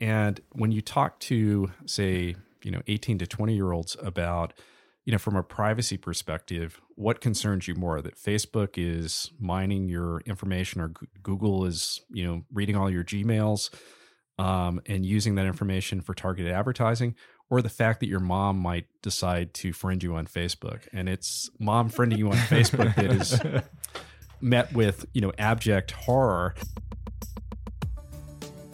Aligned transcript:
And 0.00 0.40
when 0.52 0.72
you 0.72 0.80
talk 0.80 1.20
to, 1.20 1.72
say, 1.86 2.36
you 2.62 2.70
know, 2.70 2.82
18 2.86 3.18
to 3.18 3.26
20 3.26 3.54
year 3.54 3.72
olds 3.72 3.96
about, 4.02 4.52
you 5.04 5.12
know, 5.12 5.18
from 5.18 5.36
a 5.36 5.42
privacy 5.42 5.96
perspective, 5.96 6.80
what 6.96 7.20
concerns 7.20 7.68
you 7.68 7.74
more 7.74 8.00
that 8.02 8.16
Facebook 8.16 8.70
is 8.76 9.30
mining 9.38 9.88
your 9.88 10.20
information 10.26 10.80
or 10.80 10.92
Google 11.22 11.64
is, 11.64 12.00
you 12.10 12.26
know, 12.26 12.42
reading 12.52 12.76
all 12.76 12.90
your 12.90 13.04
Gmails 13.04 13.70
um, 14.38 14.80
and 14.86 15.06
using 15.06 15.36
that 15.36 15.46
information 15.46 16.00
for 16.00 16.12
targeted 16.12 16.52
advertising, 16.52 17.14
or 17.48 17.62
the 17.62 17.68
fact 17.68 18.00
that 18.00 18.08
your 18.08 18.20
mom 18.20 18.58
might 18.58 18.86
decide 19.02 19.54
to 19.54 19.72
friend 19.72 20.02
you 20.02 20.16
on 20.16 20.26
Facebook 20.26 20.88
and 20.92 21.08
it's 21.08 21.48
mom 21.58 21.88
friending 21.88 22.18
you 22.18 22.28
on 22.28 22.36
Facebook 22.36 22.94
that 22.96 23.12
is 23.12 23.40
met 24.40 24.72
with, 24.72 25.06
you 25.12 25.20
know, 25.20 25.32
abject 25.38 25.92
horror. 25.92 26.54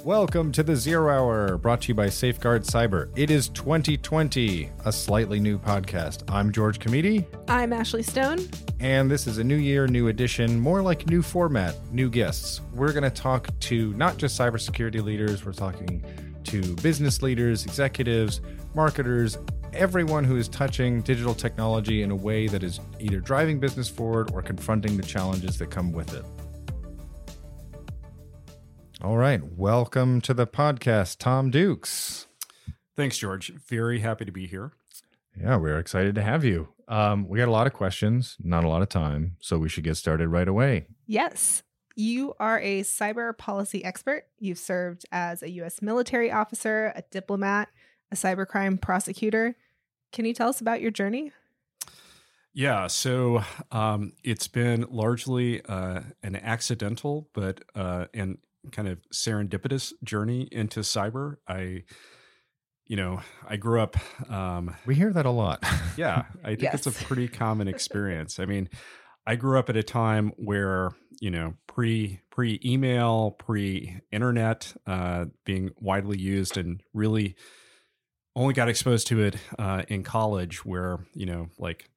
Welcome 0.04 0.50
to 0.52 0.64
the 0.64 0.74
Zero 0.74 1.08
Hour, 1.14 1.58
brought 1.58 1.82
to 1.82 1.88
you 1.88 1.94
by 1.94 2.08
Safeguard 2.08 2.64
Cyber. 2.64 3.08
It 3.14 3.30
is 3.30 3.48
2020, 3.50 4.68
a 4.84 4.92
slightly 4.92 5.38
new 5.38 5.60
podcast. 5.60 6.28
I'm 6.28 6.50
George 6.50 6.80
Kamide. 6.80 7.24
I'm 7.46 7.72
Ashley 7.72 8.02
Stone. 8.02 8.48
And 8.80 9.08
this 9.08 9.28
is 9.28 9.38
a 9.38 9.44
new 9.44 9.54
year, 9.54 9.86
new 9.86 10.08
edition, 10.08 10.58
more 10.58 10.82
like 10.82 11.06
new 11.08 11.22
format, 11.22 11.76
new 11.92 12.10
guests. 12.10 12.62
We're 12.74 12.92
going 12.92 13.04
to 13.04 13.10
talk 13.10 13.56
to 13.60 13.92
not 13.92 14.16
just 14.16 14.36
cybersecurity 14.36 15.00
leaders, 15.04 15.46
we're 15.46 15.52
talking 15.52 16.04
to 16.46 16.74
business 16.82 17.22
leaders, 17.22 17.64
executives, 17.64 18.40
marketers, 18.74 19.38
everyone 19.72 20.24
who 20.24 20.34
is 20.34 20.48
touching 20.48 21.00
digital 21.02 21.32
technology 21.32 22.02
in 22.02 22.10
a 22.10 22.16
way 22.16 22.48
that 22.48 22.64
is 22.64 22.80
either 22.98 23.20
driving 23.20 23.60
business 23.60 23.88
forward 23.88 24.32
or 24.32 24.42
confronting 24.42 24.96
the 24.96 25.04
challenges 25.04 25.58
that 25.58 25.70
come 25.70 25.92
with 25.92 26.12
it. 26.12 26.24
All 29.02 29.16
right. 29.16 29.42
Welcome 29.42 30.20
to 30.20 30.32
the 30.32 30.46
podcast, 30.46 31.18
Tom 31.18 31.50
Dukes. 31.50 32.28
Thanks, 32.94 33.18
George. 33.18 33.48
Very 33.48 33.98
happy 33.98 34.24
to 34.24 34.30
be 34.30 34.46
here. 34.46 34.74
Yeah, 35.36 35.56
we're 35.56 35.80
excited 35.80 36.14
to 36.14 36.22
have 36.22 36.44
you. 36.44 36.68
Um, 36.86 37.26
we 37.26 37.38
got 37.38 37.48
a 37.48 37.50
lot 37.50 37.66
of 37.66 37.72
questions, 37.72 38.36
not 38.38 38.62
a 38.62 38.68
lot 38.68 38.80
of 38.80 38.88
time, 38.88 39.38
so 39.40 39.58
we 39.58 39.68
should 39.68 39.82
get 39.82 39.96
started 39.96 40.28
right 40.28 40.46
away. 40.46 40.86
Yes. 41.08 41.64
You 41.96 42.34
are 42.38 42.60
a 42.60 42.82
cyber 42.82 43.36
policy 43.36 43.84
expert. 43.84 44.26
You've 44.38 44.58
served 44.58 45.04
as 45.10 45.42
a 45.42 45.50
U.S. 45.50 45.82
military 45.82 46.30
officer, 46.30 46.92
a 46.94 47.02
diplomat, 47.10 47.70
a 48.12 48.14
cybercrime 48.14 48.80
prosecutor. 48.80 49.56
Can 50.12 50.26
you 50.26 50.32
tell 50.32 50.48
us 50.48 50.60
about 50.60 50.80
your 50.80 50.92
journey? 50.92 51.32
Yeah, 52.54 52.86
so 52.86 53.42
um, 53.72 54.12
it's 54.22 54.46
been 54.46 54.86
largely 54.88 55.60
uh, 55.64 56.02
an 56.22 56.36
accidental, 56.36 57.28
but 57.32 57.64
uh, 57.74 58.06
and 58.14 58.38
kind 58.70 58.88
of 58.88 58.98
serendipitous 59.12 59.92
journey 60.04 60.48
into 60.52 60.80
cyber. 60.80 61.36
I, 61.48 61.84
you 62.86 62.96
know, 62.96 63.20
I 63.48 63.56
grew 63.56 63.80
up. 63.80 63.96
Um, 64.30 64.76
we 64.86 64.94
hear 64.94 65.12
that 65.12 65.26
a 65.26 65.30
lot. 65.30 65.64
yeah, 65.96 66.24
I 66.44 66.48
think 66.48 66.62
yes. 66.62 66.86
it's 66.86 67.00
a 67.00 67.04
pretty 67.04 67.28
common 67.28 67.68
experience. 67.74 68.38
I 68.38 68.44
mean, 68.44 68.68
I 69.26 69.36
grew 69.36 69.58
up 69.58 69.68
at 69.68 69.76
a 69.76 69.82
time 69.82 70.32
where 70.36 70.90
you 71.20 71.30
know 71.30 71.54
pre 71.66 72.20
pre 72.30 72.60
email, 72.64 73.32
pre 73.32 74.00
internet 74.10 74.74
uh, 74.86 75.26
being 75.44 75.70
widely 75.78 76.18
used, 76.18 76.56
and 76.56 76.82
really 76.92 77.36
only 78.34 78.54
got 78.54 78.68
exposed 78.68 79.06
to 79.08 79.22
it 79.22 79.36
uh, 79.58 79.82
in 79.88 80.02
college, 80.02 80.64
where 80.64 80.98
you 81.14 81.26
know 81.26 81.48
like 81.58 81.88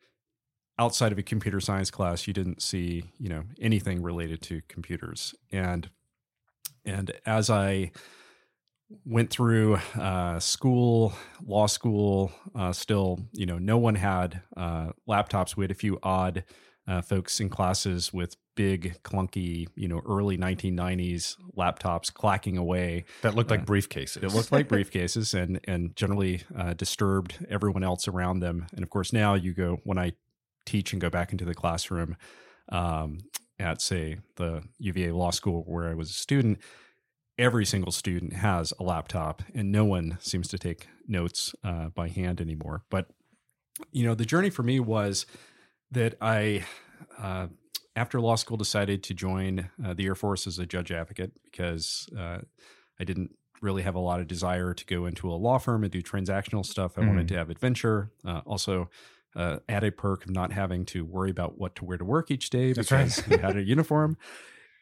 outside 0.77 1.11
of 1.11 1.17
a 1.17 1.23
computer 1.23 1.59
science 1.59 1.89
class, 1.89 2.27
you 2.27 2.33
didn't 2.33 2.61
see 2.61 3.03
you 3.19 3.29
know 3.29 3.43
anything 3.59 4.01
related 4.03 4.41
to 4.43 4.61
computers, 4.67 5.33
and 5.51 5.89
and 6.85 7.11
as 7.25 7.49
I 7.49 7.91
went 9.05 9.29
through 9.29 9.79
uh, 9.95 10.39
school, 10.39 11.13
law 11.45 11.67
school, 11.67 12.31
uh, 12.53 12.71
still, 12.71 13.19
you 13.33 13.45
know, 13.45 13.57
no 13.57 13.77
one 13.77 13.95
had 13.95 14.41
uh, 14.55 14.89
laptops. 15.09 15.57
We 15.57 15.63
had 15.63 15.71
a 15.71 15.75
few 15.75 15.99
odd 16.03 16.43
uh, 16.87 17.01
folks 17.01 17.39
in 17.39 17.49
classes 17.49 18.13
with 18.13 18.35
big, 18.55 19.01
clunky, 19.03 19.67
you 19.75 19.87
know, 19.87 20.01
early 20.07 20.37
1990s 20.37 21.35
laptops 21.57 22.13
clacking 22.13 22.57
away 22.57 23.05
that 23.21 23.35
looked 23.35 23.49
like 23.49 23.61
uh, 23.61 23.65
briefcases. 23.65 24.23
It 24.23 24.33
looked 24.33 24.51
like 24.51 24.67
briefcases, 24.67 25.33
and 25.33 25.59
and 25.65 25.95
generally 25.95 26.43
uh, 26.55 26.73
disturbed 26.73 27.45
everyone 27.49 27.83
else 27.83 28.07
around 28.07 28.39
them. 28.39 28.67
And 28.73 28.83
of 28.83 28.89
course, 28.89 29.11
now 29.11 29.33
you 29.33 29.53
go 29.53 29.79
when 29.83 29.97
I 29.97 30.13
teach 30.65 30.93
and 30.93 31.01
go 31.01 31.09
back 31.09 31.31
into 31.31 31.45
the 31.45 31.55
classroom. 31.55 32.17
Um, 32.69 33.19
at 33.59 33.81
say 33.81 34.17
the 34.35 34.63
UVA 34.79 35.11
law 35.11 35.31
school 35.31 35.63
where 35.65 35.87
I 35.87 35.93
was 35.93 36.09
a 36.09 36.13
student, 36.13 36.59
every 37.37 37.65
single 37.65 37.91
student 37.91 38.33
has 38.33 38.73
a 38.79 38.83
laptop 38.83 39.43
and 39.53 39.71
no 39.71 39.85
one 39.85 40.17
seems 40.19 40.47
to 40.47 40.57
take 40.57 40.87
notes 41.07 41.53
uh, 41.63 41.89
by 41.89 42.07
hand 42.07 42.39
anymore. 42.39 42.83
But 42.89 43.07
you 43.91 44.05
know, 44.05 44.15
the 44.15 44.25
journey 44.25 44.49
for 44.49 44.63
me 44.63 44.79
was 44.79 45.25
that 45.91 46.15
I, 46.21 46.63
uh, 47.17 47.47
after 47.95 48.21
law 48.21 48.35
school, 48.35 48.57
decided 48.57 49.03
to 49.03 49.13
join 49.13 49.69
uh, 49.83 49.93
the 49.93 50.05
Air 50.05 50.15
Force 50.15 50.47
as 50.47 50.59
a 50.59 50.65
judge 50.65 50.91
advocate 50.91 51.33
because 51.43 52.07
uh, 52.17 52.39
I 52.99 53.03
didn't 53.03 53.31
really 53.61 53.83
have 53.83 53.95
a 53.95 53.99
lot 53.99 54.19
of 54.19 54.27
desire 54.27 54.73
to 54.73 54.85
go 54.85 55.05
into 55.05 55.29
a 55.29 55.35
law 55.35 55.57
firm 55.57 55.83
and 55.83 55.91
do 55.91 56.01
transactional 56.01 56.65
stuff. 56.65 56.97
I 56.97 57.01
mm. 57.01 57.07
wanted 57.07 57.27
to 57.29 57.37
have 57.37 57.49
adventure. 57.49 58.11
Uh, 58.25 58.41
also, 58.45 58.89
uh, 59.35 59.59
a 59.67 59.91
perk 59.91 60.23
of 60.23 60.31
not 60.31 60.53
having 60.53 60.85
to 60.85 61.03
worry 61.03 61.29
about 61.29 61.57
what 61.57 61.75
to 61.75 61.85
wear 61.85 61.97
to 61.97 62.05
work 62.05 62.31
each 62.31 62.49
day 62.49 62.71
because 62.71 63.19
right. 63.19 63.27
you 63.31 63.37
had 63.37 63.57
a 63.57 63.63
uniform. 63.63 64.17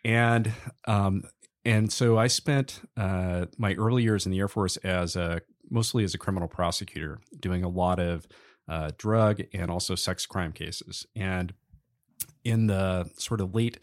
And 0.05 0.51
um, 0.85 1.23
and 1.65 1.91
so 1.91 2.17
I 2.17 2.27
spent 2.27 2.81
uh, 2.97 3.45
my 3.57 3.73
early 3.75 4.03
years 4.03 4.25
in 4.25 4.31
the 4.31 4.39
Air 4.39 4.47
Force 4.47 4.77
as 4.77 5.15
a 5.15 5.41
mostly 5.69 6.03
as 6.03 6.13
a 6.13 6.17
criminal 6.17 6.47
prosecutor, 6.47 7.19
doing 7.39 7.63
a 7.63 7.69
lot 7.69 7.99
of 7.99 8.27
uh, 8.67 8.91
drug 8.97 9.41
and 9.53 9.71
also 9.71 9.95
sex 9.95 10.25
crime 10.25 10.51
cases. 10.51 11.05
And 11.15 11.53
in 12.43 12.67
the 12.67 13.09
sort 13.17 13.41
of 13.41 13.55
late 13.55 13.79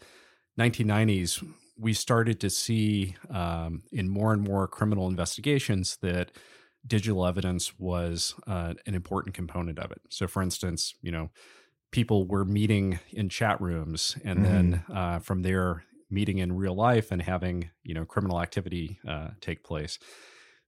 1990s, 0.59 1.45
we 1.77 1.93
started 1.93 2.39
to 2.39 2.49
see 2.49 3.15
um, 3.29 3.81
in 3.91 4.09
more 4.09 4.33
and 4.33 4.43
more 4.43 4.67
criminal 4.67 5.07
investigations 5.07 5.97
that 6.01 6.31
digital 6.85 7.25
evidence 7.25 7.79
was 7.79 8.35
uh, 8.47 8.73
an 8.85 8.95
important 8.95 9.35
component 9.35 9.79
of 9.79 9.91
it. 9.91 10.01
So, 10.09 10.27
for 10.27 10.41
instance, 10.41 10.93
you 11.01 11.11
know, 11.11 11.29
people 11.91 12.25
were 12.25 12.45
meeting 12.45 12.99
in 13.11 13.29
chat 13.29 13.59
rooms, 13.59 14.15
and 14.23 14.39
mm. 14.39 14.43
then 14.43 14.83
uh, 14.93 15.19
from 15.19 15.41
there, 15.41 15.83
meeting 16.11 16.39
in 16.39 16.55
real 16.55 16.75
life 16.75 17.11
and 17.11 17.21
having 17.21 17.69
you 17.83 17.93
know 17.93 18.05
criminal 18.05 18.41
activity 18.41 18.99
uh, 19.07 19.29
take 19.39 19.63
place. 19.63 19.97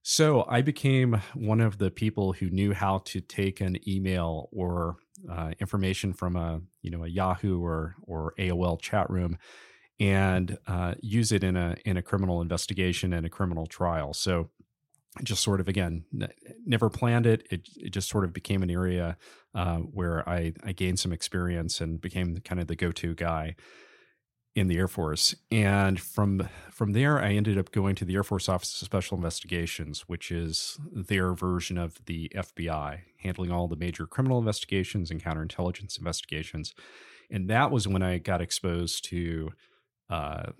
So 0.02 0.44
I 0.48 0.60
became 0.60 1.22
one 1.34 1.60
of 1.60 1.78
the 1.78 1.90
people 1.90 2.34
who 2.34 2.50
knew 2.50 2.74
how 2.74 2.98
to 3.06 3.20
take 3.22 3.62
an 3.62 3.78
email 3.88 4.50
or 4.52 4.96
uh, 5.30 5.52
information 5.60 6.12
from 6.12 6.36
a 6.36 6.60
you 6.82 6.90
know 6.90 7.04
a 7.04 7.08
Yahoo 7.08 7.62
or 7.62 7.96
or 8.02 8.34
AOL 8.38 8.80
chat 8.80 9.08
room 9.08 9.38
and 10.00 10.58
uh, 10.66 10.94
use 11.00 11.32
it 11.32 11.44
in 11.44 11.56
a 11.56 11.76
in 11.84 11.96
a 11.96 12.02
criminal 12.02 12.40
investigation 12.40 13.12
and 13.12 13.24
a 13.24 13.30
criminal 13.30 13.66
trial. 13.66 14.12
So 14.12 14.50
just 15.22 15.42
sort 15.42 15.60
of 15.60 15.68
again 15.68 16.04
n- 16.12 16.28
never 16.66 16.90
planned 16.90 17.26
it. 17.26 17.46
it. 17.50 17.68
it 17.76 17.90
just 17.90 18.08
sort 18.08 18.24
of 18.24 18.32
became 18.32 18.62
an 18.62 18.70
area 18.70 19.16
uh, 19.54 19.78
where 19.78 20.28
I 20.28 20.52
I 20.64 20.72
gained 20.72 20.98
some 20.98 21.12
experience 21.12 21.80
and 21.80 22.00
became 22.00 22.38
kind 22.38 22.60
of 22.60 22.66
the 22.66 22.76
go 22.76 22.90
to 22.92 23.14
guy 23.14 23.56
in 24.54 24.68
the 24.68 24.78
Air 24.78 24.88
Force. 24.88 25.34
And 25.50 26.00
from 26.00 26.48
from 26.70 26.92
there, 26.92 27.20
I 27.20 27.32
ended 27.32 27.58
up 27.58 27.70
going 27.72 27.94
to 27.96 28.04
the 28.04 28.14
Air 28.14 28.22
Force 28.22 28.48
Office 28.48 28.80
of 28.80 28.86
Special 28.86 29.16
Investigations, 29.16 30.02
which 30.08 30.30
is 30.30 30.78
their 30.92 31.34
version 31.34 31.78
of 31.78 32.04
the 32.06 32.30
FBI, 32.34 33.00
handling 33.18 33.50
all 33.50 33.68
the 33.68 33.76
major 33.76 34.06
criminal 34.06 34.38
investigations 34.38 35.10
and 35.10 35.22
counterintelligence 35.22 35.98
investigations. 35.98 36.74
And 37.30 37.48
that 37.48 37.70
was 37.70 37.88
when 37.88 38.02
I 38.02 38.18
got 38.18 38.40
exposed 38.40 39.04
to 39.06 39.50
uh, 40.10 40.52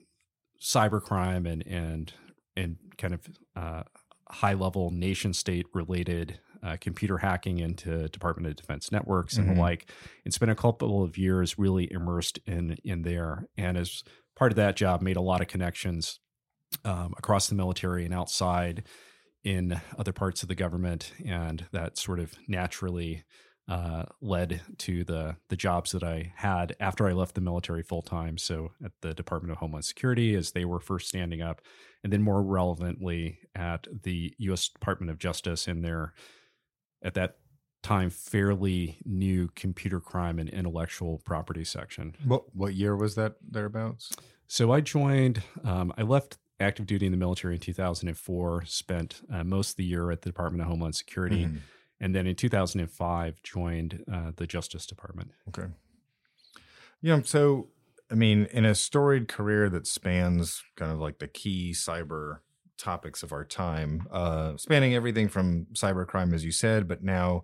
cybercrime 0.61 1.51
and 1.51 1.67
and 1.67 2.13
and 2.57 2.77
kind 2.99 3.15
of 3.15 3.29
uh, 3.55 3.83
high 4.29 4.55
level 4.55 4.91
nation 4.91 5.33
state 5.33 5.67
related 5.73 6.41
uh, 6.65 6.77
computer 6.81 7.19
hacking 7.19 7.59
into 7.59 8.09
Department 8.09 8.49
of 8.49 8.57
Defense 8.57 8.91
networks 8.91 9.37
and 9.37 9.47
mm-hmm. 9.47 9.57
the 9.57 9.61
like. 9.61 9.91
And 10.25 10.33
spent 10.33 10.51
a 10.51 10.57
couple 10.57 11.03
of 11.03 11.19
years 11.19 11.59
really 11.59 11.91
immersed 11.93 12.39
in 12.47 12.79
in 12.85 13.03
there, 13.03 13.47
and 13.57 13.77
as 13.77 14.03
part 14.37 14.53
of 14.53 14.57
that 14.57 14.77
job, 14.77 15.03
made 15.03 15.17
a 15.17 15.23
lot 15.23 15.41
of 15.41 15.49
connections 15.49 16.21
um, 16.85 17.15
across 17.19 17.49
the 17.49 17.55
military 17.55 18.05
and 18.05 18.15
outside 18.15 18.85
in 19.45 19.81
other 19.99 20.13
parts 20.13 20.43
of 20.43 20.49
the 20.49 20.55
government, 20.55 21.13
and 21.25 21.67
that 21.73 21.99
sort 21.99 22.19
of 22.19 22.35
naturally 22.49 23.25
uh, 23.69 24.05
led 24.21 24.61
to 24.79 25.05
the 25.05 25.37
the 25.49 25.57
jobs 25.57 25.93
that 25.93 26.03
I 26.03 26.33
had 26.37 26.77
after 26.81 27.07
I 27.07 27.13
left 27.13 27.35
the 27.35 27.41
military 27.41 27.83
full 27.83 28.03
time. 28.03 28.39
So 28.39 28.73
at 28.85 28.93
the 29.03 29.15
Department 29.15 29.53
of 29.53 29.59
Homeland 29.59 29.85
Security, 29.85 30.35
as 30.35 30.53
they 30.53 30.65
were 30.65 30.81
first 30.81 31.09
standing 31.09 31.43
up, 31.43 31.61
and 32.03 32.13
then 32.13 32.23
more 32.23 32.43
relevantly 32.43 33.39
at 33.55 33.87
the 34.03 34.35
U.S. 34.39 34.69
Department 34.69 35.11
of 35.11 35.19
Justice 35.19 35.69
in 35.69 35.83
their 35.83 36.15
at 37.05 37.15
that 37.15 37.37
time 37.83 38.09
fairly 38.11 38.97
new 39.05 39.49
computer 39.55 40.01
crime 40.01 40.39
and 40.39 40.49
intellectual 40.49 41.19
property 41.25 41.63
section. 41.65 42.17
What 42.25 42.55
what 42.57 42.75
year 42.75 42.97
was 42.97 43.15
that 43.17 43.37
thereabouts? 43.49 44.11
So 44.49 44.73
I 44.73 44.81
joined. 44.81 45.43
Um, 45.63 45.93
I 45.99 46.03
left 46.03 46.39
active 46.61 46.87
duty 46.87 47.05
in 47.07 47.13
the 47.13 47.19
military 47.19 47.55
in 47.55 47.61
2004. 47.61 48.65
Spent 48.67 49.21
uh, 49.33 49.45
most 49.45 49.71
of 49.73 49.77
the 49.77 49.85
year 49.85 50.11
at 50.11 50.23
the 50.23 50.31
Department 50.31 50.63
of 50.63 50.69
Homeland 50.69 50.95
Security, 50.95 51.45
Mhm. 51.47 51.59
and 52.01 52.15
then 52.15 52.27
in 52.27 52.35
2005 52.37 53.43
joined 53.43 54.03
uh, 54.11 54.33
the 54.37 54.47
Justice 54.47 54.87
Department. 54.87 55.33
Okay. 55.49 55.69
Yeah. 57.03 57.21
So, 57.25 57.69
I 58.11 58.15
mean, 58.15 58.47
in 58.53 58.65
a 58.65 58.75
storied 58.75 59.29
career 59.29 59.69
that 59.71 59.87
spans 59.87 60.63
kind 60.77 60.91
of 60.93 60.99
like 60.99 61.19
the 61.19 61.29
key 61.29 61.73
cyber 61.73 62.39
topics 62.79 63.23
of 63.23 63.33
our 63.33 63.45
time, 63.45 64.07
uh, 64.11 64.57
spanning 64.57 64.95
everything 64.95 65.29
from 65.29 65.67
cybercrime, 65.73 66.35
as 66.35 66.45
you 66.45 66.53
said, 66.53 66.89
but 66.89 67.03
now 67.03 67.43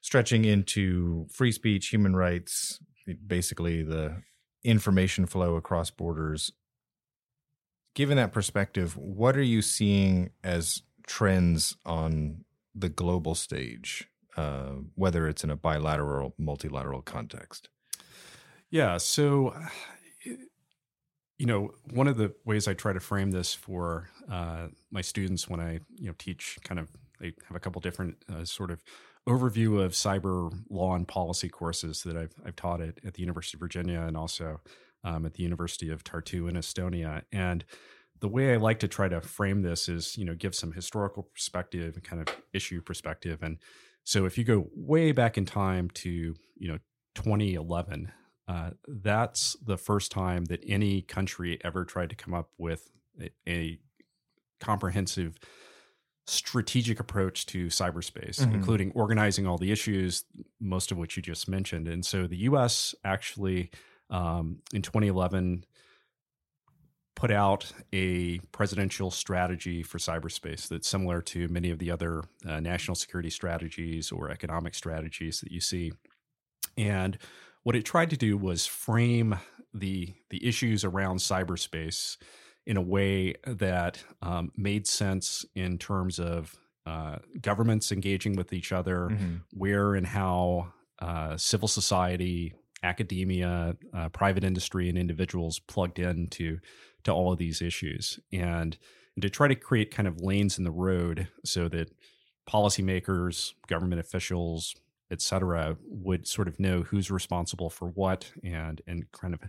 stretching 0.00 0.44
into 0.44 1.26
free 1.30 1.52
speech, 1.52 1.88
human 1.88 2.16
rights, 2.16 2.80
basically 3.26 3.82
the 3.82 4.22
information 4.64 5.26
flow 5.26 5.56
across 5.56 5.90
borders. 5.90 6.52
Given 7.94 8.16
that 8.16 8.32
perspective, 8.32 8.96
what 8.96 9.36
are 9.36 9.42
you 9.42 9.62
seeing 9.62 10.30
as 10.42 10.82
trends 11.06 11.76
on 11.84 12.44
the 12.74 12.88
global 12.88 13.34
stage, 13.34 14.08
uh, 14.36 14.72
whether 14.94 15.28
it's 15.28 15.44
in 15.44 15.50
a 15.50 15.56
bilateral 15.56 16.34
multilateral 16.38 17.02
context? 17.02 17.68
Yeah. 18.70 18.96
So, 18.96 19.54
you 21.42 21.48
know, 21.48 21.74
one 21.92 22.06
of 22.06 22.16
the 22.16 22.32
ways 22.44 22.68
I 22.68 22.74
try 22.74 22.92
to 22.92 23.00
frame 23.00 23.32
this 23.32 23.52
for 23.52 24.08
uh, 24.30 24.68
my 24.92 25.00
students 25.00 25.48
when 25.48 25.58
I, 25.58 25.80
you 25.98 26.06
know, 26.06 26.14
teach 26.16 26.56
kind 26.62 26.78
of, 26.78 26.88
I 27.20 27.32
have 27.48 27.56
a 27.56 27.58
couple 27.58 27.80
different 27.80 28.14
uh, 28.32 28.44
sort 28.44 28.70
of 28.70 28.80
overview 29.28 29.84
of 29.84 29.90
cyber 29.90 30.56
law 30.70 30.94
and 30.94 31.06
policy 31.06 31.48
courses 31.48 32.04
that 32.04 32.16
I've, 32.16 32.32
I've 32.46 32.54
taught 32.54 32.80
at, 32.80 33.00
at 33.04 33.14
the 33.14 33.22
University 33.22 33.56
of 33.56 33.60
Virginia 33.60 34.02
and 34.02 34.16
also 34.16 34.60
um, 35.02 35.26
at 35.26 35.34
the 35.34 35.42
University 35.42 35.90
of 35.90 36.04
Tartu 36.04 36.48
in 36.48 36.54
Estonia. 36.54 37.22
And 37.32 37.64
the 38.20 38.28
way 38.28 38.54
I 38.54 38.56
like 38.56 38.78
to 38.78 38.86
try 38.86 39.08
to 39.08 39.20
frame 39.20 39.62
this 39.62 39.88
is, 39.88 40.16
you 40.16 40.24
know, 40.24 40.36
give 40.36 40.54
some 40.54 40.70
historical 40.70 41.24
perspective 41.24 41.96
and 41.96 42.04
kind 42.04 42.22
of 42.22 42.32
issue 42.52 42.80
perspective. 42.80 43.42
And 43.42 43.58
so 44.04 44.26
if 44.26 44.38
you 44.38 44.44
go 44.44 44.68
way 44.76 45.10
back 45.10 45.36
in 45.36 45.46
time 45.46 45.90
to, 45.90 46.08
you 46.08 46.68
know, 46.68 46.78
2011, 47.16 48.12
uh, 48.48 48.70
that's 48.86 49.56
the 49.64 49.76
first 49.78 50.10
time 50.12 50.44
that 50.46 50.60
any 50.66 51.02
country 51.02 51.58
ever 51.64 51.84
tried 51.84 52.10
to 52.10 52.16
come 52.16 52.34
up 52.34 52.50
with 52.58 52.90
a, 53.20 53.30
a 53.48 53.78
comprehensive 54.60 55.38
strategic 56.26 57.00
approach 57.00 57.46
to 57.46 57.66
cyberspace, 57.66 58.40
Mhm. 58.40 58.54
including 58.54 58.92
organizing 58.92 59.46
all 59.46 59.58
the 59.58 59.72
issues, 59.72 60.24
most 60.60 60.92
of 60.92 60.98
which 60.98 61.16
you 61.16 61.22
just 61.22 61.48
mentioned. 61.48 61.88
And 61.88 62.04
so 62.06 62.26
the 62.26 62.36
US 62.48 62.94
actually, 63.04 63.70
um, 64.10 64.62
in 64.72 64.82
2011, 64.82 65.64
put 67.14 67.30
out 67.30 67.72
a 67.92 68.38
presidential 68.52 69.10
strategy 69.10 69.82
for 69.82 69.98
cyberspace 69.98 70.68
that's 70.68 70.88
similar 70.88 71.20
to 71.22 71.46
many 71.48 71.70
of 71.70 71.78
the 71.78 71.90
other 71.90 72.22
uh, 72.46 72.58
national 72.60 72.94
security 72.94 73.30
strategies 73.30 74.10
or 74.10 74.30
economic 74.30 74.74
strategies 74.74 75.40
that 75.40 75.52
you 75.52 75.60
see. 75.60 75.92
And 76.76 77.18
what 77.62 77.76
it 77.76 77.84
tried 77.84 78.10
to 78.10 78.16
do 78.16 78.36
was 78.36 78.66
frame 78.66 79.36
the 79.74 80.14
the 80.30 80.46
issues 80.46 80.84
around 80.84 81.16
cyberspace 81.18 82.16
in 82.66 82.76
a 82.76 82.82
way 82.82 83.34
that 83.46 84.04
um, 84.22 84.52
made 84.56 84.86
sense 84.86 85.44
in 85.54 85.78
terms 85.78 86.18
of 86.20 86.54
uh, 86.86 87.16
governments 87.40 87.90
engaging 87.92 88.36
with 88.36 88.52
each 88.52 88.72
other, 88.72 89.08
Mm-hmm. 89.10 89.36
where 89.52 89.94
and 89.94 90.06
how 90.06 90.72
uh, 91.00 91.36
civil 91.36 91.68
society, 91.68 92.54
academia, 92.82 93.76
uh, 93.94 94.08
private 94.10 94.44
industry, 94.44 94.88
and 94.88 94.98
individuals 94.98 95.58
plugged 95.58 95.98
into 95.98 96.58
to 97.04 97.12
all 97.12 97.32
of 97.32 97.38
these 97.38 97.60
issues, 97.62 98.20
and, 98.32 98.76
and 99.16 99.22
to 99.22 99.30
try 99.30 99.48
to 99.48 99.54
create 99.56 99.90
kind 99.90 100.06
of 100.06 100.20
lanes 100.20 100.58
in 100.58 100.64
the 100.64 100.70
road 100.70 101.28
so 101.44 101.68
that 101.68 101.90
policymakers, 102.48 103.52
government 103.66 104.00
officials, 104.00 104.74
et 105.12 105.22
cetera, 105.22 105.76
would 105.82 106.26
sort 106.26 106.48
of 106.48 106.60
know 106.60 106.82
who's 106.82 107.10
responsible 107.12 107.70
for 107.70 107.88
what 107.88 108.32
and 108.44 108.82
and 108.88 109.12
kind 109.12 109.34
of 109.34 109.42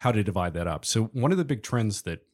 how 0.00 0.12
to 0.12 0.24
divide 0.24 0.54
that 0.54 0.66
up. 0.68 0.84
So 0.84 1.04
one 1.06 1.32
of 1.32 1.38
the 1.38 1.44
big 1.46 1.62
trends 1.62 2.02
that 2.02 2.26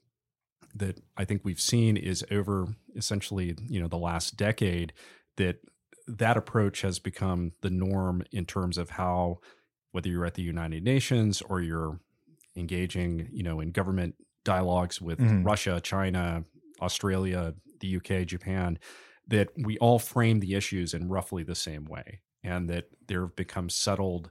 that 0.74 1.00
I 1.16 1.24
think 1.24 1.44
we've 1.44 1.60
seen 1.60 1.96
is 1.96 2.24
over 2.30 2.68
essentially, 2.94 3.56
you 3.68 3.80
know, 3.80 3.88
the 3.88 3.98
last 3.98 4.36
decade 4.36 4.92
that 5.36 5.60
that 6.06 6.36
approach 6.36 6.82
has 6.82 6.98
become 6.98 7.52
the 7.62 7.70
norm 7.70 8.22
in 8.32 8.46
terms 8.46 8.78
of 8.78 8.90
how 8.90 9.40
whether 9.92 10.08
you're 10.08 10.26
at 10.26 10.34
the 10.34 10.42
United 10.42 10.84
Nations 10.84 11.42
or 11.42 11.60
you're 11.60 12.00
engaging, 12.56 13.28
you 13.32 13.42
know, 13.42 13.60
in 13.60 13.72
government 13.72 14.16
dialogues 14.44 15.00
with 15.00 15.18
Mhm. 15.18 15.44
Russia, 15.44 15.80
China, 15.82 16.44
Australia, 16.80 17.54
the 17.80 17.88
UK, 17.88 18.24
Japan, 18.24 18.78
that 19.28 19.50
we 19.64 19.78
all 19.78 19.98
frame 19.98 20.40
the 20.40 20.54
issues 20.54 20.94
in 20.94 21.08
roughly 21.08 21.42
the 21.42 21.54
same 21.54 21.84
way 21.84 22.20
and 22.44 22.68
that 22.68 22.86
there 23.06 23.22
have 23.22 23.36
become 23.36 23.68
settled 23.68 24.30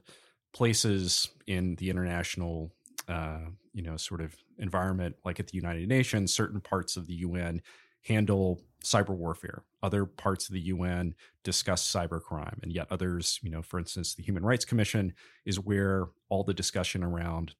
places 0.52 1.28
in 1.46 1.76
the 1.76 1.90
international 1.90 2.72
uh, 3.08 3.40
you 3.72 3.82
know 3.82 3.96
sort 3.96 4.20
of 4.20 4.34
environment 4.58 5.16
like 5.24 5.40
at 5.40 5.46
the 5.46 5.56
united 5.56 5.88
nations 5.88 6.32
certain 6.32 6.60
parts 6.60 6.96
of 6.96 7.06
the 7.06 7.14
un 7.14 7.60
handle 8.02 8.60
cyber 8.84 9.10
warfare. 9.10 9.62
Other 9.82 10.06
parts 10.06 10.48
of 10.48 10.54
the 10.54 10.60
un 10.60 11.14
discuss 11.44 11.90
cybercrime 11.90 12.62
and 12.62 12.72
yet 12.72 12.86
others 12.90 13.38
you 13.42 13.50
know 13.50 13.62
for 13.62 13.78
instance 13.78 14.14
the 14.14 14.22
human 14.22 14.44
rights 14.44 14.64
commission 14.64 15.14
is 15.44 15.58
where 15.58 16.06
all 16.28 16.44
the 16.44 16.54
discussion 16.54 17.02
around 17.02 17.54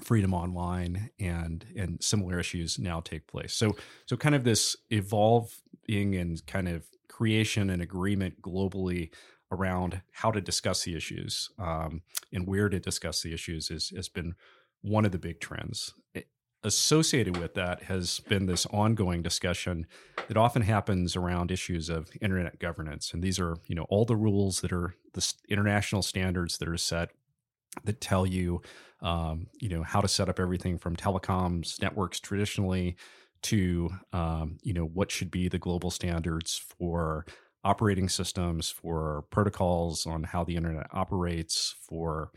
freedom 0.00 0.32
online 0.32 1.10
and 1.20 1.64
and 1.76 2.02
similar 2.02 2.38
issues 2.38 2.78
now 2.78 3.00
take 3.00 3.26
place. 3.26 3.52
So 3.54 3.76
so 4.06 4.16
kind 4.16 4.34
of 4.34 4.44
this 4.44 4.76
evolving 4.90 6.16
and 6.16 6.44
kind 6.46 6.68
of 6.68 6.84
creation 7.08 7.70
and 7.70 7.82
agreement 7.82 8.40
globally 8.40 9.10
around 9.52 10.00
how 10.12 10.32
to 10.32 10.40
discuss 10.40 10.82
the 10.82 10.96
issues 10.96 11.50
um, 11.58 12.02
and 12.32 12.46
where 12.46 12.68
to 12.68 12.80
discuss 12.80 13.22
the 13.22 13.32
issues 13.32 13.70
is, 13.70 13.92
has 13.94 14.08
been 14.08 14.34
one 14.80 15.04
of 15.04 15.12
the 15.12 15.18
big 15.18 15.38
trends. 15.40 15.94
Associated 16.64 17.36
with 17.36 17.54
that 17.54 17.82
has 17.84 18.20
been 18.20 18.46
this 18.46 18.66
ongoing 18.66 19.20
discussion 19.20 19.86
that 20.28 20.36
often 20.36 20.62
happens 20.62 21.16
around 21.16 21.50
issues 21.50 21.88
of 21.88 22.08
internet 22.20 22.60
governance, 22.60 23.12
and 23.12 23.20
these 23.20 23.40
are 23.40 23.56
you 23.66 23.74
know 23.74 23.84
all 23.88 24.04
the 24.04 24.14
rules 24.14 24.60
that 24.60 24.72
are 24.72 24.94
the 25.12 25.34
international 25.48 26.02
standards 26.02 26.58
that 26.58 26.68
are 26.68 26.76
set 26.76 27.10
that 27.82 28.00
tell 28.00 28.24
you 28.24 28.62
um, 29.00 29.48
you 29.60 29.68
know 29.68 29.82
how 29.82 30.00
to 30.00 30.06
set 30.06 30.28
up 30.28 30.38
everything 30.38 30.78
from 30.78 30.94
telecoms 30.94 31.82
networks 31.82 32.20
traditionally 32.20 32.96
to 33.42 33.90
um, 34.12 34.58
you 34.62 34.72
know 34.72 34.84
what 34.84 35.10
should 35.10 35.32
be 35.32 35.48
the 35.48 35.58
global 35.58 35.90
standards 35.90 36.64
for 36.78 37.26
operating 37.64 38.08
systems 38.08 38.70
for 38.70 39.24
protocols 39.30 40.06
on 40.06 40.24
how 40.24 40.44
the 40.44 40.56
internet 40.56 40.86
operates 40.92 41.74
for 41.88 42.32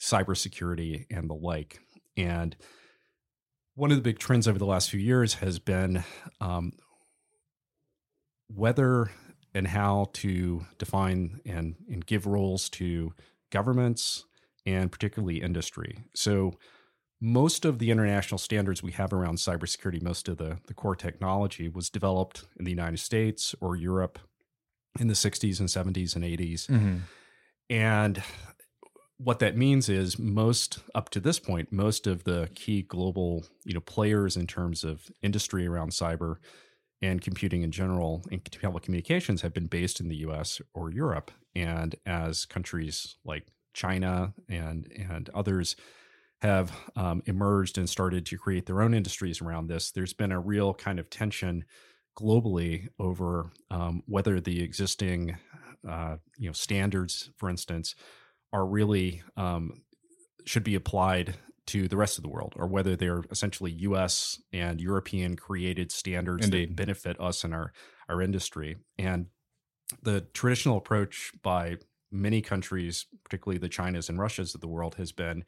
cybersecurity 0.00 1.06
and 1.10 1.30
the 1.30 1.34
like 1.34 1.80
and 2.16 2.56
one 3.74 3.90
of 3.90 3.96
the 3.96 4.02
big 4.02 4.18
trends 4.18 4.46
over 4.46 4.58
the 4.58 4.66
last 4.66 4.90
few 4.90 5.00
years 5.00 5.34
has 5.34 5.58
been 5.58 6.04
um, 6.40 6.72
whether 8.48 9.10
and 9.54 9.66
how 9.66 10.10
to 10.12 10.64
define 10.78 11.40
and, 11.44 11.76
and 11.88 12.06
give 12.06 12.26
roles 12.26 12.68
to 12.68 13.12
governments 13.50 14.24
and 14.66 14.90
particularly 14.90 15.40
industry. 15.40 15.98
So, 16.14 16.54
most 17.20 17.64
of 17.64 17.78
the 17.78 17.90
international 17.90 18.38
standards 18.38 18.82
we 18.82 18.92
have 18.92 19.12
around 19.12 19.38
cybersecurity, 19.38 20.02
most 20.02 20.28
of 20.28 20.36
the, 20.36 20.58
the 20.66 20.74
core 20.74 20.96
technology 20.96 21.68
was 21.68 21.88
developed 21.88 22.44
in 22.58 22.64
the 22.64 22.70
United 22.70 22.98
States 22.98 23.54
or 23.60 23.76
Europe 23.76 24.18
in 24.98 25.08
the 25.08 25.14
60s 25.14 25.60
and 25.60 25.68
70s 25.68 26.14
and 26.14 26.24
80s. 26.24 26.66
Mm-hmm. 26.66 26.96
And 27.70 28.22
what 29.18 29.38
that 29.38 29.56
means 29.56 29.88
is 29.88 30.18
most 30.18 30.80
up 30.94 31.08
to 31.10 31.20
this 31.20 31.38
point, 31.38 31.72
most 31.72 32.06
of 32.06 32.24
the 32.24 32.48
key 32.54 32.82
global, 32.82 33.44
you 33.64 33.74
know, 33.74 33.80
players 33.80 34.36
in 34.36 34.46
terms 34.46 34.84
of 34.84 35.10
industry 35.22 35.66
around 35.66 35.90
cyber 35.90 36.36
and 37.00 37.20
computing 37.20 37.62
in 37.62 37.70
general 37.70 38.22
and 38.30 38.42
telecommunications 38.44 39.40
have 39.40 39.52
been 39.52 39.66
based 39.66 40.00
in 40.00 40.08
the 40.08 40.16
US 40.16 40.60
or 40.74 40.90
Europe. 40.90 41.30
And 41.54 41.94
as 42.06 42.44
countries 42.44 43.16
like 43.24 43.46
China 43.72 44.34
and 44.48 44.90
and 44.96 45.28
others 45.30 45.76
have 46.42 46.72
um, 46.96 47.22
emerged 47.26 47.78
and 47.78 47.88
started 47.88 48.26
to 48.26 48.36
create 48.36 48.66
their 48.66 48.82
own 48.82 48.94
industries 48.94 49.40
around 49.40 49.68
this, 49.68 49.90
there's 49.90 50.12
been 50.12 50.32
a 50.32 50.40
real 50.40 50.74
kind 50.74 50.98
of 50.98 51.08
tension 51.08 51.64
globally 52.18 52.88
over 52.98 53.50
um, 53.70 54.02
whether 54.06 54.40
the 54.40 54.62
existing 54.62 55.36
uh, 55.88 56.16
you 56.38 56.48
know 56.48 56.52
standards, 56.52 57.30
for 57.36 57.48
instance, 57.50 57.94
are 58.52 58.66
really 58.66 59.22
um, 59.36 59.82
should 60.44 60.64
be 60.64 60.74
applied 60.74 61.34
to 61.66 61.88
the 61.88 61.96
rest 61.96 62.18
of 62.18 62.22
the 62.22 62.28
world, 62.28 62.54
or 62.56 62.66
whether 62.66 62.94
they're 62.94 63.22
essentially 63.30 63.72
U.S. 63.72 64.40
and 64.52 64.80
European 64.80 65.36
created 65.36 65.90
standards 65.90 66.44
Indeed. 66.44 66.70
that 66.70 66.76
benefit 66.76 67.20
us 67.20 67.44
and 67.44 67.54
our 67.54 67.72
our 68.08 68.20
industry. 68.20 68.76
And 68.98 69.26
the 70.02 70.22
traditional 70.32 70.76
approach 70.76 71.32
by 71.42 71.76
many 72.10 72.40
countries, 72.40 73.06
particularly 73.24 73.58
the 73.58 73.68
Chinas 73.68 74.08
and 74.08 74.18
Russias 74.18 74.54
of 74.54 74.60
the 74.60 74.68
world, 74.68 74.96
has 74.96 75.12
been 75.12 75.44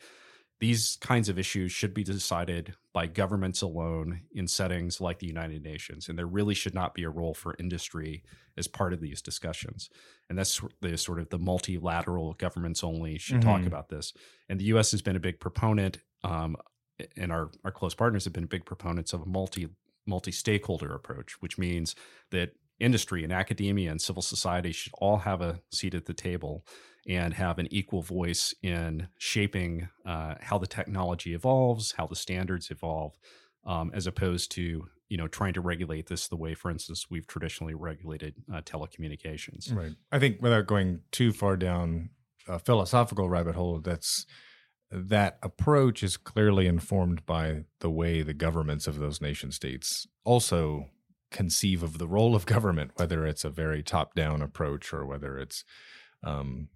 these 0.58 0.96
kinds 1.00 1.28
of 1.28 1.38
issues 1.38 1.70
should 1.70 1.92
be 1.92 2.02
decided 2.02 2.74
by 2.94 3.06
governments 3.06 3.60
alone 3.60 4.22
in 4.32 4.48
settings 4.48 5.00
like 5.00 5.18
the 5.18 5.26
United 5.26 5.62
Nations. 5.62 6.08
And 6.08 6.18
there 6.18 6.26
really 6.26 6.54
should 6.54 6.74
not 6.74 6.94
be 6.94 7.02
a 7.02 7.10
role 7.10 7.34
for 7.34 7.54
industry 7.58 8.22
as 8.56 8.66
part 8.66 8.94
of 8.94 9.00
these 9.00 9.20
discussions. 9.20 9.90
And 10.30 10.38
that's 10.38 10.60
the 10.80 10.96
sort 10.96 11.20
of 11.20 11.28
the 11.28 11.38
multilateral 11.38 12.32
governments 12.34 12.82
only 12.82 13.18
should 13.18 13.40
mm-hmm. 13.40 13.50
talk 13.50 13.66
about 13.66 13.90
this. 13.90 14.14
And 14.48 14.58
the 14.58 14.64
US 14.76 14.92
has 14.92 15.02
been 15.02 15.16
a 15.16 15.20
big 15.20 15.40
proponent, 15.40 15.98
um, 16.24 16.56
and 17.16 17.30
our, 17.30 17.50
our 17.62 17.70
close 17.70 17.94
partners 17.94 18.24
have 18.24 18.32
been 18.32 18.46
big 18.46 18.64
proponents 18.64 19.12
of 19.12 19.22
a 19.22 19.26
multi 19.26 19.68
multi 20.06 20.30
stakeholder 20.30 20.94
approach, 20.94 21.42
which 21.42 21.58
means 21.58 21.96
that 22.30 22.52
industry 22.78 23.24
and 23.24 23.32
academia 23.32 23.90
and 23.90 24.00
civil 24.00 24.22
society 24.22 24.72
should 24.72 24.92
all 24.98 25.18
have 25.18 25.40
a 25.40 25.60
seat 25.72 25.94
at 25.94 26.06
the 26.06 26.14
table 26.14 26.64
and 27.08 27.34
have 27.34 27.58
an 27.58 27.68
equal 27.70 28.02
voice 28.02 28.54
in 28.62 29.08
shaping 29.18 29.88
uh, 30.04 30.34
how 30.40 30.58
the 30.58 30.66
technology 30.66 31.34
evolves, 31.34 31.92
how 31.96 32.06
the 32.06 32.16
standards 32.16 32.70
evolve, 32.70 33.16
um, 33.64 33.90
as 33.94 34.06
opposed 34.06 34.50
to 34.52 34.86
you 35.08 35.16
know 35.16 35.28
trying 35.28 35.52
to 35.52 35.60
regulate 35.60 36.06
this 36.06 36.28
the 36.28 36.36
way, 36.36 36.54
for 36.54 36.70
instance, 36.70 37.06
we've 37.10 37.26
traditionally 37.26 37.74
regulated 37.74 38.34
uh, 38.52 38.60
telecommunications. 38.62 39.74
Right. 39.74 39.92
I 40.10 40.18
think 40.18 40.42
without 40.42 40.66
going 40.66 41.00
too 41.12 41.32
far 41.32 41.56
down 41.56 42.10
a 42.48 42.58
philosophical 42.58 43.28
rabbit 43.28 43.54
hole, 43.54 43.80
that's 43.80 44.26
that 44.90 45.38
approach 45.42 46.02
is 46.02 46.16
clearly 46.16 46.66
informed 46.66 47.26
by 47.26 47.64
the 47.80 47.90
way 47.90 48.22
the 48.22 48.34
governments 48.34 48.86
of 48.86 48.98
those 48.98 49.20
nation 49.20 49.50
states 49.50 50.06
also 50.24 50.86
conceive 51.30 51.82
of 51.82 51.98
the 51.98 52.06
role 52.06 52.36
of 52.36 52.46
government, 52.46 52.92
whether 52.96 53.26
it's 53.26 53.44
a 53.44 53.50
very 53.50 53.82
top 53.82 54.14
down 54.14 54.42
approach 54.42 54.92
or 54.92 55.04
whether 55.04 55.38
it's 55.38 55.64
um, 56.22 56.68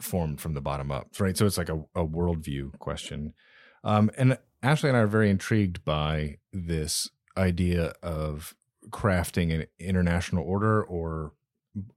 formed 0.00 0.40
from 0.40 0.54
the 0.54 0.60
bottom 0.60 0.90
up, 0.90 1.08
right? 1.18 1.36
So 1.36 1.46
it's 1.46 1.58
like 1.58 1.68
a, 1.68 1.84
a 1.94 2.06
worldview 2.06 2.78
question. 2.78 3.34
Um, 3.82 4.10
and 4.16 4.38
Ashley 4.62 4.88
and 4.88 4.96
I 4.96 5.02
are 5.02 5.06
very 5.06 5.30
intrigued 5.30 5.84
by 5.84 6.38
this 6.52 7.10
idea 7.36 7.92
of 8.02 8.54
crafting 8.90 9.52
an 9.54 9.66
international 9.78 10.44
order 10.44 10.82
or 10.82 11.32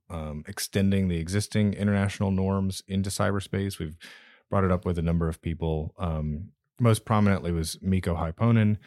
um, 0.09 0.43
extending 0.47 1.07
the 1.07 1.19
existing 1.19 1.73
international 1.73 2.31
norms 2.31 2.81
into 2.87 3.09
cyberspace. 3.09 3.79
We've 3.79 3.97
brought 4.49 4.63
it 4.63 4.71
up 4.71 4.85
with 4.85 4.97
a 4.97 5.03
number 5.03 5.27
of 5.27 5.41
people. 5.41 5.93
Um, 5.97 6.49
most 6.79 7.05
prominently 7.05 7.51
was 7.51 7.77
Mikko 7.81 8.15
Hypponen 8.15 8.77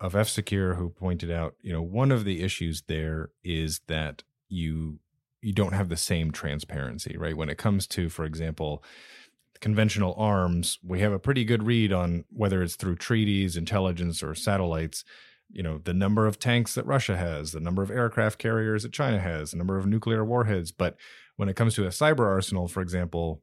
of 0.00 0.14
F 0.14 0.28
Secure, 0.28 0.74
who 0.74 0.90
pointed 0.90 1.30
out, 1.30 1.54
you 1.60 1.72
know, 1.72 1.82
one 1.82 2.12
of 2.12 2.24
the 2.24 2.42
issues 2.42 2.82
there 2.86 3.30
is 3.44 3.80
that 3.86 4.22
you 4.48 4.98
you 5.46 5.52
don't 5.52 5.74
have 5.74 5.88
the 5.88 5.96
same 5.96 6.32
transparency, 6.32 7.16
right? 7.16 7.36
When 7.36 7.48
it 7.48 7.56
comes 7.56 7.86
to, 7.88 8.08
for 8.08 8.24
example, 8.24 8.82
conventional 9.60 10.12
arms, 10.18 10.80
we 10.82 10.98
have 10.98 11.12
a 11.12 11.20
pretty 11.20 11.44
good 11.44 11.62
read 11.62 11.92
on 11.92 12.24
whether 12.32 12.64
it's 12.64 12.74
through 12.74 12.96
treaties, 12.96 13.56
intelligence, 13.56 14.24
or 14.24 14.34
satellites. 14.34 15.04
You 15.52 15.62
know, 15.62 15.78
the 15.78 15.94
number 15.94 16.26
of 16.26 16.40
tanks 16.40 16.74
that 16.74 16.84
Russia 16.84 17.16
has, 17.16 17.52
the 17.52 17.60
number 17.60 17.84
of 17.84 17.92
aircraft 17.92 18.40
carriers 18.40 18.82
that 18.82 18.90
China 18.90 19.20
has, 19.20 19.52
the 19.52 19.56
number 19.56 19.78
of 19.78 19.86
nuclear 19.86 20.24
warheads. 20.24 20.72
But 20.72 20.96
when 21.36 21.48
it 21.48 21.54
comes 21.54 21.76
to 21.76 21.84
a 21.84 21.90
cyber 21.90 22.26
arsenal, 22.26 22.66
for 22.66 22.80
example, 22.80 23.40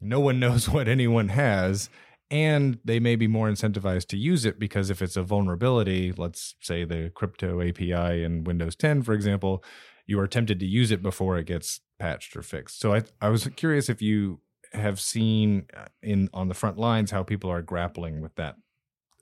no 0.00 0.20
one 0.20 0.38
knows 0.44 0.68
what 0.68 0.86
anyone 0.86 1.30
has. 1.30 1.90
And 2.30 2.78
they 2.84 3.00
may 3.00 3.16
be 3.16 3.26
more 3.26 3.50
incentivized 3.50 4.06
to 4.08 4.16
use 4.16 4.44
it 4.44 4.60
because 4.60 4.90
if 4.90 5.02
it's 5.02 5.16
a 5.16 5.24
vulnerability, 5.24 6.12
let's 6.12 6.54
say 6.60 6.84
the 6.84 7.10
crypto 7.12 7.60
API 7.60 8.22
in 8.22 8.44
Windows 8.44 8.76
10, 8.76 9.02
for 9.02 9.12
example, 9.12 9.64
you 10.06 10.18
are 10.18 10.26
tempted 10.26 10.58
to 10.60 10.66
use 10.66 10.90
it 10.90 11.02
before 11.02 11.38
it 11.38 11.46
gets 11.46 11.80
patched 11.98 12.36
or 12.36 12.42
fixed. 12.42 12.80
So 12.80 12.94
I 12.94 13.02
I 13.20 13.28
was 13.28 13.48
curious 13.56 13.88
if 13.88 14.02
you 14.02 14.40
have 14.72 15.00
seen 15.00 15.66
uh, 15.76 15.86
in 16.02 16.28
on 16.32 16.48
the 16.48 16.54
front 16.54 16.78
lines 16.78 17.10
how 17.10 17.22
people 17.22 17.50
are 17.50 17.62
grappling 17.62 18.20
with 18.20 18.34
that 18.36 18.56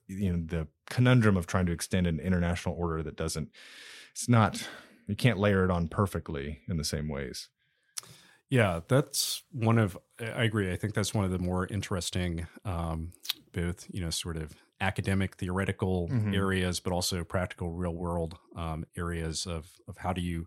you 0.07 0.33
know 0.33 0.43
the 0.47 0.67
conundrum 0.89 1.37
of 1.37 1.47
trying 1.47 1.67
to 1.67 1.73
extend 1.73 2.07
an 2.07 2.21
international 2.21 2.75
order 2.79 3.03
that 3.03 3.17
doesn't 3.17 3.51
it's 4.13 4.29
not 4.29 4.69
you 5.07 5.17
can't 5.17 5.39
layer 5.39 5.65
it 5.65 5.71
on 5.71 5.89
perfectly 5.89 6.61
in 6.69 6.77
the 6.77 6.85
same 6.85 7.09
ways 7.09 7.49
yeah 8.49 8.81
that's 8.89 9.43
one 9.53 9.79
of 9.79 9.97
i 10.21 10.45
agree 10.45 10.73
i 10.73 10.77
think 10.77 10.95
that's 10.95 11.15
one 11.15 11.25
of 11.25 11.31
the 11.31 11.39
more 11.39 11.67
interesting 11.67 12.47
um, 12.65 13.13
both 13.53 13.87
you 13.91 14.01
know 14.01 14.11
sort 14.11 14.37
of 14.37 14.55
academic 14.81 15.37
theoretical 15.37 16.09
mm-hmm. 16.09 16.35
areas 16.35 16.81
but 16.81 16.93
also 16.93 17.23
practical 17.25 17.71
real 17.73 17.95
world 17.95 18.39
um, 18.57 18.85
areas 18.97 19.47
of 19.47 19.69
of 19.89 19.97
how 19.99 20.13
do 20.13 20.21
you 20.21 20.47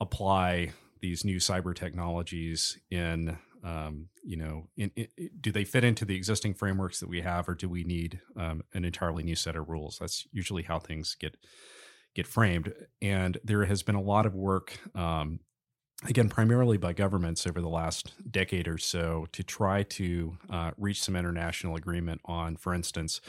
apply 0.00 0.70
these 1.00 1.24
new 1.24 1.36
cyber 1.36 1.74
technologies 1.74 2.78
in 2.90 3.36
um, 3.64 4.08
you 4.24 4.36
know 4.36 4.68
in, 4.76 4.90
in, 4.96 5.08
do 5.40 5.52
they 5.52 5.64
fit 5.64 5.84
into 5.84 6.04
the 6.04 6.16
existing 6.16 6.54
frameworks 6.54 7.00
that 7.00 7.08
we 7.08 7.20
have 7.20 7.48
or 7.48 7.54
do 7.54 7.68
we 7.68 7.84
need 7.84 8.20
um, 8.36 8.62
an 8.74 8.84
entirely 8.84 9.22
new 9.22 9.36
set 9.36 9.56
of 9.56 9.68
rules 9.68 9.98
that's 10.00 10.26
usually 10.32 10.62
how 10.62 10.78
things 10.78 11.16
get 11.18 11.36
get 12.14 12.26
framed 12.26 12.72
and 13.00 13.38
there 13.42 13.64
has 13.64 13.82
been 13.82 13.94
a 13.94 14.02
lot 14.02 14.26
of 14.26 14.34
work 14.34 14.78
um, 14.94 15.40
again, 16.04 16.28
primarily 16.28 16.76
by 16.76 16.92
governments 16.92 17.46
over 17.46 17.60
the 17.60 17.68
last 17.68 18.12
decade 18.30 18.68
or 18.68 18.78
so 18.78 19.26
to 19.32 19.42
try 19.42 19.82
to 19.84 20.36
uh, 20.50 20.70
reach 20.76 21.02
some 21.02 21.16
international 21.16 21.76
agreement 21.76 22.20
on, 22.24 22.56
for 22.56 22.74
instance, 22.74 23.20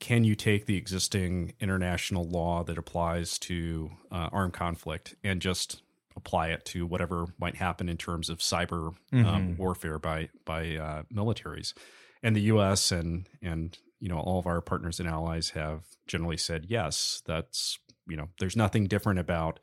can 0.00 0.24
you 0.24 0.34
take 0.34 0.66
the 0.66 0.76
existing 0.76 1.54
international 1.60 2.24
law 2.24 2.62
that 2.64 2.78
applies 2.78 3.38
to 3.38 3.90
uh, 4.12 4.28
armed 4.32 4.52
conflict 4.52 5.16
and 5.24 5.42
just 5.42 5.82
apply 6.16 6.48
it 6.48 6.64
to 6.64 6.86
whatever 6.86 7.26
might 7.38 7.56
happen 7.56 7.88
in 7.88 7.96
terms 7.96 8.28
of 8.28 8.38
cyber 8.38 8.88
um, 8.88 8.96
mm-hmm. 9.12 9.26
um, 9.26 9.56
warfare 9.56 9.98
by 9.98 10.28
by 10.44 10.76
uh, 10.76 11.02
militaries? 11.12 11.74
And 12.22 12.34
the 12.36 12.42
U.S. 12.42 12.92
and 12.92 13.28
and 13.42 13.76
you 14.00 14.08
know 14.08 14.18
all 14.18 14.38
of 14.38 14.46
our 14.46 14.60
partners 14.60 15.00
and 15.00 15.08
allies 15.08 15.50
have 15.50 15.82
generally 16.06 16.36
said 16.36 16.66
yes. 16.68 17.22
That's 17.26 17.78
you 18.06 18.16
know 18.16 18.28
there's 18.38 18.56
nothing 18.56 18.86
different 18.86 19.18
about 19.18 19.58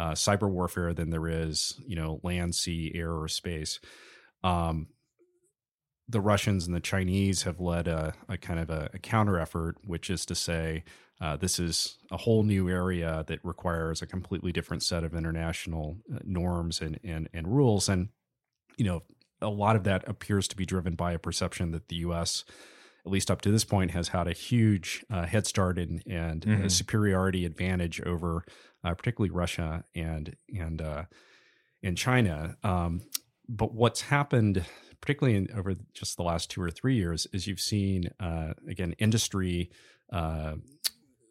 uh, 0.00 0.12
cyber 0.12 0.48
warfare 0.48 0.94
than 0.94 1.10
there 1.10 1.28
is, 1.28 1.78
you 1.86 1.94
know, 1.94 2.20
land, 2.22 2.54
sea, 2.54 2.90
air, 2.94 3.12
or 3.12 3.28
space. 3.28 3.80
Um, 4.42 4.86
the 6.08 6.22
Russians 6.22 6.66
and 6.66 6.74
the 6.74 6.80
Chinese 6.80 7.42
have 7.42 7.60
led 7.60 7.86
a, 7.86 8.14
a 8.26 8.38
kind 8.38 8.58
of 8.58 8.70
a, 8.70 8.88
a, 8.94 8.98
counter 8.98 9.38
effort, 9.38 9.76
which 9.84 10.08
is 10.08 10.24
to 10.24 10.34
say, 10.34 10.84
uh, 11.20 11.36
this 11.36 11.58
is 11.58 11.98
a 12.10 12.16
whole 12.16 12.44
new 12.44 12.70
area 12.70 13.24
that 13.26 13.44
requires 13.44 14.00
a 14.00 14.06
completely 14.06 14.52
different 14.52 14.82
set 14.82 15.04
of 15.04 15.14
international 15.14 15.98
uh, 16.12 16.18
norms 16.24 16.80
and, 16.80 16.98
and, 17.04 17.28
and 17.34 17.54
rules. 17.54 17.86
And, 17.90 18.08
you 18.78 18.86
know, 18.86 19.02
a 19.42 19.50
lot 19.50 19.76
of 19.76 19.84
that 19.84 20.08
appears 20.08 20.48
to 20.48 20.56
be 20.56 20.64
driven 20.64 20.94
by 20.94 21.12
a 21.12 21.18
perception 21.18 21.72
that 21.72 21.88
the 21.88 21.96
U.S., 21.96 22.46
at 23.04 23.12
least 23.12 23.30
up 23.30 23.42
to 23.42 23.50
this 23.50 23.66
point, 23.66 23.90
has 23.90 24.08
had 24.08 24.26
a 24.26 24.32
huge 24.32 25.04
uh, 25.10 25.26
head 25.26 25.46
start 25.46 25.78
in, 25.78 26.02
and 26.08 26.40
mm-hmm. 26.40 26.68
superiority 26.68 27.44
advantage 27.44 28.00
over 28.00 28.44
uh, 28.84 28.94
particularly 28.94 29.30
Russia 29.30 29.84
and 29.94 30.36
and 30.56 30.82
uh, 30.82 31.04
and 31.82 31.96
China. 31.96 32.56
Um, 32.62 33.02
but 33.48 33.74
what's 33.74 34.02
happened, 34.02 34.64
particularly 35.00 35.36
in, 35.36 35.48
over 35.56 35.74
just 35.92 36.16
the 36.16 36.22
last 36.22 36.50
two 36.50 36.62
or 36.62 36.70
three 36.70 36.96
years, 36.96 37.26
is 37.32 37.46
you've 37.46 37.60
seen 37.60 38.10
uh, 38.20 38.54
again 38.68 38.94
industry 38.98 39.70
uh, 40.12 40.54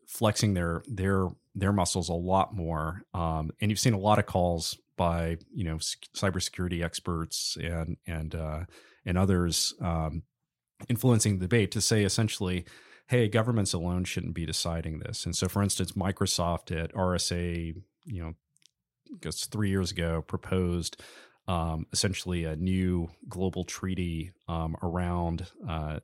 flexing 0.08 0.53
their 0.53 0.84
their 0.88 1.27
their 1.56 1.74
muscles 1.74 2.10
a 2.10 2.13
lot 2.13 2.53
more, 2.53 3.03
um, 3.13 3.51
and 3.62 3.72
you've 3.72 3.79
seen 3.79 3.94
a 3.94 4.00
lot 4.00 4.20
of 4.20 4.25
calls 4.25 4.77
by 4.98 5.38
you 5.53 5.63
know 5.63 5.77
cybersecurity 5.77 6.84
experts 6.84 7.58
and 7.62 7.98
and 8.06 8.36
uh, 8.36 8.65
and 9.06 9.18
others 9.18 9.74
um, 9.82 10.24
influencing 10.88 11.39
the 11.39 11.46
debate 11.46 11.72
to 11.72 11.82
say 11.82 12.03
essentially 12.03 12.65
hey, 13.09 13.27
governments 13.27 13.73
alone 13.73 14.03
shouldn't 14.03 14.35
be 14.35 14.45
deciding 14.45 14.99
this. 14.99 15.25
And 15.25 15.35
so, 15.35 15.47
for 15.47 15.63
instance, 15.63 15.93
Microsoft 15.93 16.71
at 16.71 16.93
RSA, 16.93 17.75
you 18.05 18.21
know, 18.21 18.35
I 19.11 19.17
guess 19.19 19.47
three 19.47 19.71
years 19.71 19.91
ago 19.91 20.21
proposed 20.21 21.01
um, 21.47 21.87
essentially 21.91 22.45
a 22.45 22.55
new 22.55 23.09
global 23.27 23.63
treaty 23.63 24.31
um, 24.47 24.75
around 24.83 25.47
uh, 25.67 25.99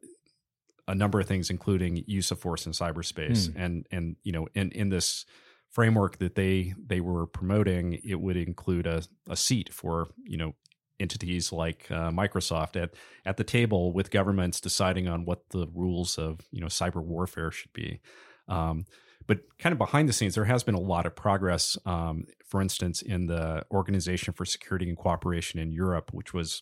a 0.88 0.95
number 0.95 1.19
of 1.19 1.27
things, 1.27 1.51
including 1.51 2.03
use 2.07 2.31
of 2.31 2.39
force 2.39 2.65
in 2.65 2.71
cyberspace. 2.71 3.51
Hmm. 3.51 3.62
And 3.62 3.88
and 3.91 4.15
you 4.24 4.31
know, 4.31 4.47
in 4.55 4.71
in 4.71 4.89
this 4.89 5.25
framework 5.69 6.17
that 6.17 6.33
they 6.33 6.74
they 6.83 7.01
were 7.01 7.27
promoting, 7.27 8.00
it 8.03 8.19
would 8.19 8.38
include 8.38 8.88
a, 8.88 9.03
a 9.29 9.35
seat 9.35 9.71
for 9.71 10.07
you 10.24 10.38
know 10.38 10.55
entities 11.00 11.52
like 11.52 11.88
uh, 11.92 12.10
Microsoft 12.10 12.82
at 12.82 12.94
at 13.25 13.38
the 13.38 13.44
table 13.44 13.92
with 13.92 14.12
governments 14.12 14.62
deciding 14.62 15.08
on 15.08 15.25
what 15.25 15.50
the 15.50 15.68
rules 15.74 16.18
of 16.18 16.42
you 16.52 16.62
know 16.62 16.68
cyber 16.68 17.04
warfare 17.04 17.52
should 17.52 17.74
be. 17.74 18.02
Um, 18.48 18.86
but 19.28 19.40
kind 19.58 19.74
of 19.74 19.80
behind 19.80 20.08
the 20.08 20.14
scenes, 20.14 20.36
there 20.36 20.46
has 20.46 20.64
been 20.64 20.75
a 20.75 20.80
lot 20.80 21.06
of 21.06 21.16
progress. 21.16 21.78
Um, 21.86 22.25
for 22.46 22.62
instance, 22.62 23.02
in 23.02 23.25
the 23.25 23.66
Organization 23.72 24.34
for 24.34 24.46
Security 24.46 24.88
and 24.88 24.98
Cooperation 24.98 25.60
in 25.60 25.72
Europe, 25.72 26.12
which 26.14 26.34
was 26.34 26.62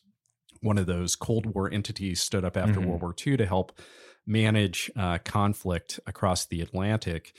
one 0.61 0.77
of 0.77 0.85
those 0.85 1.15
Cold 1.15 1.53
War 1.53 1.69
entities 1.71 2.21
stood 2.21 2.45
up 2.45 2.55
after 2.55 2.79
mm-hmm. 2.79 2.89
World 2.89 3.01
War 3.01 3.15
II 3.25 3.37
to 3.37 3.45
help 3.45 3.77
manage 4.25 4.89
uh, 4.95 5.17
conflict 5.25 5.99
across 6.07 6.45
the 6.45 6.61
Atlantic. 6.61 7.33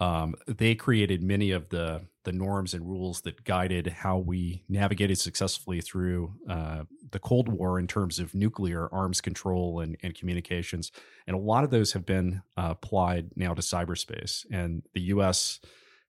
Um, 0.00 0.34
they 0.46 0.74
created 0.74 1.22
many 1.22 1.50
of 1.50 1.68
the 1.68 2.02
the 2.24 2.32
norms 2.32 2.74
and 2.74 2.88
rules 2.88 3.20
that 3.20 3.44
guided 3.44 3.86
how 3.86 4.18
we 4.18 4.64
navigated 4.68 5.18
successfully 5.18 5.80
through 5.80 6.34
uh, 6.48 6.84
the 7.10 7.18
Cold 7.18 7.48
War 7.48 7.78
in 7.78 7.86
terms 7.86 8.18
of 8.18 8.34
nuclear 8.34 8.88
arms 8.92 9.20
control 9.20 9.80
and, 9.80 9.96
and 10.02 10.14
communications. 10.14 10.90
And 11.26 11.36
a 11.36 11.38
lot 11.38 11.64
of 11.64 11.70
those 11.70 11.92
have 11.92 12.06
been 12.06 12.42
uh, 12.56 12.68
applied 12.70 13.30
now 13.36 13.54
to 13.54 13.60
cyberspace. 13.60 14.46
And 14.50 14.82
the 14.94 15.02
U.S. 15.02 15.60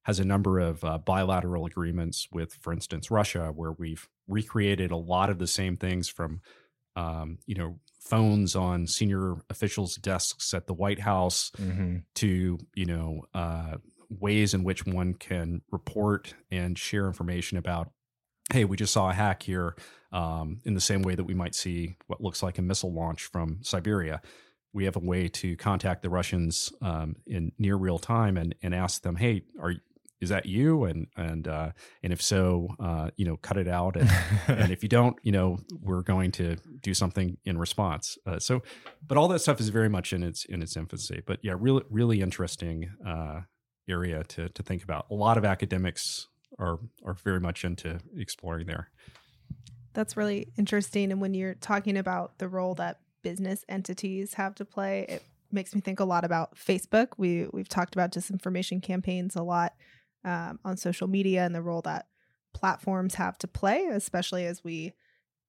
has 0.04 0.20
a 0.20 0.26
number 0.26 0.60
of 0.60 0.84
uh, 0.84 0.98
bilateral 1.00 1.66
agreements 1.66 2.30
with, 2.32 2.54
for 2.62 2.72
instance, 2.72 3.12
Russia, 3.12 3.52
where 3.54 3.74
we've 3.74 4.08
recreated 4.28 4.92
a 4.92 4.98
lot 4.98 5.30
of 5.30 5.38
the 5.38 5.48
same 5.48 5.76
things 5.76 6.08
from, 6.08 6.40
um, 6.96 7.40
you 7.46 7.56
know, 7.56 7.80
phones 8.06 8.56
on 8.56 8.88
senior 8.88 9.36
officials' 9.50 9.96
desks 9.96 10.54
at 10.54 10.68
the 10.68 10.74
White 10.74 11.00
House 11.00 11.52
Mm-hmm. 11.58 11.98
to 12.16 12.58
you 12.76 12.86
know 12.86 13.24
uh, 13.34 13.76
ways 14.10 14.54
in 14.54 14.64
which 14.64 14.86
one 14.86 15.14
can 15.16 15.62
report 15.72 16.36
and 16.52 16.78
share 16.78 17.08
information 17.08 17.58
about 17.58 17.90
hey 18.54 18.64
we 18.64 18.78
just 18.78 18.94
saw 18.94 19.10
a 19.10 19.14
hack 19.14 19.42
here 19.44 19.76
um, 20.12 20.60
in 20.66 20.76
the 20.76 20.82
same 20.82 21.02
way 21.02 21.16
that 21.16 21.24
we 21.24 21.34
might 21.34 21.56
see 21.56 21.96
what 22.08 22.22
looks 22.22 22.44
like 22.44 22.58
a 22.60 22.62
missile 22.62 22.94
launch 22.94 23.26
from 23.26 23.58
siberia 23.64 24.22
we 24.74 24.86
have 24.86 24.96
a 24.96 25.00
way 25.00 25.28
to 25.28 25.56
contact 25.58 26.04
the 26.04 26.10
russians 26.10 26.72
um, 26.84 27.16
in 27.26 27.52
near 27.58 27.76
real 27.76 27.98
time 27.98 28.38
and, 28.38 28.54
and 28.62 28.76
ask 28.76 29.02
them 29.02 29.16
hey 29.16 29.42
are 29.60 29.74
is 30.22 30.30
that 30.30 30.46
you 30.46 30.86
and 30.86 31.08
and 31.16 31.48
uh, 31.48 31.72
and 32.04 32.14
if 32.14 32.22
so 32.22 32.70
uh, 32.80 33.10
you 33.18 33.26
know 33.26 33.38
cut 33.38 33.58
it 33.58 33.68
out 33.68 33.96
and 33.98 34.10
and 34.48 34.72
if 34.72 34.84
you 34.84 34.90
don't, 34.90 35.18
you 35.24 35.32
know, 35.32 35.60
we're 35.82 36.02
going 36.02 36.32
to 36.34 36.56
do 36.82 36.94
something 36.94 37.38
in 37.46 37.58
response. 37.58 38.18
Uh, 38.26 38.40
so, 38.40 38.62
but 39.06 39.18
all 39.18 39.28
that 39.28 39.40
stuff 39.40 39.60
is 39.60 39.70
very 39.70 39.90
much 39.90 40.14
in 40.14 40.24
its 40.24 40.46
in 40.46 40.62
its 40.62 40.78
infancy. 40.78 41.22
But 41.26 41.40
yeah, 41.44 41.54
really 41.58 41.84
really 41.90 42.22
interesting 42.22 42.92
uh, 43.06 43.42
area 43.90 44.24
to 44.24 44.50
to 44.50 44.64
think 44.64 44.84
about. 44.84 45.06
A 45.12 45.16
lot 45.16 45.38
of 45.38 45.46
academics 45.46 46.28
are 46.60 46.80
are 47.06 47.14
very 47.14 47.40
much 47.40 47.66
into 47.66 48.00
exploring 48.18 48.68
there. 48.68 48.90
That's 49.94 50.18
really 50.18 50.52
interesting. 50.58 51.12
And 51.12 51.22
when 51.22 51.34
you're 51.34 51.56
talking 51.56 51.98
about 51.98 52.38
the 52.38 52.50
role 52.50 52.76
that 52.76 53.00
business 53.22 53.64
entities 53.70 54.34
have 54.34 54.54
to 54.56 54.66
play, 54.66 55.06
it 55.08 55.24
makes 55.52 55.74
me 55.74 55.82
think 55.82 56.00
a 56.00 56.06
lot 56.06 56.24
about 56.24 56.56
Facebook. 56.56 57.10
We 57.18 57.48
we've 57.52 57.70
talked 57.70 57.96
about 57.96 58.12
disinformation 58.12 58.82
campaigns 58.82 59.36
a 59.36 59.44
lot 59.44 59.74
um, 60.26 60.60
on 60.66 60.76
social 60.76 61.08
media 61.08 61.46
and 61.46 61.56
the 61.56 61.62
role 61.62 61.82
that 61.84 62.08
platforms 62.54 63.16
have 63.16 63.38
to 63.38 63.48
play, 63.48 63.86
especially 63.86 64.46
as 64.46 64.64
we 64.64 64.94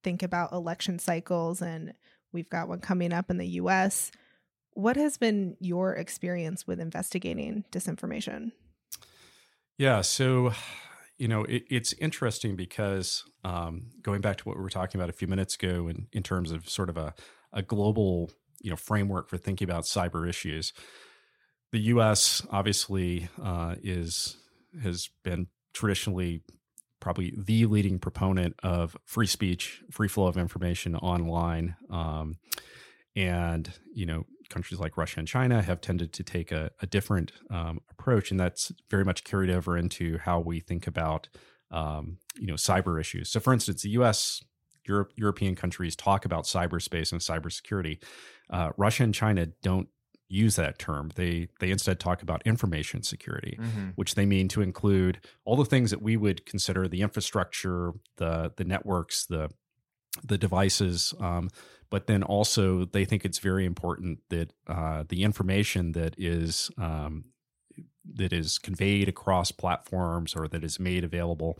think 0.03 0.23
about 0.23 0.53
election 0.53 0.99
cycles 0.99 1.61
and 1.61 1.93
we've 2.31 2.49
got 2.49 2.67
one 2.69 2.79
coming 2.79 3.11
up 3.11 3.29
in 3.29 3.37
the 3.37 3.47
US. 3.47 4.11
What 4.73 4.95
has 4.95 5.17
been 5.17 5.57
your 5.59 5.93
experience 5.93 6.67
with 6.67 6.79
investigating 6.79 7.65
disinformation? 7.71 8.51
Yeah, 9.77 10.01
so 10.01 10.53
you 11.17 11.27
know 11.27 11.43
it, 11.45 11.63
it's 11.69 11.93
interesting 11.93 12.55
because 12.55 13.23
um, 13.43 13.87
going 14.01 14.21
back 14.21 14.37
to 14.37 14.43
what 14.43 14.57
we 14.57 14.63
were 14.63 14.69
talking 14.69 14.99
about 14.99 15.09
a 15.09 15.13
few 15.13 15.27
minutes 15.27 15.55
ago, 15.55 15.87
in 15.87 16.07
in 16.11 16.23
terms 16.23 16.51
of 16.51 16.69
sort 16.69 16.89
of 16.89 16.97
a 16.97 17.15
a 17.53 17.61
global 17.61 18.31
you 18.61 18.69
know 18.69 18.75
framework 18.75 19.29
for 19.29 19.37
thinking 19.37 19.67
about 19.67 19.83
cyber 19.85 20.29
issues, 20.29 20.73
the 21.71 21.79
U.S. 21.79 22.45
obviously 22.51 23.29
uh, 23.41 23.75
is 23.81 24.37
has 24.81 25.09
been 25.23 25.47
traditionally 25.73 26.41
probably 26.99 27.33
the 27.37 27.65
leading 27.65 27.99
proponent 27.99 28.55
of 28.63 28.97
free 29.05 29.27
speech, 29.27 29.83
free 29.91 30.07
flow 30.07 30.27
of 30.27 30.37
information 30.37 30.95
online, 30.95 31.75
um, 31.89 32.37
and 33.15 33.71
you 33.93 34.05
know 34.05 34.25
countries 34.49 34.79
like 34.79 34.97
Russia 34.97 35.19
and 35.19 35.27
China 35.27 35.61
have 35.61 35.81
tended 35.81 36.13
to 36.13 36.23
take 36.23 36.51
a, 36.51 36.71
a 36.81 36.87
different 36.87 37.31
um, 37.49 37.79
approach, 37.89 38.31
and 38.31 38.39
that's 38.39 38.71
very 38.89 39.03
much 39.03 39.23
carried 39.23 39.49
over 39.49 39.77
into 39.77 40.17
how 40.19 40.39
we 40.39 40.59
think 40.59 40.87
about 40.87 41.29
um, 41.71 42.17
you 42.39 42.47
know 42.47 42.55
cyber 42.55 42.99
issues. 42.99 43.29
So, 43.29 43.39
for 43.39 43.53
instance, 43.53 43.81
the 43.81 43.89
U.S. 43.91 44.43
Europe, 44.87 45.11
European 45.15 45.55
countries 45.55 45.95
talk 45.95 46.25
about 46.25 46.45
cyberspace 46.45 47.11
and 47.11 47.21
cybersecurity. 47.21 48.01
Uh, 48.49 48.71
Russia 48.77 49.03
and 49.03 49.13
China 49.13 49.47
don't 49.61 49.89
use 50.29 50.55
that 50.57 50.77
term. 50.79 51.11
They 51.15 51.47
they 51.59 51.71
instead 51.71 51.99
talk 51.99 52.21
about 52.21 52.41
information 52.45 53.03
security, 53.03 53.57
Mm-hmm. 53.59 53.89
which 53.95 54.15
they 54.15 54.25
mean 54.25 54.47
to 54.49 54.61
include 54.61 55.19
all 55.45 55.55
the 55.55 55.65
things 55.65 55.89
that 55.91 56.01
we 56.01 56.17
would 56.17 56.45
consider 56.45 56.87
the 56.87 57.01
infrastructure, 57.01 57.91
the 58.17 58.51
the 58.57 58.63
networks, 58.65 59.25
the 59.25 59.49
the 60.23 60.37
devices, 60.37 61.13
um, 61.19 61.49
but 61.89 62.07
then 62.07 62.23
also 62.23 62.85
they 62.85 63.05
think 63.05 63.23
it's 63.23 63.39
very 63.39 63.65
important 63.65 64.19
that 64.29 64.51
uh, 64.67 65.03
the 65.07 65.23
information 65.23 65.91
that 65.93 66.15
is 66.17 66.71
um, 66.77 67.25
that 68.15 68.33
is 68.33 68.57
conveyed 68.57 69.07
across 69.09 69.51
platforms 69.51 70.35
or 70.35 70.47
that 70.47 70.63
is 70.63 70.79
made 70.79 71.03
available, 71.03 71.59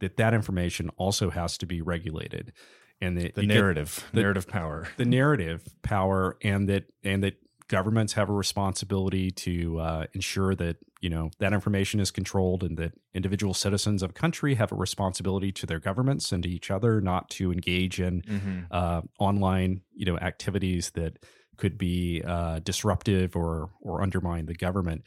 that 0.00 0.16
that 0.18 0.34
information 0.34 0.88
also 0.96 1.30
has 1.30 1.58
to 1.58 1.66
be 1.66 1.80
regulated, 1.82 2.52
and 3.00 3.16
The 3.18 3.30
get- 3.30 3.46
narrative, 3.46 4.08
the- 4.12 4.20
narrative 4.20 4.46
power. 4.46 4.88
the 4.98 5.04
narrative 5.04 5.62
power 5.82 6.36
and 6.42 6.68
that 6.68 6.84
and 7.02 7.22
that 7.24 7.34
governments 7.68 8.12
have 8.12 8.28
a 8.28 8.32
responsibility 8.32 9.30
to 9.30 9.78
uh, 9.80 10.06
ensure 10.14 10.54
that 10.54 10.76
you 11.00 11.10
know 11.10 11.30
that 11.38 11.52
information 11.52 12.00
is 12.00 12.10
controlled 12.10 12.62
and 12.62 12.76
that 12.78 12.92
individual 13.14 13.54
citizens 13.54 14.02
of 14.02 14.10
a 14.10 14.12
country 14.12 14.54
have 14.54 14.72
a 14.72 14.76
responsibility 14.76 15.52
to 15.52 15.66
their 15.66 15.80
governments 15.80 16.32
and 16.32 16.42
to 16.42 16.48
each 16.48 16.70
other 16.70 17.00
not 17.00 17.28
to 17.30 17.52
engage 17.52 18.00
in 18.00 18.22
Mm-hmm. 18.22 18.60
uh, 18.70 19.02
online 19.18 19.82
you 19.94 20.06
know 20.06 20.16
activities 20.18 20.90
that 20.94 21.18
could 21.56 21.76
be 21.78 22.22
uh, 22.26 22.58
disruptive 22.60 23.34
or 23.36 23.70
or 23.80 24.02
undermine 24.02 24.46
the 24.46 24.54
government 24.54 25.02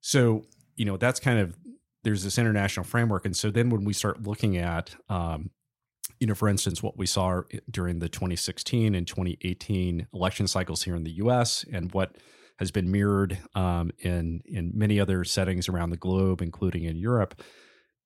so 0.00 0.42
you 0.74 0.84
know 0.84 0.96
that's 0.96 1.20
kind 1.20 1.38
of 1.38 1.56
there's 2.04 2.22
this 2.22 2.38
international 2.38 2.84
framework 2.84 3.24
and 3.24 3.36
so 3.36 3.50
then 3.50 3.68
when 3.70 3.84
we 3.84 3.92
start 3.92 4.22
looking 4.22 4.56
at 4.56 4.94
um, 5.08 5.50
you 6.20 6.26
know 6.26 6.34
for 6.34 6.48
instance 6.48 6.82
what 6.82 6.96
we 6.96 7.06
saw 7.06 7.42
during 7.70 7.98
the 7.98 8.08
2016 8.08 8.94
and 8.94 9.06
2018 9.06 10.06
election 10.12 10.46
cycles 10.46 10.82
here 10.82 10.96
in 10.96 11.04
the 11.04 11.12
us 11.12 11.64
and 11.72 11.92
what 11.92 12.16
has 12.58 12.70
been 12.70 12.90
mirrored 12.90 13.38
um, 13.54 13.90
in 13.98 14.42
in 14.46 14.72
many 14.74 14.98
other 14.98 15.24
settings 15.24 15.68
around 15.68 15.90
the 15.90 15.96
globe 15.96 16.40
including 16.40 16.84
in 16.84 16.96
europe 16.96 17.42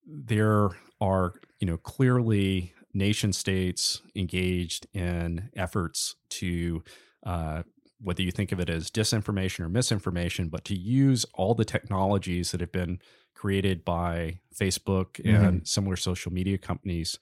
there 0.06 0.70
are 1.00 1.34
you 1.58 1.66
know 1.66 1.76
clearly 1.76 2.74
nation 2.92 3.32
states 3.32 4.02
engaged 4.16 4.86
in 4.92 5.48
efforts 5.54 6.16
to 6.28 6.82
uh, 7.24 7.62
whether 8.02 8.22
you 8.22 8.30
think 8.30 8.50
of 8.50 8.58
it 8.58 8.70
as 8.70 8.90
disinformation 8.90 9.60
or 9.60 9.68
misinformation 9.68 10.48
but 10.48 10.64
to 10.64 10.76
use 10.76 11.24
all 11.34 11.54
the 11.54 11.64
technologies 11.64 12.50
that 12.50 12.60
have 12.60 12.72
been 12.72 12.98
created 13.34 13.84
by 13.84 14.38
facebook 14.54 15.20
and 15.24 15.66
similar 15.66 15.96
social 15.96 16.32
media 16.32 16.58
companies 16.58 17.18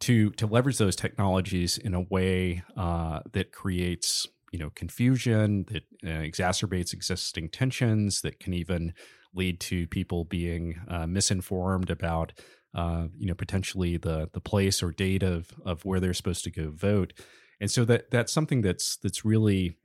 to 0.00 0.30
to 0.32 0.46
leverage 0.46 0.78
those 0.78 0.96
technologies 0.96 1.78
in 1.78 1.94
a 1.94 2.00
way 2.00 2.62
uh, 2.76 3.20
that 3.32 3.52
creates 3.52 4.26
you 4.52 4.58
know 4.58 4.70
confusion 4.74 5.64
that 5.68 5.82
uh, 6.04 6.22
exacerbates 6.22 6.92
existing 6.92 7.48
tensions 7.48 8.20
that 8.22 8.40
can 8.40 8.54
even 8.54 8.92
lead 9.34 9.60
to 9.60 9.86
people 9.88 10.24
being 10.24 10.80
uh, 10.88 11.06
misinformed 11.06 11.90
about 11.90 12.32
uh, 12.74 13.08
you 13.16 13.26
know 13.26 13.34
potentially 13.34 13.96
the 13.96 14.28
the 14.32 14.40
place 14.40 14.82
or 14.82 14.92
date 14.92 15.22
of 15.22 15.50
of 15.64 15.84
where 15.84 16.00
they're 16.00 16.14
supposed 16.14 16.44
to 16.44 16.50
go 16.50 16.70
vote. 16.70 17.12
And 17.60 17.70
so 17.70 17.84
that 17.86 18.10
that's 18.10 18.32
something 18.32 18.62
that's 18.62 18.96
that's 18.98 19.24
really 19.24 19.76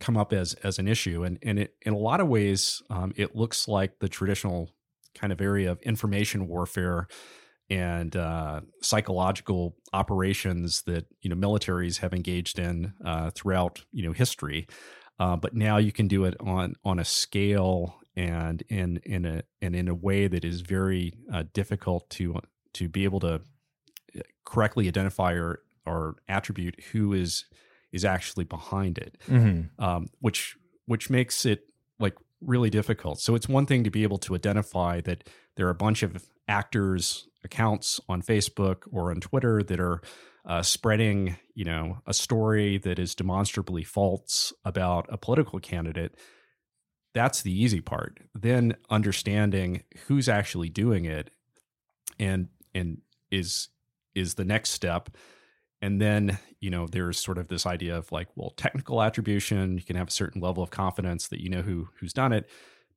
come 0.00 0.16
up 0.16 0.32
as 0.32 0.54
as 0.54 0.78
an 0.78 0.88
issue. 0.88 1.24
And 1.24 1.38
and 1.42 1.58
it 1.58 1.74
in 1.82 1.92
a 1.92 1.98
lot 1.98 2.20
of 2.20 2.28
ways 2.28 2.82
um, 2.90 3.12
it 3.16 3.36
looks 3.36 3.68
like 3.68 4.00
the 4.00 4.08
traditional 4.08 4.70
kind 5.14 5.32
of 5.32 5.40
area 5.40 5.70
of 5.70 5.80
information 5.82 6.46
warfare 6.48 7.08
and 7.68 8.14
uh, 8.14 8.60
psychological 8.82 9.74
operations 9.92 10.82
that 10.82 11.06
you 11.20 11.30
know 11.30 11.36
militaries 11.36 11.98
have 11.98 12.12
engaged 12.12 12.58
in 12.58 12.92
uh, 13.04 13.30
throughout 13.30 13.84
you 13.92 14.02
know 14.04 14.12
history, 14.12 14.66
uh, 15.18 15.36
but 15.36 15.54
now 15.54 15.76
you 15.76 15.92
can 15.92 16.08
do 16.08 16.24
it 16.24 16.34
on 16.40 16.74
on 16.84 16.98
a 16.98 17.04
scale 17.04 17.96
and 18.14 18.62
in 18.68 18.98
in 19.04 19.24
a 19.24 19.42
and 19.60 19.74
in 19.74 19.88
a 19.88 19.94
way 19.94 20.28
that 20.28 20.44
is 20.44 20.60
very 20.60 21.12
uh, 21.32 21.44
difficult 21.52 22.08
to 22.10 22.40
to 22.74 22.88
be 22.88 23.04
able 23.04 23.20
to 23.20 23.34
uh, 23.34 24.20
correctly 24.44 24.88
identify 24.88 25.32
or 25.32 25.60
or 25.84 26.16
attribute 26.28 26.80
who 26.92 27.12
is 27.12 27.44
is 27.92 28.04
actually 28.04 28.44
behind 28.44 28.98
it 28.98 29.16
Mm-hmm. 29.28 29.82
um, 29.84 30.08
which 30.20 30.56
which 30.86 31.10
makes 31.10 31.44
it 31.44 31.66
like 31.98 32.14
really 32.40 32.70
difficult. 32.70 33.20
So 33.20 33.34
it's 33.34 33.48
one 33.48 33.66
thing 33.66 33.82
to 33.84 33.90
be 33.90 34.02
able 34.02 34.18
to 34.18 34.34
identify 34.34 35.00
that 35.02 35.28
there 35.56 35.66
are 35.66 35.70
a 35.70 35.74
bunch 35.74 36.02
of 36.02 36.28
actors 36.48 37.26
accounts 37.46 37.98
on 38.08 38.20
Facebook 38.20 38.82
or 38.92 39.10
on 39.10 39.20
Twitter 39.20 39.62
that 39.62 39.80
are 39.80 40.02
uh, 40.44 40.62
spreading, 40.62 41.36
you 41.54 41.64
know, 41.64 41.98
a 42.06 42.12
story 42.12 42.78
that 42.78 42.98
is 42.98 43.14
demonstrably 43.14 43.82
false 43.82 44.52
about 44.64 45.06
a 45.08 45.16
political 45.16 45.58
candidate. 45.58 46.14
That's 47.14 47.40
the 47.40 47.50
easy 47.50 47.80
part. 47.80 48.20
Then 48.34 48.76
understanding 48.90 49.82
who's 50.06 50.28
actually 50.28 50.68
doing 50.68 51.06
it 51.06 51.30
and 52.18 52.48
and 52.74 52.98
is 53.30 53.68
is 54.14 54.34
the 54.34 54.44
next 54.44 54.70
step 54.70 55.10
and 55.82 56.00
then 56.00 56.38
you 56.60 56.70
know 56.70 56.86
there's 56.86 57.18
sort 57.18 57.38
of 57.38 57.48
this 57.48 57.66
idea 57.66 57.96
of 57.96 58.10
like 58.12 58.28
well 58.34 58.50
technical 58.56 59.02
attribution 59.02 59.76
you 59.76 59.84
can 59.84 59.96
have 59.96 60.08
a 60.08 60.12
certain 60.12 60.40
level 60.40 60.62
of 60.62 60.70
confidence 60.70 61.28
that 61.28 61.40
you 61.40 61.48
know 61.48 61.62
who 61.62 61.88
who's 62.00 62.12
done 62.12 62.32
it 62.32 62.48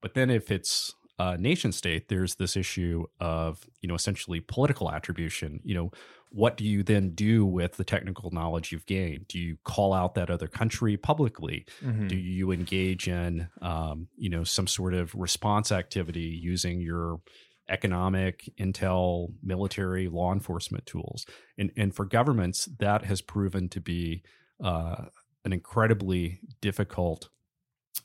but 0.01 0.13
then 0.13 0.29
if 0.29 0.51
it's 0.51 0.93
uh, 1.19 1.35
nation 1.37 1.71
state, 1.71 2.07
there's 2.07 2.35
this 2.35 2.55
issue 2.55 3.05
of 3.19 3.67
you 3.81 3.87
know 3.89 3.95
essentially 3.95 4.39
political 4.39 4.89
attribution. 4.89 5.59
You 5.63 5.75
know, 5.75 5.91
what 6.31 6.57
do 6.57 6.63
you 6.63 6.81
then 6.81 7.09
do 7.09 7.45
with 7.45 7.77
the 7.77 7.83
technical 7.83 8.31
knowledge 8.31 8.71
you've 8.71 8.85
gained? 8.85 9.27
Do 9.27 9.37
you 9.37 9.57
call 9.63 9.93
out 9.93 10.15
that 10.15 10.29
other 10.29 10.47
country 10.47 10.95
publicly? 10.95 11.65
Mhm. 11.83 12.07
Do 12.07 12.15
you 12.15 12.51
engage 12.51 13.07
in 13.07 13.49
um, 13.61 14.07
you 14.17 14.29
know 14.29 14.43
some 14.43 14.65
sort 14.67 14.93
of 14.93 15.13
response 15.13 15.71
activity 15.71 16.39
using 16.41 16.79
your 16.79 17.19
economic, 17.67 18.49
intel, 18.57 19.33
military, 19.43 20.07
law 20.07 20.31
enforcement 20.31 20.85
tools? 20.85 21.25
And 21.57 21.71
and 21.75 21.93
for 21.93 22.05
governments, 22.05 22.69
that 22.79 23.03
has 23.03 23.21
proven 23.21 23.67
to 23.69 23.81
be 23.81 24.23
uh, 24.63 25.05
an 25.43 25.53
incredibly 25.53 26.39
difficult 26.61 27.29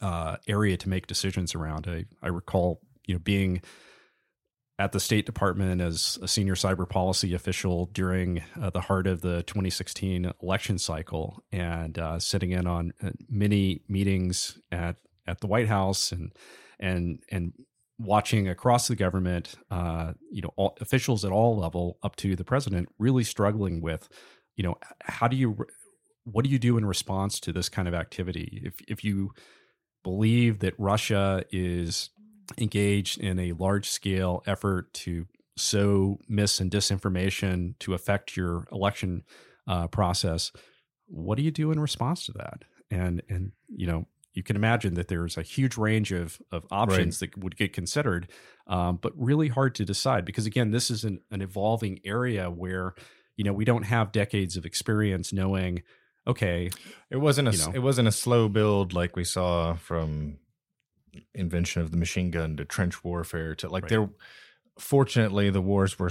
uh, 0.00 0.36
area 0.48 0.76
to 0.76 0.88
make 0.88 1.06
decisions 1.06 1.54
around. 1.54 1.86
I, 1.88 2.04
I 2.22 2.28
recall, 2.28 2.80
you 3.06 3.14
know, 3.14 3.20
being 3.20 3.62
at 4.78 4.92
the 4.92 5.00
State 5.00 5.24
Department 5.24 5.80
as 5.80 6.18
a 6.20 6.28
senior 6.28 6.54
cyber 6.54 6.88
policy 6.88 7.32
official 7.32 7.86
during 7.86 8.42
uh, 8.60 8.70
the 8.70 8.80
heart 8.80 9.06
of 9.06 9.20
the 9.20 9.42
2016 9.44 10.32
election 10.42 10.78
cycle, 10.78 11.42
and 11.52 11.98
uh, 11.98 12.18
sitting 12.18 12.50
in 12.50 12.66
on 12.66 12.92
uh, 13.02 13.10
many 13.28 13.82
meetings 13.88 14.58
at 14.72 14.96
at 15.26 15.40
the 15.40 15.46
White 15.46 15.68
House 15.68 16.12
and 16.12 16.32
and 16.80 17.20
and 17.30 17.52
watching 17.98 18.48
across 18.48 18.88
the 18.88 18.96
government, 18.96 19.54
uh, 19.70 20.12
you 20.30 20.42
know, 20.42 20.50
all, 20.56 20.76
officials 20.80 21.24
at 21.24 21.30
all 21.30 21.56
level 21.56 21.98
up 22.02 22.16
to 22.16 22.34
the 22.34 22.44
president 22.44 22.88
really 22.98 23.22
struggling 23.22 23.80
with, 23.80 24.08
you 24.56 24.64
know, 24.64 24.74
how 25.00 25.28
do 25.28 25.36
you 25.36 25.56
what 26.24 26.44
do 26.44 26.50
you 26.50 26.58
do 26.58 26.76
in 26.78 26.86
response 26.86 27.38
to 27.38 27.52
this 27.52 27.68
kind 27.68 27.86
of 27.86 27.94
activity? 27.94 28.60
If 28.64 28.74
if 28.88 29.04
you 29.04 29.30
believe 30.02 30.58
that 30.60 30.74
Russia 30.78 31.44
is 31.50 32.10
engaged 32.58 33.18
in 33.20 33.38
a 33.38 33.52
large 33.52 33.88
scale 33.88 34.42
effort 34.46 34.92
to 34.94 35.26
sow 35.56 36.18
mis 36.28 36.60
and 36.60 36.70
disinformation 36.70 37.78
to 37.78 37.94
affect 37.94 38.36
your 38.36 38.66
election 38.72 39.22
uh, 39.66 39.86
process, 39.88 40.52
what 41.06 41.36
do 41.36 41.42
you 41.44 41.50
do 41.50 41.70
in 41.70 41.80
response 41.80 42.26
to 42.26 42.32
that? 42.32 42.64
And 42.90 43.22
and 43.28 43.52
you 43.68 43.86
know 43.86 44.06
you 44.32 44.42
can 44.42 44.56
imagine 44.56 44.94
that 44.94 45.08
there's 45.08 45.36
a 45.36 45.42
huge 45.42 45.76
range 45.76 46.12
of 46.12 46.40
of 46.50 46.66
options 46.70 47.20
that 47.20 47.38
would 47.38 47.56
get 47.56 47.72
considered, 47.72 48.28
um, 48.66 48.98
but 49.00 49.12
really 49.16 49.48
hard 49.48 49.74
to 49.76 49.84
decide 49.84 50.24
because 50.24 50.46
again, 50.46 50.70
this 50.70 50.90
is 50.90 51.04
an, 51.04 51.20
an 51.30 51.40
evolving 51.40 52.00
area 52.04 52.50
where 52.50 52.94
you 53.36 53.44
know 53.44 53.52
we 53.52 53.64
don't 53.64 53.84
have 53.84 54.12
decades 54.12 54.56
of 54.56 54.64
experience 54.66 55.32
knowing 55.32 55.82
okay 56.26 56.70
It 57.10 57.16
wasn't 57.16 57.48
a 57.48 57.52
You 57.52 57.58
know. 57.58 57.72
it 57.74 57.78
wasn't 57.80 58.08
a 58.08 58.12
slow 58.12 58.48
build 58.48 58.92
like 58.92 59.16
we 59.16 59.24
saw 59.24 59.74
from 59.74 60.38
invention 61.34 61.82
of 61.82 61.90
the 61.90 61.96
machine 61.96 62.30
gun 62.30 62.56
to 62.56 62.64
trench 62.64 63.04
warfare 63.04 63.54
to 63.56 63.68
like 63.68 63.84
Right. 63.84 63.90
there. 63.90 64.10
Fortunately, 64.78 65.50
the 65.50 65.60
wars 65.60 65.98
were 65.98 66.10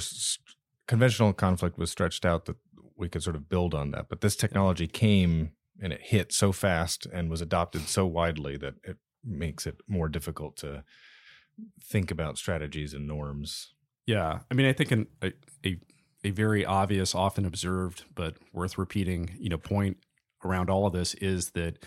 conventional 0.88 1.34
conflict 1.34 1.78
was 1.78 1.92
stretched 1.92 2.26
out 2.26 2.46
that 2.46 2.58
we 2.96 3.10
could 3.10 3.24
sort 3.24 3.36
of 3.36 3.50
build 3.50 3.74
on 3.74 3.92
that. 3.92 4.08
But 4.10 4.22
this 4.22 4.36
technology 4.36 4.88
came 4.88 5.52
and 5.82 5.92
it 5.92 6.02
hit 6.02 6.32
so 6.32 6.52
fast 6.52 7.06
and 7.08 7.30
was 7.30 7.42
adopted 7.42 7.88
so 7.88 8.06
widely 8.06 8.58
that 8.58 8.76
it 8.84 8.98
makes 9.24 9.66
it 9.66 9.82
more 9.88 10.08
difficult 10.08 10.56
to 10.58 10.84
think 11.82 12.12
about 12.12 12.38
strategies 12.38 12.94
and 12.94 13.08
norms. 13.08 13.74
Yeah, 14.06 14.39
I 14.50 14.54
mean, 14.54 14.66
I 14.66 14.74
think 14.74 14.92
an, 14.92 15.08
a, 15.22 15.34
a 15.66 15.78
a 16.26 16.32
very 16.32 16.66
obvious, 16.66 17.13
often 17.13 17.46
observed, 17.46 18.06
but 18.16 18.38
worth 18.54 18.78
repeating, 18.78 19.36
you 19.38 19.50
know, 19.50 19.58
point 19.58 19.98
around 20.46 20.70
all 20.70 20.88
of 20.88 20.94
this 20.94 21.13
is 21.16 21.52
that 21.52 21.84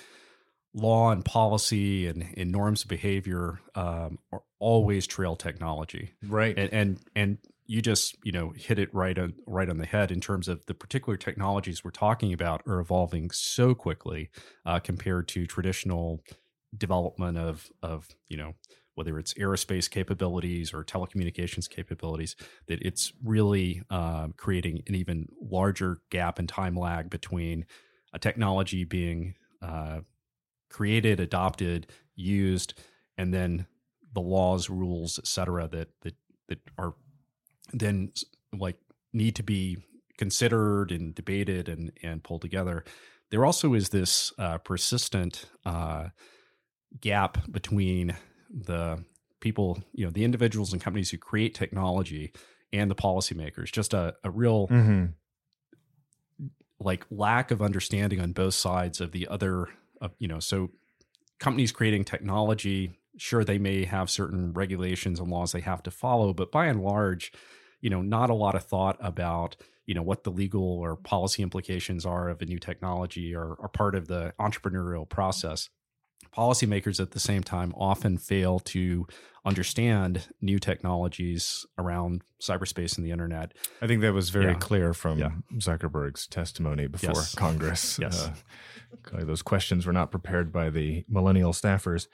law 0.77 1.11
and 1.11 1.25
policy 1.25 2.07
and, 2.07 2.35
and 2.37 2.53
norms 2.53 2.83
of 2.83 2.89
behavior 2.89 3.59
um, 3.75 4.19
are 4.31 4.43
always 4.59 5.07
trail 5.07 5.35
technology, 5.35 6.13
Right. 6.23 6.57
and 6.57 6.73
and 6.73 6.99
and 7.17 7.39
you 7.65 7.83
just 7.83 8.17
you 8.23 8.31
know 8.31 8.51
hit 8.51 8.79
it 8.79 8.95
right 8.95 9.19
on 9.19 9.35
right 9.47 9.69
on 9.69 9.79
the 9.79 9.87
head 9.87 10.13
in 10.13 10.21
terms 10.21 10.47
of 10.49 10.65
the 10.67 10.75
particular 10.75 11.17
technologies 11.17 11.83
we're 11.83 11.91
talking 11.91 12.33
about 12.33 12.63
are 12.67 12.79
evolving 12.79 13.31
so 13.31 13.75
quickly 13.75 14.31
uh, 14.65 14.79
compared 14.79 15.27
to 15.29 15.47
traditional 15.47 16.21
development 16.77 17.39
of 17.39 17.71
of 17.83 18.09
you 18.29 18.37
know 18.37 18.55
whether 18.95 19.19
it's 19.19 19.35
aerospace 19.35 19.91
capabilities 19.91 20.73
or 20.73 20.85
telecommunications 20.85 21.69
capabilities 21.69 22.37
that 22.67 22.81
it's 22.83 23.13
really 23.23 23.83
um, 23.91 24.33
creating 24.37 24.83
an 24.87 24.95
even 24.95 25.27
larger 25.41 25.99
gap 26.11 26.39
and 26.39 26.49
time 26.49 26.77
lag 26.77 27.11
between 27.11 27.67
a 28.13 28.19
technology 28.19 28.85
being 28.85 29.35
uh, 29.61 30.01
created 30.71 31.21
adopted 31.21 31.87
used 32.15 32.75
and 33.19 33.33
then 33.33 33.67
the 34.13 34.21
laws 34.21 34.69
rules 34.71 35.19
et 35.19 35.27
cetera 35.27 35.69
that 35.69 35.89
that 36.03 36.15
that 36.49 36.59
are 36.79 36.95
then 37.73 38.11
like 38.59 38.77
need 39.13 39.35
to 39.37 39.43
be 39.43 39.77
considered 40.19 40.91
and 40.91 41.15
debated 41.15 41.69
and 41.69 41.93
and 42.03 42.23
pulled 42.25 42.43
together 42.43 42.85
there 43.31 43.45
also 43.45 43.75
is 43.75 43.89
this 43.89 44.33
uh, 44.39 44.57
persistent 44.59 45.47
uh, 45.65 46.09
gap 47.01 47.51
between 47.51 48.17
the 48.51 49.03
people 49.41 49.83
you 49.93 50.05
know 50.05 50.11
the 50.11 50.25
individuals 50.25 50.73
and 50.73 50.81
companies 50.81 51.11
who 51.11 51.19
create 51.19 51.55
technology 51.55 52.33
and 52.73 52.91
the 52.91 52.95
policymakers 52.95 53.71
just 53.71 53.93
a, 53.95 54.15
a 54.25 54.31
real 54.31 54.69
Mhm. 54.69 55.13
like 56.79 57.05
lack 57.11 57.51
of 57.51 57.63
understanding 57.63 58.21
on 58.21 58.33
both 58.33 58.55
sides 58.55 59.01
of 59.01 59.13
the 59.13 59.27
other 59.29 59.69
of 60.01 60.13
you 60.19 60.29
know 60.29 60.41
so 60.41 60.71
companies 61.39 61.73
creating 61.73 62.05
technology 62.05 62.93
sure 63.17 63.45
they 63.45 63.59
may 63.59 63.85
have 63.85 64.11
certain 64.11 64.53
regulations 64.53 65.21
and 65.21 65.31
laws 65.31 65.53
they 65.53 65.61
have 65.61 65.83
to 65.83 65.91
follow 65.91 66.33
but 66.33 66.53
by 66.53 66.67
and 66.67 66.83
large 66.83 67.33
you 67.81 67.91
know 67.91 68.03
not 68.03 68.31
a 68.31 68.35
lot 68.35 68.55
of 68.55 68.65
thought 68.65 68.97
about 69.01 69.57
you 69.87 69.95
know 69.95 70.03
what 70.03 70.25
the 70.25 70.31
legal 70.31 70.79
or 70.79 70.97
policy 70.97 71.43
implications 71.43 72.05
are 72.05 72.29
of 72.29 72.43
a 72.43 72.47
new 72.47 72.59
technology 72.59 73.35
or 73.35 73.57
are 73.61 73.69
part 73.69 73.95
of 73.95 74.09
the 74.09 74.33
entrepreneurial 74.41 75.09
process 75.09 75.71
policymakers 76.37 77.01
at 77.01 77.13
the 77.13 77.21
same 77.21 77.43
time 77.43 77.73
often 77.77 78.19
fail 78.19 78.59
to 78.59 79.07
understand 79.45 80.27
new 80.41 80.59
technologies 80.59 81.65
around 81.79 82.21
cyberspace 82.43 82.97
and 82.97 83.07
the 83.07 83.11
internet 83.13 83.53
I 83.81 83.87
think 83.87 84.03
that 84.03 84.13
was 84.13 84.31
very 84.31 84.47
Yeah. 84.53 84.55
clear 84.59 84.93
from 84.93 85.19
Yeah. 85.19 85.31
Zuckerberg's 85.55 86.27
testimony 86.27 86.89
before 86.89 87.11
Yes. 87.15 87.35
Congress. 87.35 87.99
Yes. 88.03 88.29
Uh, 89.13 89.25
those 89.25 89.43
questions 89.43 89.87
were 89.87 89.93
not 89.93 90.11
prepared 90.11 90.53
by 90.53 90.69
the 90.71 91.05
millennial 91.09 91.53
staffers. 91.53 92.09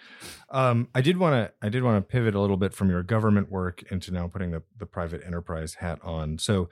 Um, 0.51 0.88
I 0.95 1.01
did 1.01 1.17
want 1.17 1.35
to 1.35 1.53
I 1.67 1.69
did 1.71 1.83
want 1.83 1.97
to 1.97 2.11
pivot 2.12 2.35
a 2.35 2.41
little 2.41 2.57
bit 2.57 2.75
from 2.75 2.91
your 2.91 3.03
government 3.03 3.51
work 3.51 3.83
into 3.91 4.12
now 4.12 4.27
putting 4.29 4.51
the, 4.51 4.62
the 4.79 4.87
private 4.87 5.23
enterprise 5.27 5.75
hat 5.75 5.99
on. 6.03 6.38
So 6.38 6.69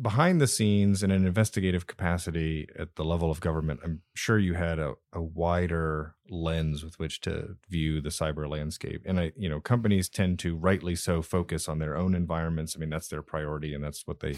behind 0.00 0.40
the 0.40 0.46
scenes 0.46 1.02
in 1.02 1.10
an 1.10 1.26
investigative 1.26 1.86
capacity 1.86 2.66
at 2.78 2.96
the 2.96 3.04
level 3.04 3.30
of 3.30 3.40
government, 3.40 3.80
I'm 3.84 4.00
sure 4.14 4.38
you 4.38 4.54
had 4.54 4.78
a, 4.78 4.94
a 5.12 5.20
wider 5.20 6.14
lens 6.30 6.82
with 6.82 6.98
which 6.98 7.20
to 7.22 7.56
view 7.68 8.00
the 8.00 8.08
cyber 8.08 8.48
landscape. 8.48 9.02
And 9.04 9.20
I, 9.20 9.32
you 9.36 9.48
know, 9.48 9.60
companies 9.60 10.08
tend 10.08 10.38
to 10.40 10.56
rightly 10.56 10.96
so 10.96 11.20
focus 11.20 11.68
on 11.68 11.78
their 11.78 11.96
own 11.96 12.14
environments. 12.14 12.74
I 12.74 12.80
mean, 12.80 12.90
that's 12.90 13.08
their 13.08 13.22
priority 13.22 13.74
and 13.74 13.84
that's 13.84 14.06
what 14.06 14.20
they 14.20 14.36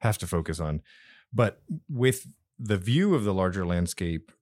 have 0.00 0.18
to 0.18 0.26
focus 0.26 0.60
on. 0.60 0.82
But 1.32 1.60
with 1.88 2.26
the 2.58 2.78
view 2.78 3.14
of 3.14 3.24
the 3.24 3.34
larger 3.34 3.66
landscape, 3.66 4.32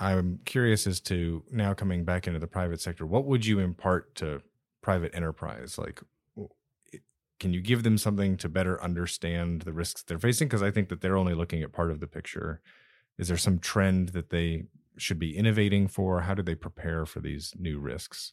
I'm 0.00 0.40
curious 0.44 0.86
as 0.86 1.00
to 1.02 1.44
now 1.50 1.74
coming 1.74 2.04
back 2.04 2.26
into 2.26 2.38
the 2.38 2.46
private 2.46 2.80
sector, 2.80 3.06
what 3.06 3.26
would 3.26 3.46
you 3.46 3.58
impart 3.58 4.14
to 4.16 4.42
private 4.82 5.14
enterprise? 5.14 5.78
Like, 5.78 6.02
can 7.38 7.52
you 7.52 7.60
give 7.60 7.82
them 7.82 7.98
something 7.98 8.36
to 8.38 8.48
better 8.48 8.82
understand 8.82 9.62
the 9.62 9.72
risks 9.72 10.02
they're 10.02 10.18
facing? 10.18 10.48
Because 10.48 10.62
I 10.62 10.70
think 10.70 10.88
that 10.88 11.00
they're 11.00 11.16
only 11.16 11.34
looking 11.34 11.62
at 11.62 11.72
part 11.72 11.90
of 11.90 12.00
the 12.00 12.06
picture. 12.06 12.60
Is 13.18 13.28
there 13.28 13.36
some 13.36 13.58
trend 13.58 14.10
that 14.10 14.30
they 14.30 14.64
should 14.96 15.18
be 15.18 15.36
innovating 15.36 15.88
for? 15.88 16.22
How 16.22 16.34
do 16.34 16.42
they 16.42 16.54
prepare 16.54 17.06
for 17.06 17.20
these 17.20 17.54
new 17.58 17.78
risks? 17.78 18.32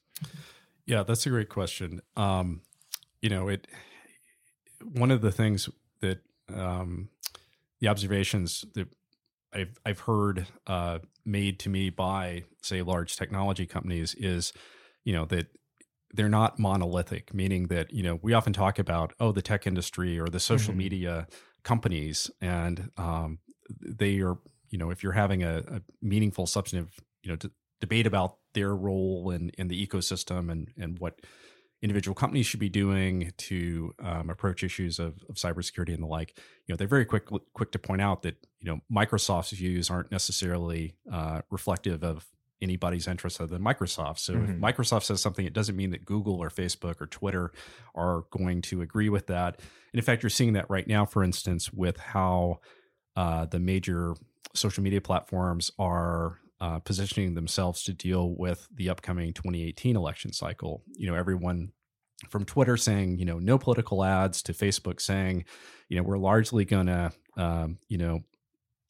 Yeah, 0.86 1.04
that's 1.04 1.26
a 1.26 1.30
great 1.30 1.50
question. 1.50 2.02
Um, 2.16 2.62
you 3.22 3.30
know, 3.30 3.48
it 3.48 3.68
one 4.94 5.12
of 5.12 5.22
the 5.22 5.32
things 5.32 5.70
that 6.02 6.20
um, 6.54 7.10
the 7.80 7.88
observations 7.88 8.66
that 8.74 8.88
I've 9.54 9.80
I've 9.86 10.00
heard 10.02 10.48
uh, 10.68 11.00
made 11.26 11.60
to 11.60 11.70
me 11.70 11.90
by 11.90 12.44
say 12.62 12.82
large 12.82 13.16
technology 13.16 13.66
companies 13.66 14.14
is, 14.16 14.54
you 15.04 15.14
know, 15.14 15.26
that 15.26 15.48
they're 16.16 16.30
not 16.30 16.58
monolithic, 16.60 17.34
meaning 17.34 17.68
that 17.68 17.92
you 17.94 18.04
know 18.04 18.20
we 18.22 18.34
often 18.34 18.54
talk 18.54 18.80
about 18.80 19.14
oh 19.20 19.32
the 19.32 19.42
tech 19.42 19.68
industry 19.68 20.20
or 20.20 20.28
the 20.28 20.40
social 20.40 20.74
Mhm. 20.74 20.78
media 20.78 21.28
companies, 21.64 22.32
and 22.42 22.92
um, 22.98 23.40
they 23.82 24.20
are 24.22 24.38
you 24.70 24.78
know 24.78 24.90
if 24.92 25.04
you're 25.04 25.14
having 25.14 25.44
a, 25.44 25.58
a 25.68 25.82
meaningful 26.02 26.46
substantive 26.46 27.00
you 27.24 27.30
know 27.32 27.36
d- 27.36 27.50
debate 27.82 28.08
about 28.08 28.38
their 28.54 28.76
role 28.76 29.32
in 29.32 29.50
in 29.58 29.68
the 29.68 29.88
ecosystem 29.88 30.52
and 30.52 30.72
and 30.78 31.00
what 31.00 31.20
individual 31.82 32.16
companies 32.16 32.46
should 32.48 32.60
be 32.60 32.70
doing 32.70 33.32
to 33.38 33.94
um, 34.02 34.30
approach 34.30 34.64
issues 34.64 34.98
of, 34.98 35.22
of 35.30 35.36
cybersecurity 35.36 35.94
and 35.94 36.02
the 36.02 36.08
like. 36.08 36.36
You 36.66 36.74
know, 36.74 36.78
they're 36.78 36.88
very 36.88 37.06
quick 37.06 37.28
quick 37.54 37.72
to 37.74 37.80
point 37.80 38.02
out 38.02 38.22
that 38.24 38.36
you 38.60 38.68
know 38.72 38.80
Microsoft's 38.92 39.52
views 39.52 39.90
aren't 39.90 40.12
necessarily 40.12 40.96
uh, 41.12 41.42
reflective 41.52 42.04
of 42.04 42.26
anybody's 42.62 43.08
interest 43.08 43.42
other 43.42 43.52
than 43.58 43.62
Microsoft. 43.62 44.20
So 44.20 44.34
Mhm. 44.36 44.44
if 44.50 44.56
Microsoft 44.58 45.04
says 45.04 45.22
something, 45.22 45.46
it 45.46 45.54
doesn't 45.54 45.76
mean 45.76 45.92
that 45.92 46.06
Google 46.06 46.36
or 46.42 46.50
Facebook 46.50 47.02
or 47.02 47.06
Twitter 47.08 47.52
are 47.94 48.24
going 48.32 48.62
to 48.64 48.82
agree 48.82 49.10
with 49.10 49.28
that. 49.28 49.58
And 49.60 50.00
in 50.00 50.02
fact, 50.02 50.24
you're 50.24 50.30
seeing 50.30 50.54
that 50.54 50.70
right 50.70 50.88
now, 50.88 51.06
for 51.06 51.24
instance, 51.24 51.72
with 51.74 51.98
how 51.98 52.60
uh, 53.18 53.46
the 53.46 53.60
major 53.60 54.14
social 54.54 54.84
media 54.84 55.02
platforms 55.02 55.72
are 55.80 56.40
uh, 56.62 56.80
positioning 56.80 57.34
themselves 57.36 57.84
to 57.84 57.94
deal 57.94 58.34
with 58.36 58.68
the 58.74 58.90
upcoming 58.90 59.34
2018 59.34 59.96
election 59.96 60.32
cycle. 60.32 60.84
You 60.96 61.08
know, 61.08 61.16
everyone 61.16 61.72
from 62.30 62.46
Twitter 62.46 62.78
saying, 62.78 63.20
you 63.20 63.26
know, 63.26 63.40
no 63.40 63.58
political 63.58 64.04
ads 64.04 64.42
to 64.44 64.54
Facebook 64.54 65.02
saying, 65.02 65.44
you 65.90 65.98
know, 65.98 66.04
we're 66.04 66.18
largely 66.18 66.64
going 66.66 66.88
to, 66.88 67.12
um, 67.38 67.78
you 67.90 67.98
know, 67.98 68.22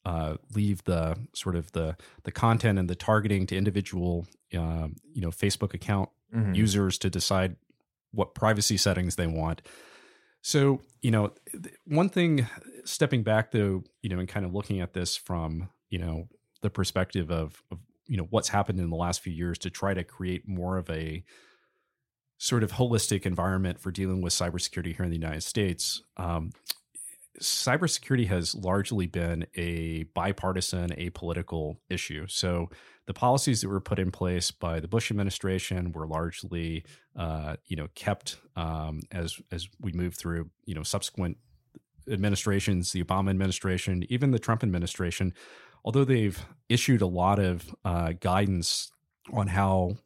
uh, 0.06 0.36
leave 0.54 0.82
the 0.84 1.18
sort 1.34 1.56
of 1.56 1.70
the 1.72 1.96
the 2.22 2.32
content 2.32 2.78
and 2.78 2.88
the 2.88 2.94
targeting 2.94 3.46
to 3.48 3.56
individual, 3.56 4.26
um, 4.54 4.96
you 5.12 5.20
know, 5.20 5.30
Facebook 5.30 5.74
account 5.74 6.08
Mhm. 6.34 6.54
users 6.56 6.96
to 6.98 7.10
decide 7.10 7.56
what 8.12 8.34
privacy 8.34 8.76
settings 8.76 9.16
they 9.16 9.26
want. 9.26 9.62
So, 10.42 10.80
you 11.02 11.10
know, 11.10 11.34
one 11.86 12.08
thing 12.08 12.46
stepping 12.84 13.22
back 13.24 13.50
though, 13.50 13.82
you 14.02 14.08
know, 14.08 14.18
and 14.20 14.28
kind 14.28 14.46
of 14.46 14.54
looking 14.54 14.80
at 14.80 14.92
this 14.92 15.16
from, 15.16 15.70
you 15.90 15.98
know, 15.98 16.28
the 16.62 16.70
perspective 16.70 17.30
of, 17.30 17.62
of 17.70 17.78
you 18.06 18.16
know, 18.16 18.26
what's 18.30 18.48
happened 18.48 18.78
in 18.78 18.90
the 18.90 18.96
last 18.96 19.20
few 19.20 19.32
years 19.32 19.58
to 19.58 19.70
try 19.70 19.92
to 19.92 20.04
create 20.04 20.46
more 20.46 20.78
of 20.78 20.88
a 20.88 21.24
sort 22.38 22.62
of 22.62 22.72
holistic 22.72 23.26
environment 23.26 23.80
for 23.80 23.90
dealing 23.90 24.20
with 24.22 24.32
cybersecurity 24.32 24.94
here 24.94 25.04
in 25.04 25.10
the 25.10 25.16
United 25.16 25.42
States. 25.42 26.02
Um, 26.16 26.52
cybersecurity 27.40 28.26
has 28.28 28.54
largely 28.54 29.06
been 29.06 29.46
a 29.54 30.04
bipartisan, 30.14 30.90
apolitical 30.90 31.76
issue. 31.88 32.26
So 32.28 32.70
the 33.06 33.14
policies 33.14 33.60
that 33.60 33.68
were 33.68 33.80
put 33.80 33.98
in 33.98 34.10
place 34.10 34.50
by 34.50 34.80
the 34.80 34.88
Bush 34.88 35.10
administration 35.10 35.92
were 35.92 36.06
largely, 36.06 36.84
uh, 37.16 37.56
you 37.66 37.76
know, 37.76 37.88
kept 37.94 38.38
um, 38.56 39.00
as 39.12 39.38
as 39.52 39.68
we 39.80 39.92
move 39.92 40.14
through, 40.14 40.50
you 40.64 40.74
know, 40.74 40.82
subsequent 40.82 41.36
administrations, 42.10 42.92
the 42.92 43.02
Obama 43.02 43.30
administration, 43.30 44.04
even 44.08 44.30
the 44.30 44.38
Trump 44.38 44.62
administration. 44.62 45.32
Although 45.84 46.04
they've 46.04 46.44
issued 46.68 47.00
a 47.00 47.06
lot 47.06 47.38
of 47.38 47.74
uh, 47.84 48.12
guidance 48.18 48.90
on 49.32 49.48
how 49.48 49.96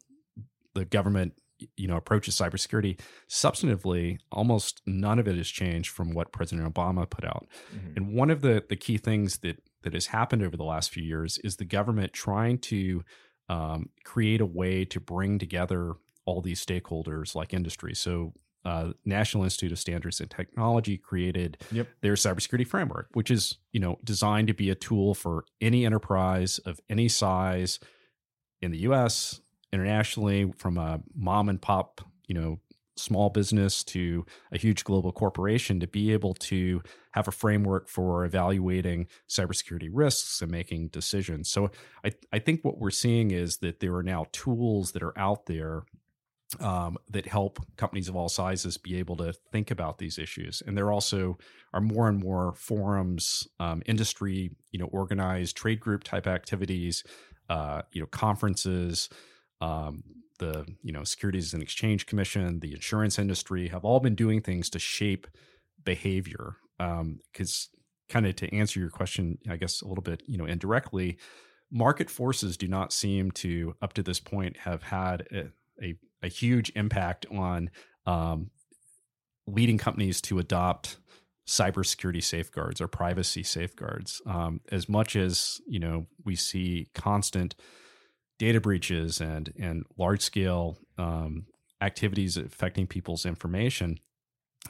the 0.73 0.85
government 0.85 1.33
you 1.77 1.87
know 1.87 1.97
approaches 1.97 2.35
cybersecurity 2.35 2.99
substantively 3.29 4.19
almost 4.31 4.81
none 4.85 5.19
of 5.19 5.27
it 5.27 5.35
has 5.35 5.47
changed 5.49 5.89
from 5.89 6.13
what 6.13 6.31
president 6.31 6.71
obama 6.73 7.09
put 7.09 7.25
out 7.25 7.47
Mhm. 7.73 7.97
and 7.97 8.13
one 8.13 8.29
of 8.29 8.41
the 8.41 8.63
the 8.69 8.75
key 8.75 8.97
things 8.97 9.39
that 9.39 9.57
that 9.83 9.93
has 9.93 10.07
happened 10.07 10.43
over 10.43 10.55
the 10.55 10.63
last 10.63 10.91
few 10.91 11.03
years 11.03 11.37
is 11.39 11.55
the 11.57 11.65
government 11.65 12.13
trying 12.13 12.57
to 12.59 13.03
um, 13.49 13.89
create 14.05 14.39
a 14.41 14.45
way 14.45 14.85
to 14.85 14.99
bring 14.99 15.39
together 15.39 15.93
all 16.25 16.41
these 16.41 16.63
stakeholders 16.65 17.33
like 17.35 17.53
industry 17.53 17.93
so 17.95 18.33
uh, 18.63 18.93
national 19.05 19.43
institute 19.43 19.71
of 19.71 19.79
standards 19.79 20.19
and 20.21 20.29
technology 20.29 20.95
created 20.95 21.57
Yep. 21.71 21.87
their 22.01 22.13
cybersecurity 22.13 22.67
framework 22.67 23.07
which 23.13 23.31
is 23.31 23.57
you 23.73 23.79
know 23.79 23.97
designed 24.03 24.47
to 24.49 24.53
be 24.53 24.69
a 24.69 24.75
tool 24.75 25.13
for 25.15 25.45
any 25.59 25.83
enterprise 25.85 26.59
of 26.59 26.79
any 26.89 27.07
size 27.09 27.79
in 28.61 28.69
the 28.71 28.77
us 28.79 29.41
internationally 29.73 30.51
from 30.57 30.77
a 30.77 31.01
mom 31.15 31.49
and 31.49 31.61
pop, 31.61 32.01
you 32.27 32.35
know, 32.35 32.59
small 32.97 33.29
business 33.29 33.83
to 33.83 34.25
a 34.51 34.57
huge 34.57 34.83
global 34.83 35.11
corporation 35.11 35.79
to 35.79 35.87
be 35.87 36.13
able 36.13 36.33
to 36.33 36.81
have 37.11 37.27
a 37.27 37.31
framework 37.31 37.87
for 37.87 38.25
evaluating 38.25 39.07
cybersecurity 39.29 39.89
risks 39.91 40.41
and 40.41 40.51
making 40.51 40.89
decisions. 40.89 41.49
So 41.49 41.71
I, 42.05 42.11
I 42.31 42.39
think 42.39 42.63
what 42.63 42.77
we're 42.77 42.91
seeing 42.91 43.31
is 43.31 43.57
that 43.57 43.79
there 43.79 43.95
are 43.95 44.03
now 44.03 44.25
tools 44.31 44.91
that 44.91 45.03
are 45.03 45.17
out 45.17 45.45
there 45.45 45.83
um, 46.59 46.97
that 47.09 47.25
help 47.25 47.59
companies 47.77 48.09
of 48.09 48.15
all 48.15 48.27
sizes 48.27 48.77
be 48.77 48.97
able 48.97 49.15
to 49.17 49.33
think 49.51 49.71
about 49.71 49.97
these 49.97 50.19
issues. 50.19 50.61
And 50.65 50.77
there 50.77 50.91
also 50.91 51.37
are 51.73 51.79
more 51.79 52.09
and 52.09 52.19
more 52.19 52.53
forums, 52.57 53.47
um, 53.59 53.81
industry, 53.85 54.51
you 54.71 54.79
know, 54.79 54.87
organized 54.87 55.55
trade 55.55 55.79
group 55.79 56.03
type 56.03 56.27
activities, 56.27 57.05
uh, 57.49 57.83
you 57.93 58.01
know, 58.01 58.07
conferences, 58.07 59.09
um, 59.61 60.03
the 60.39 60.65
you 60.81 60.91
know 60.91 61.03
Securities 61.03 61.53
and 61.53 61.63
Exchange 61.63 62.05
Commission, 62.05 62.59
the 62.59 62.73
insurance 62.73 63.17
industry 63.17 63.69
have 63.69 63.85
all 63.85 63.99
been 63.99 64.15
doing 64.15 64.41
things 64.41 64.69
to 64.71 64.79
shape 64.79 65.27
behavior. 65.83 66.57
Because 66.77 67.69
kind 68.09 68.25
of 68.25 68.35
to 68.37 68.53
answer 68.53 68.79
your 68.79 68.89
question, 68.89 69.37
I 69.47 69.55
guess 69.55 69.81
a 69.81 69.87
little 69.87 70.01
bit 70.01 70.23
you 70.25 70.37
know 70.37 70.45
indirectly, 70.45 71.17
market 71.71 72.09
forces 72.09 72.57
do 72.57 72.67
not 72.67 72.91
seem 72.91 73.31
to 73.31 73.75
up 73.81 73.93
to 73.93 74.03
this 74.03 74.19
point 74.19 74.57
have 74.57 74.83
had 74.83 75.27
a, 75.31 75.51
a, 75.83 75.95
a 76.23 76.27
huge 76.27 76.71
impact 76.75 77.25
on 77.31 77.69
um, 78.05 78.49
leading 79.47 79.77
companies 79.77 80.21
to 80.21 80.39
adopt 80.39 80.97
cybersecurity 81.47 82.23
safeguards 82.23 82.79
or 82.81 82.87
privacy 82.87 83.43
safeguards. 83.43 84.21
Um, 84.25 84.61
as 84.71 84.87
much 84.87 85.15
as 85.15 85.61
you 85.67 85.79
know, 85.79 86.07
we 86.23 86.35
see 86.35 86.87
constant 86.93 87.55
data 88.41 88.59
breaches 88.59 89.21
and 89.21 89.53
and 89.59 89.85
large 89.99 90.19
scale 90.21 90.75
um, 90.97 91.45
activities 91.79 92.37
affecting 92.37 92.87
people's 92.87 93.23
information. 93.23 93.99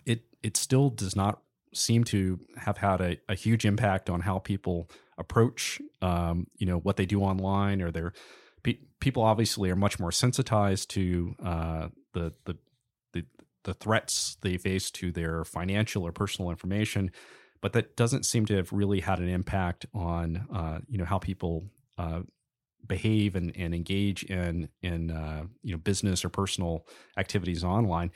It 0.06 0.26
it 0.44 0.58
still 0.58 0.90
does 0.90 1.16
not 1.16 1.42
seem 1.74 2.04
to 2.04 2.38
have 2.58 2.80
had 2.80 3.00
a, 3.00 3.18
a 3.30 3.34
huge 3.34 3.64
impact 3.64 4.10
on 4.10 4.20
how 4.20 4.40
people 4.40 4.90
approach 5.18 5.82
um, 6.02 6.48
you 6.58 6.68
know 6.68 6.80
what 6.80 6.98
they 6.98 7.06
do 7.06 7.22
online 7.22 7.82
or 7.82 7.92
their 7.92 8.12
pe- 8.62 8.80
people 9.00 9.24
obviously 9.24 9.70
are 9.70 9.76
much 9.78 10.02
more 10.02 10.12
sensitized 10.12 10.90
to 10.90 11.34
uh, 11.42 11.88
the 12.12 12.34
the 12.44 12.58
the 13.14 13.26
the 13.64 13.74
threats 13.74 14.36
they 14.42 14.58
face 14.58 14.92
to 14.92 15.14
their 15.14 15.46
financial 15.46 16.04
or 16.06 16.12
personal 16.12 16.52
information, 16.52 17.10
but 17.62 17.72
that 17.72 17.96
doesn't 17.96 18.26
seem 18.26 18.46
to 18.48 18.58
have 18.58 18.74
really 18.74 19.00
had 19.00 19.20
an 19.20 19.30
impact 19.30 19.86
on 19.94 20.46
uh, 20.54 20.80
you 20.90 20.98
know 20.98 21.06
how 21.06 21.20
people 21.20 21.72
uh, 21.98 22.20
behave 22.88 23.36
and, 23.36 23.56
and 23.56 23.74
engage 23.74 24.24
in 24.24 24.70
in 24.82 25.12
uh, 25.12 25.44
you 25.64 25.72
know 25.72 25.78
business 25.78 26.24
or 26.26 26.30
personal 26.30 26.86
activities 27.18 27.64
online. 27.64 28.12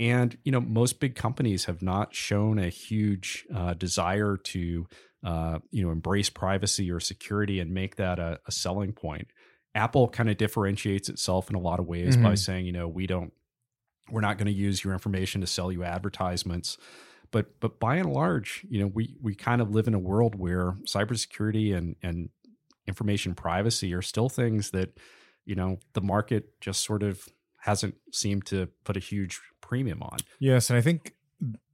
And 0.00 0.36
you 0.44 0.52
know 0.52 0.60
most 0.60 1.00
big 1.00 1.14
companies 1.14 1.64
have 1.66 1.82
not 1.82 2.14
shown 2.14 2.58
a 2.58 2.68
huge 2.68 3.46
uh, 3.54 3.74
desire 3.74 4.36
to 4.36 4.86
uh, 5.24 5.58
you 5.70 5.84
know 5.84 5.90
embrace 5.90 6.30
privacy 6.30 6.90
or 6.90 7.00
security 7.00 7.60
and 7.60 7.72
make 7.72 7.96
that 7.96 8.18
a, 8.18 8.40
a 8.46 8.52
selling 8.52 8.92
point. 8.92 9.28
Apple 9.74 10.08
kind 10.08 10.28
of 10.30 10.36
differentiates 10.36 11.08
itself 11.08 11.50
in 11.50 11.56
a 11.56 11.60
lot 11.60 11.78
of 11.78 11.86
ways 11.86 12.16
by 12.16 12.32
Mhm. 12.32 12.38
saying 12.38 12.66
you 12.66 12.72
know 12.72 12.88
we 12.88 13.06
don't 13.06 13.32
we're 14.10 14.20
not 14.22 14.38
going 14.38 14.46
to 14.46 14.52
use 14.52 14.82
your 14.82 14.92
information 14.92 15.40
to 15.40 15.46
sell 15.46 15.70
you 15.70 15.84
advertisements 15.84 16.78
but 17.30 17.60
but 17.60 17.78
by 17.78 17.96
and 17.96 18.10
large 18.12 18.64
you 18.70 18.80
know 18.80 18.86
we 18.86 19.16
we 19.20 19.34
kind 19.34 19.60
of 19.60 19.70
live 19.70 19.86
in 19.86 19.94
a 19.94 19.98
world 19.98 20.34
where 20.34 20.72
cybersecurity 20.86 21.76
and 21.76 21.96
and 22.02 22.30
information 22.88 23.34
privacy 23.34 23.94
are 23.94 24.02
still 24.02 24.28
things 24.28 24.70
that 24.70 24.98
you 25.44 25.54
know 25.54 25.78
the 25.92 26.00
market 26.00 26.60
just 26.60 26.82
sort 26.82 27.02
of 27.02 27.28
hasn't 27.58 27.94
seemed 28.12 28.46
to 28.46 28.68
put 28.84 28.96
a 28.96 29.00
huge 29.00 29.40
premium 29.60 30.02
on 30.02 30.18
Yes, 30.40 30.70
and 30.70 30.78
I 30.78 30.82
think 30.82 31.14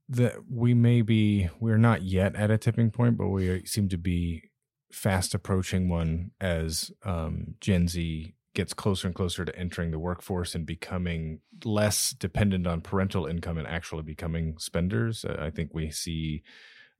that 0.09 0.50
we 0.50 0.74
may 0.74 1.00
be 1.03 1.48
we're 1.61 1.79
not 1.79 2.03
yet 2.03 2.37
at 2.37 2.50
a 2.50 2.59
tipping 2.59 2.90
point, 2.90 3.16
but 3.16 3.29
we 3.29 3.64
seem 3.64 3.88
to 3.88 3.98
be 3.98 4.50
fast 4.92 5.35
approaching 5.35 5.88
one 5.88 6.31
as 6.40 6.92
um, 7.05 7.55
Gen 7.61 7.88
Z 7.88 8.35
gets 8.55 8.72
closer 8.72 9.09
and 9.09 9.14
closer 9.14 9.44
to 9.44 9.59
entering 9.59 9.90
the 9.90 9.98
workforce 9.98 10.55
and 10.55 10.64
becoming 10.64 11.40
less 11.64 12.11
dependent 12.12 12.66
on 12.66 12.81
parental 12.81 13.27
income 13.27 13.59
and 13.59 13.66
actually 13.66 14.03
becoming 14.03 14.57
spenders. 14.59 15.24
Uh, 15.24 15.37
I 15.40 15.50
think 15.50 15.74
we 15.74 15.90
see, 15.90 16.42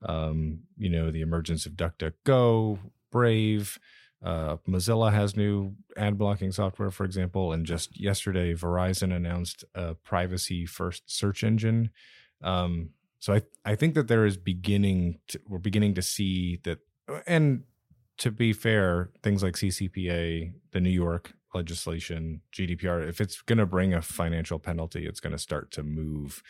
um, 0.01 0.59
you 0.77 0.89
know, 0.89 1.11
the 1.11 1.21
emergence 1.21 1.65
of 1.65 1.73
DuckDuckGo, 1.73 2.79
Brave. 3.11 3.79
Uh, 4.23 4.57
Mozilla 4.67 5.11
has 5.13 5.35
new 5.35 5.75
ad 5.97 6.17
blocking 6.17 6.51
software, 6.51 6.91
for 6.91 7.03
example, 7.05 7.53
and 7.53 7.65
just 7.65 7.99
yesterday, 7.99 8.53
Verizon 8.53 9.15
announced 9.15 9.63
a 9.75 9.95
privacy 9.95 10.65
first 10.65 11.03
search 11.05 11.43
engine. 11.43 11.91
Um, 12.41 12.89
so 13.19 13.33
I 13.33 13.41
I 13.63 13.75
think 13.75 13.93
that 13.95 14.07
there 14.07 14.25
is 14.25 14.37
beginning 14.37 15.19
to, 15.29 15.39
we're 15.47 15.59
beginning 15.59 15.93
to 15.95 16.01
see 16.01 16.59
that, 16.63 16.79
and 17.27 17.63
to 18.17 18.31
be 18.31 18.53
fair, 18.53 19.11
things 19.21 19.43
like 19.43 19.55
CCPA, 19.55 20.53
the 20.71 20.79
New 20.79 20.89
York 20.89 21.33
legislation, 21.53 22.41
GDPR, 22.53 23.07
if 23.07 23.19
it's 23.19 23.41
going 23.41 23.57
to 23.57 23.65
bring 23.65 23.93
a 23.93 24.01
financial 24.01 24.59
penalty, 24.59 25.05
it's 25.05 25.19
going 25.19 25.33
to 25.33 25.39
start 25.39 25.71
to 25.71 25.83
move 25.83 26.43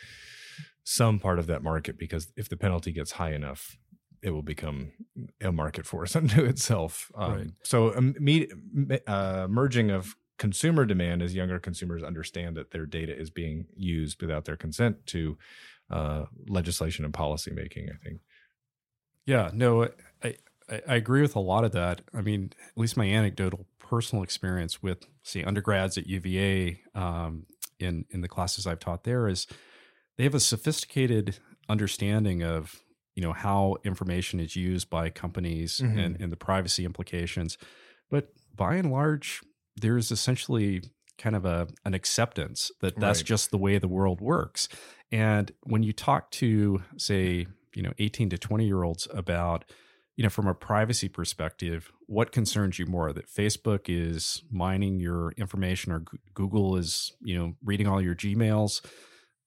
some 0.84 1.18
part 1.18 1.38
of 1.38 1.46
that 1.48 1.62
market 1.62 1.98
because 1.98 2.32
if 2.36 2.48
the 2.48 2.56
penalty 2.56 2.92
gets 2.92 3.12
high 3.12 3.32
enough, 3.32 3.76
it 4.22 4.30
will 4.30 4.42
become 4.42 4.92
a 5.40 5.52
market 5.52 5.86
force 5.86 6.16
unto 6.20 6.44
itself. 6.44 7.10
Um, 7.14 7.32
Right. 7.32 7.50
So, 7.62 7.96
um, 7.96 8.14
me, 8.18 8.48
uh, 9.06 9.46
merging 9.48 9.90
of 9.90 10.16
consumer 10.38 10.84
demand 10.84 11.22
as 11.22 11.34
younger 11.34 11.58
consumers 11.58 12.02
understand 12.02 12.56
that 12.56 12.70
their 12.70 12.86
data 12.86 13.16
is 13.16 13.30
being 13.30 13.66
used 13.74 14.20
without 14.20 14.44
their 14.44 14.56
consent 14.56 15.06
to 15.06 15.38
uh, 15.90 16.24
legislation 16.48 17.04
and 17.04 17.14
policy 17.14 17.52
making. 17.52 17.88
I 17.90 17.96
think. 18.04 18.20
Yeah, 19.24 19.50
no, 19.52 19.84
I, 20.22 20.36
I 20.68 20.80
I 20.88 20.94
agree 20.96 21.22
with 21.22 21.36
a 21.36 21.40
lot 21.40 21.64
of 21.64 21.72
that. 21.72 22.02
I 22.12 22.22
mean, 22.22 22.52
at 22.60 22.76
least 22.76 22.96
my 22.96 23.06
anecdotal 23.06 23.66
personal 23.78 24.24
experience 24.24 24.82
with, 24.82 25.06
say, 25.22 25.42
undergrads 25.44 25.96
at 25.96 26.06
UVA 26.06 26.80
um, 26.94 27.46
in 27.78 28.04
in 28.10 28.20
the 28.20 28.28
classes 28.28 28.66
I've 28.66 28.80
taught 28.80 29.04
there 29.04 29.28
is 29.28 29.46
they 30.16 30.24
have 30.24 30.34
a 30.34 30.40
sophisticated 30.40 31.38
understanding 31.68 32.42
of 32.42 32.82
you 33.16 33.22
know 33.22 33.32
how 33.32 33.76
information 33.84 34.38
is 34.38 34.54
used 34.54 34.88
by 34.90 35.10
companies 35.10 35.80
Mhm. 35.80 35.98
and, 35.98 36.20
and 36.20 36.30
the 36.32 36.36
privacy 36.36 36.84
implications, 36.84 37.58
but 38.10 38.32
by 38.54 38.76
and 38.76 38.90
large, 38.92 39.40
there's 39.74 40.10
essentially 40.12 40.82
kind 41.18 41.34
of 41.34 41.44
a 41.44 41.66
an 41.84 41.94
acceptance 41.94 42.70
that 42.80 42.98
that's 43.00 43.20
Right. 43.20 43.26
just 43.26 43.50
the 43.50 43.58
way 43.58 43.78
the 43.78 43.88
world 43.88 44.20
works. 44.20 44.68
And 45.10 45.50
when 45.64 45.82
you 45.82 45.92
talk 45.92 46.30
to 46.42 46.82
say 46.96 47.46
you 47.74 47.82
know 47.82 47.92
18 47.98 48.30
to 48.30 48.38
20 48.38 48.64
year 48.66 48.82
olds 48.84 49.06
about 49.12 49.64
you 50.16 50.22
know 50.22 50.30
from 50.30 50.46
a 50.46 50.54
privacy 50.54 51.08
perspective 51.08 51.92
what 52.06 52.32
concerns 52.32 52.78
you 52.78 52.86
more 52.86 53.12
that 53.12 53.26
facebook 53.28 53.82
is 53.86 54.42
mining 54.50 54.98
your 54.98 55.32
information 55.36 55.92
or 55.92 56.00
G- 56.00 56.18
google 56.32 56.76
is 56.78 57.12
you 57.22 57.36
know 57.36 57.54
reading 57.62 57.86
all 57.86 58.00
your 58.00 58.14
gmails 58.14 58.80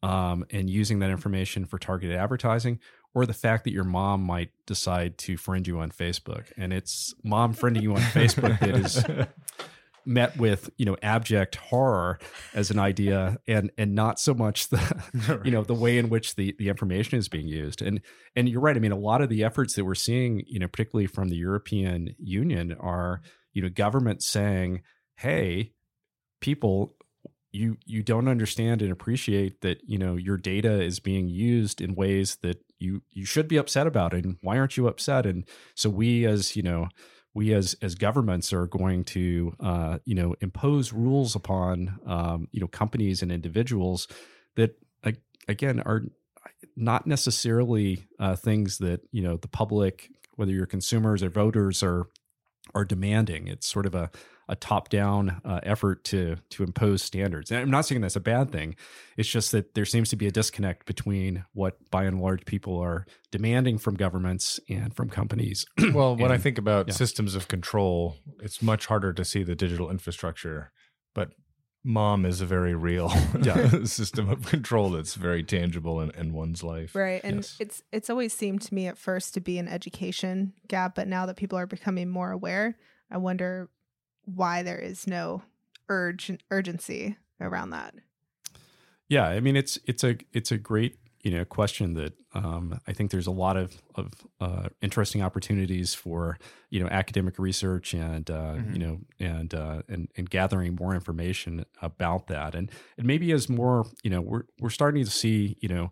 um, 0.04 0.46
and 0.52 0.70
using 0.70 1.00
that 1.00 1.10
information 1.10 1.66
for 1.66 1.78
targeted 1.80 2.16
advertising 2.16 2.80
or 3.14 3.26
the 3.26 3.34
fact 3.34 3.64
that 3.64 3.74
your 3.74 3.84
mom 3.84 4.22
might 4.22 4.52
decide 4.66 5.18
to 5.18 5.38
friend 5.38 5.68
you 5.68 5.80
on 5.80 5.92
facebook. 5.92 6.46
And 6.58 6.72
it's 6.72 7.14
mom 7.24 7.54
friending 7.54 7.82
you 7.82 7.96
on 7.96 8.02
facebook 8.02 8.60
that 8.60 8.76
is 8.76 9.04
met 10.06 10.38
with 10.38 10.70
you 10.78 10.86
know 10.86 10.96
abject 11.04 11.56
horror 11.56 12.18
as 12.54 12.72
an 12.72 12.80
idea 12.80 13.38
and 13.48 13.70
and 13.78 13.94
not 13.94 14.20
so 14.20 14.34
much 14.34 14.70
the 14.70 15.42
you 15.44 15.52
know 15.52 15.64
the 15.64 15.74
way 15.74 15.98
in 15.98 16.10
which 16.10 16.36
the 16.36 16.56
the 16.58 16.70
information 16.70 17.18
is 17.18 17.30
being 17.30 17.48
used. 17.48 17.82
And 17.82 18.02
and 18.36 18.48
you're 18.50 18.62
right. 18.62 18.76
I 18.76 18.80
mean 18.80 18.92
a 18.92 18.98
lot 18.98 19.22
of 19.22 19.30
the 19.30 19.44
efforts 19.44 19.76
that 19.76 19.86
we're 19.86 19.96
seeing 19.96 20.44
you 20.48 20.60
know 20.60 20.68
particularly 20.68 21.08
from 21.08 21.30
the 21.30 21.36
european 21.36 22.16
union 22.18 22.76
are 22.80 23.22
you 23.54 23.62
know 23.62 23.70
government 23.70 24.24
saying 24.24 24.82
hey 25.18 25.74
people 26.42 26.96
you 27.52 27.78
you 27.86 28.04
don't 28.04 28.28
understand 28.28 28.82
and 28.82 28.92
appreciate 28.92 29.62
that 29.62 29.80
you 29.86 29.98
know 29.98 30.16
your 30.16 30.38
data 30.38 30.82
is 30.82 31.00
being 31.00 31.28
used 31.28 31.82
in 31.82 31.96
ways 31.96 32.38
that 32.42 32.58
you 32.80 33.04
you 33.12 33.26
should 33.26 33.48
be 33.48 33.58
upset 33.58 33.88
about 33.88 34.14
and 34.14 34.38
why 34.42 34.58
aren't 34.58 34.78
you 34.78 34.88
upset? 34.88 35.26
And 35.26 35.46
so 35.76 35.90
we 35.90 36.26
as 36.26 36.56
you 36.56 36.64
know 36.64 36.90
we 37.34 37.54
as 37.54 37.76
as 37.82 37.96
governments 37.96 38.52
are 38.54 38.68
going 38.68 39.04
to 39.06 39.54
uh, 39.60 40.00
you 40.06 40.16
know 40.16 40.36
impose 40.42 40.94
rules 40.94 41.36
upon 41.36 42.00
um, 42.06 42.48
you 42.52 42.60
know 42.60 42.68
companies 42.68 43.22
and 43.22 43.32
individuals 43.32 44.08
that 44.56 44.76
again 45.50 45.82
are 45.82 46.04
not 46.76 47.06
necessarily 47.06 48.06
uh, 48.20 48.36
things 48.36 48.78
that 48.78 49.02
you 49.12 49.22
know 49.22 49.36
the 49.38 49.48
public 49.48 50.10
whether 50.36 50.52
you're 50.54 50.66
consumers 50.66 51.22
or 51.22 51.30
voters 51.30 51.84
are 51.84 52.08
are 52.74 52.86
demanding. 52.86 53.48
It's 53.48 53.68
sort 53.68 53.86
of 53.86 53.96
a 53.96 54.12
a 54.50 54.56
top 54.56 54.90
down 54.90 55.40
uh, 55.46 55.60
effort 55.64 56.04
to 56.04 56.36
to 56.50 56.64
impose 56.64 57.02
standards 57.02 57.52
and 57.52 57.60
i'm 57.62 57.70
not 57.70 57.86
saying 57.86 58.02
that's 58.02 58.16
a 58.16 58.20
bad 58.20 58.52
thing 58.52 58.76
it's 59.16 59.30
just 59.30 59.52
that 59.52 59.76
there 59.76 59.86
seems 59.86 60.10
to 60.10 60.16
be 60.16 60.28
a 60.28 60.32
disconnect 60.32 60.86
between 60.86 61.46
what 61.54 61.78
by 61.92 62.04
and 62.04 62.20
large 62.20 62.44
people 62.46 62.78
are 62.78 63.06
demanding 63.32 63.78
from 63.78 63.96
governments 63.96 64.60
and 64.68 64.94
from 64.96 65.08
companies 65.10 65.66
well, 65.94 66.16
when 66.16 66.32
I 66.32 66.38
think 66.38 66.58
about 66.58 66.88
yeah. 66.88 66.94
systems 66.94 67.36
of 67.36 67.48
control, 67.48 68.16
it's 68.42 68.62
much 68.62 68.88
harder 68.88 69.14
to 69.14 69.24
see 69.24 69.44
the 69.44 69.56
digital 69.56 69.90
infrastructure, 69.90 70.72
but 71.14 71.30
mom 71.84 72.26
is 72.26 72.42
a 72.42 72.46
very 72.46 72.74
real 72.76 73.12
Yeah. 73.42 73.84
system 73.86 74.30
of 74.30 74.46
control 74.46 74.90
that's 74.90 75.16
very 75.16 75.44
tangible 75.44 76.02
in, 76.02 76.12
in 76.12 76.34
one's 76.34 76.64
life. 76.64 76.96
Right. 76.96 77.22
And 77.24 77.38
Yes. 77.38 77.56
it's 77.60 77.84
it's 77.92 78.10
always 78.10 78.34
seemed 78.34 78.62
to 78.64 78.74
me 78.74 78.88
at 78.88 78.98
first 78.98 79.34
to 79.36 79.40
be 79.42 79.58
an 79.60 79.68
education 79.68 80.54
gap, 80.68 80.96
but 80.96 81.08
now 81.08 81.26
that 81.26 81.38
people 81.38 81.58
are 81.58 81.68
becoming 81.68 82.10
more 82.10 82.32
aware, 82.32 82.78
I 83.12 83.18
wonder 83.18 83.70
why 84.36 84.64
there 84.64 84.80
is 84.80 85.08
no 85.08 85.42
urge 85.90 86.32
urgency 86.52 87.18
around 87.42 87.72
that. 87.72 87.96
Yeah, 89.08 89.26
I 89.26 89.40
mean 89.40 89.56
it's 89.56 89.80
it's 89.86 90.04
a 90.04 90.18
it's 90.34 90.52
a 90.52 90.58
great 90.58 90.98
you 91.24 91.32
know 91.32 91.44
question 91.44 91.96
that 91.96 92.14
um, 92.34 92.80
I 92.88 92.94
think 92.94 93.12
there's 93.12 93.28
a 93.28 93.32
lot 93.32 93.58
of 93.58 93.82
of 93.96 94.12
uh, 94.40 94.70
interesting 94.82 95.22
opportunities 95.22 95.94
for 95.94 96.38
you 96.70 96.80
know 96.80 96.88
academic 96.90 97.40
research 97.40 97.94
and 97.94 98.30
uh, 98.30 98.56
Mhm. 98.56 98.74
you 98.74 98.80
know 98.80 99.00
and 99.20 99.54
uh, 99.54 99.82
and 99.90 100.10
and 100.16 100.30
gathering 100.30 100.76
more 100.80 100.94
information 100.94 101.66
about 101.82 102.28
that 102.28 102.54
and 102.56 102.72
and 102.98 103.08
maybe 103.08 103.32
as 103.32 103.50
more 103.50 103.86
you 104.04 104.10
know 104.12 104.22
we're 104.22 104.44
we're 104.60 104.70
starting 104.70 105.04
to 105.04 105.10
see 105.12 105.58
you 105.60 105.70
know 105.70 105.92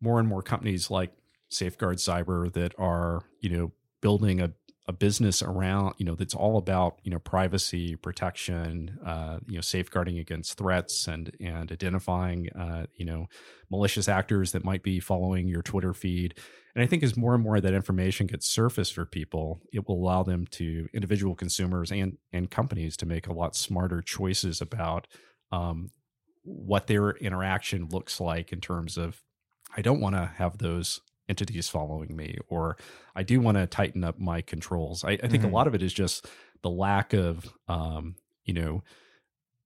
more 0.00 0.18
and 0.18 0.28
more 0.28 0.42
companies 0.42 0.90
like 0.90 1.12
Safeguard 1.50 1.98
Cyber 1.98 2.50
that 2.54 2.74
are 2.78 3.22
you 3.40 3.50
know 3.50 3.72
building 4.00 4.40
a 4.40 4.52
a 4.86 4.92
business 4.92 5.42
around 5.42 5.94
you 5.96 6.04
know 6.04 6.14
that's 6.14 6.34
all 6.34 6.58
about 6.58 6.98
you 7.04 7.10
know 7.10 7.18
privacy 7.18 7.96
protection 7.96 8.98
uh, 9.04 9.38
you 9.46 9.54
know 9.54 9.60
safeguarding 9.60 10.18
against 10.18 10.58
threats 10.58 11.06
and 11.06 11.34
and 11.40 11.72
identifying 11.72 12.50
uh, 12.50 12.84
you 12.96 13.04
know 13.04 13.26
malicious 13.70 14.08
actors 14.08 14.52
that 14.52 14.64
might 14.64 14.82
be 14.82 15.00
following 15.00 15.48
your 15.48 15.62
twitter 15.62 15.94
feed. 15.94 16.34
And 16.74 16.84
i 16.84 16.86
think 16.86 17.02
as 17.02 17.16
more 17.16 17.34
and 17.34 17.42
more 17.42 17.60
that 17.60 17.72
information 17.72 18.26
gets 18.26 18.46
surfaced 18.46 18.94
for 18.94 19.06
people 19.06 19.62
it 19.72 19.88
will 19.88 19.96
allow 19.96 20.22
them 20.22 20.46
to 20.52 20.86
individual 20.92 21.34
consumers 21.34 21.90
and 21.90 22.18
and 22.32 22.50
companies 22.50 22.96
to 22.98 23.06
make 23.06 23.26
a 23.26 23.32
lot 23.32 23.56
smarter 23.56 24.02
choices 24.02 24.60
about 24.60 25.06
um, 25.50 25.92
what 26.42 26.88
their 26.88 27.10
interaction 27.12 27.88
looks 27.90 28.20
like 28.20 28.52
in 28.52 28.60
terms 28.60 28.98
of 28.98 29.22
i 29.74 29.80
don't 29.80 30.00
want 30.00 30.14
to 30.14 30.26
have 30.36 30.58
those 30.58 31.00
entities 31.28 31.68
following 31.68 32.14
me 32.16 32.36
or 32.48 32.76
i 33.14 33.22
do 33.22 33.40
want 33.40 33.56
to 33.56 33.66
tighten 33.66 34.04
up 34.04 34.18
my 34.18 34.40
controls 34.40 35.04
i, 35.04 35.12
I 35.12 35.28
think 35.28 35.42
Mhm. 35.42 35.50
a 35.50 35.52
lot 35.52 35.66
of 35.66 35.74
it 35.74 35.82
is 35.82 35.92
just 35.92 36.26
the 36.62 36.70
lack 36.70 37.12
of 37.12 37.52
um, 37.68 38.16
you 38.44 38.54
know 38.54 38.82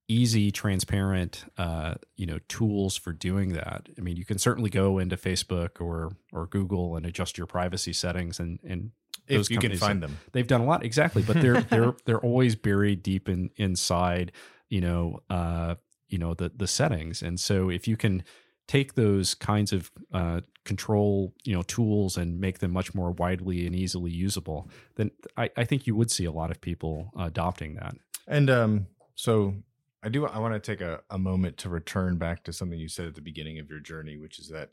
easy 0.07 0.51
transparent 0.51 1.45
uh, 1.57 1.93
you 2.15 2.25
know 2.25 2.39
tools 2.47 2.97
for 2.97 3.13
doing 3.13 3.53
that 3.53 3.87
i 3.97 4.01
mean 4.01 4.17
you 4.17 4.25
can 4.25 4.39
certainly 4.39 4.69
go 4.69 4.97
into 4.97 5.15
facebook 5.15 5.79
or 5.79 6.11
or 6.33 6.47
google 6.47 6.95
and 6.95 7.05
adjust 7.05 7.37
your 7.37 7.45
privacy 7.47 7.93
settings 7.93 8.39
and 8.39 8.59
and 8.63 8.91
If 9.27 9.35
Those 9.37 9.49
you 9.51 9.59
can 9.59 9.77
find 9.77 10.01
them. 10.01 10.19
they've 10.31 10.47
done 10.47 10.61
a 10.61 10.65
lot 10.65 10.83
exactly 10.83 11.21
but 11.21 11.39
they're 11.39 11.61
they're 11.61 11.93
they're 12.05 12.19
always 12.21 12.55
buried 12.55 13.03
deep 13.03 13.29
in 13.29 13.51
inside 13.57 14.31
you 14.67 14.81
know 14.81 15.19
uh 15.29 15.75
you 16.07 16.17
know 16.17 16.33
the 16.33 16.49
the 16.55 16.67
settings 16.67 17.21
and 17.21 17.39
so 17.39 17.69
if 17.69 17.87
you 17.87 17.95
can 17.95 18.23
take 18.67 18.93
those 18.95 19.35
kinds 19.35 19.71
of 19.71 19.91
uh, 20.13 20.41
control 20.69 21.33
you 21.47 21.53
know 21.55 21.63
tools 21.63 22.17
and 22.17 22.39
make 22.39 22.57
them 22.59 22.71
much 22.71 22.89
more 22.93 23.11
widely 23.11 23.65
and 23.65 23.75
easily 23.75 24.11
usable 24.27 24.59
then 24.95 25.09
i, 25.35 25.45
I 25.61 25.63
think 25.65 25.87
you 25.87 25.95
would 25.95 26.11
see 26.11 26.25
a 26.25 26.31
lot 26.31 26.51
of 26.51 26.57
people 26.61 27.11
adopting 27.17 27.75
that 27.75 27.95
And 28.29 28.49
um, 28.49 28.87
so 29.15 29.55
I 30.03 30.09
do. 30.09 30.25
I 30.25 30.39
want 30.39 30.53
to 30.53 30.59
take 30.59 30.81
a, 30.81 31.01
a 31.09 31.17
moment 31.17 31.57
to 31.57 31.69
return 31.69 32.17
back 32.17 32.43
to 32.43 32.53
something 32.53 32.79
you 32.79 32.87
said 32.87 33.07
at 33.07 33.15
the 33.15 33.21
beginning 33.21 33.59
of 33.59 33.69
your 33.69 33.79
journey, 33.79 34.17
which 34.17 34.39
is 34.39 34.49
that 34.49 34.69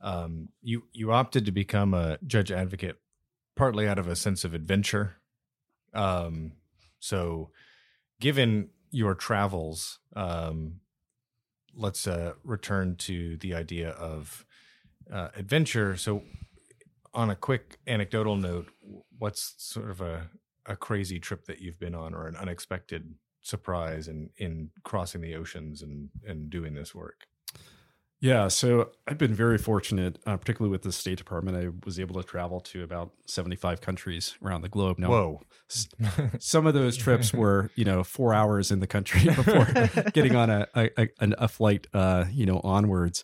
um, 0.00 0.48
you 0.60 0.82
you 0.92 1.12
opted 1.12 1.46
to 1.46 1.52
become 1.52 1.94
a 1.94 2.18
judge 2.26 2.50
advocate 2.50 2.96
partly 3.54 3.88
out 3.88 3.98
of 3.98 4.08
a 4.08 4.16
sense 4.16 4.44
of 4.44 4.52
adventure. 4.52 5.16
Um, 5.94 6.52
so, 6.98 7.50
given 8.20 8.70
your 8.90 9.14
travels, 9.14 10.00
um, 10.14 10.80
let's 11.74 12.06
uh, 12.06 12.32
return 12.42 12.96
to 12.96 13.36
the 13.38 13.54
idea 13.54 13.90
of 13.90 14.44
uh, 15.12 15.28
adventure. 15.36 15.96
So, 15.96 16.22
on 17.14 17.30
a 17.30 17.34
quick 17.36 17.78
anecdotal 17.86 18.36
note, 18.36 18.68
what's 19.18 19.54
sort 19.58 19.90
of 19.90 20.00
a 20.00 20.28
a 20.66 20.76
crazy 20.76 21.20
trip 21.20 21.44
that 21.46 21.60
you've 21.60 21.78
been 21.78 21.94
on 21.94 22.12
or 22.14 22.26
an 22.26 22.36
unexpected 22.36 23.14
surprise 23.42 24.08
in 24.08 24.30
in 24.36 24.70
crossing 24.82 25.20
the 25.20 25.34
oceans 25.34 25.80
and 25.82 26.08
and 26.26 26.50
doing 26.50 26.74
this 26.74 26.92
work 26.94 27.26
Yeah, 28.18 28.48
so 28.48 28.90
I've 29.06 29.18
been 29.18 29.34
very 29.34 29.58
fortunate, 29.58 30.18
uh, 30.26 30.36
particularly 30.38 30.72
with 30.72 30.82
the 30.82 30.90
State 30.90 31.18
Department. 31.18 31.56
I 31.56 31.68
was 31.84 32.00
able 32.00 32.20
to 32.20 32.26
travel 32.26 32.60
to 32.60 32.82
about 32.82 33.12
75 33.26 33.80
countries 33.82 34.34
around 34.42 34.62
the 34.62 34.68
globe. 34.70 34.98
Now, 34.98 35.10
whoa 35.10 35.40
s- 35.70 35.88
some 36.40 36.66
of 36.66 36.74
those 36.74 36.96
trips 36.96 37.32
were, 37.40 37.70
you 37.76 37.84
know, 37.84 38.02
four 38.02 38.34
hours 38.34 38.70
in 38.72 38.80
the 38.80 38.86
country 38.86 39.24
before 39.40 39.66
getting 40.12 40.34
on 40.34 40.50
a 40.50 40.66
a, 40.74 40.90
a, 40.98 41.08
a 41.20 41.48
flight, 41.48 41.86
uh, 41.94 42.24
you 42.32 42.46
know, 42.46 42.60
onwards. 42.64 43.22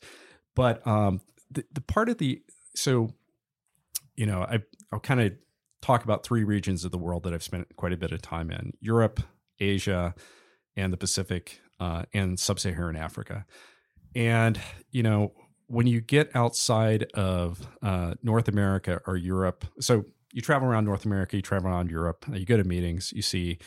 But 0.55 0.87
um, 0.87 1.21
the 1.53 1.65
the 1.73 1.81
part 1.81 2.09
of 2.09 2.19
the 2.19 2.43
so, 2.75 3.11
you 4.17 4.27
know, 4.27 4.43
I 4.43 4.61
I'll 4.93 5.01
kind 5.01 5.21
of 5.21 5.33
talk 5.81 6.05
about 6.05 6.25
three 6.25 6.45
regions 6.45 6.85
of 6.85 6.93
the 6.93 6.99
world 6.99 7.25
that 7.25 7.35
I've 7.35 7.43
spent 7.43 7.77
quite 7.77 7.93
a 7.93 7.97
bit 7.97 8.13
of 8.13 8.23
time 8.23 8.51
in: 8.51 8.73
Europe, 8.81 9.21
Asia, 9.61 10.15
and 10.77 10.93
the 10.93 10.97
Pacific, 10.97 11.61
uh, 11.81 12.05
and 12.15 12.39
Sub-Saharan 12.39 12.97
Africa. 12.97 13.47
And 14.15 14.61
you 14.91 15.03
know, 15.03 15.33
when 15.67 15.87
you 15.87 16.01
get 16.01 16.35
outside 16.35 17.05
of 17.15 17.67
uh, 17.83 18.15
North 18.23 18.49
America 18.49 19.01
or 19.07 19.17
Europe, 19.17 19.65
so 19.81 20.05
you 20.33 20.41
travel 20.41 20.69
around 20.69 20.85
North 20.85 21.05
America, 21.05 21.37
you 21.37 21.43
travel 21.43 21.71
around 21.71 21.91
Europe, 21.91 22.25
you 22.33 22.47
go 22.47 22.57
to 22.57 22.65
meetings, 22.65 23.13
you 23.15 23.23
see 23.23 23.59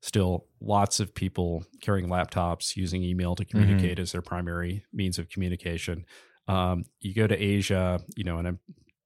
still 0.00 0.46
lots 0.60 1.00
of 1.00 1.14
people 1.14 1.64
carrying 1.80 2.08
laptops, 2.08 2.76
using 2.76 3.02
email 3.02 3.34
to 3.34 3.44
communicate 3.44 3.98
as 3.98 4.12
their 4.12 4.22
primary 4.22 4.84
means 4.92 5.18
of 5.18 5.28
communication. 5.28 6.04
Um, 6.48 6.84
you 7.00 7.14
go 7.14 7.26
to 7.26 7.36
Asia, 7.36 8.00
you 8.16 8.24
know, 8.24 8.38
and 8.38 8.48
I'm 8.48 8.60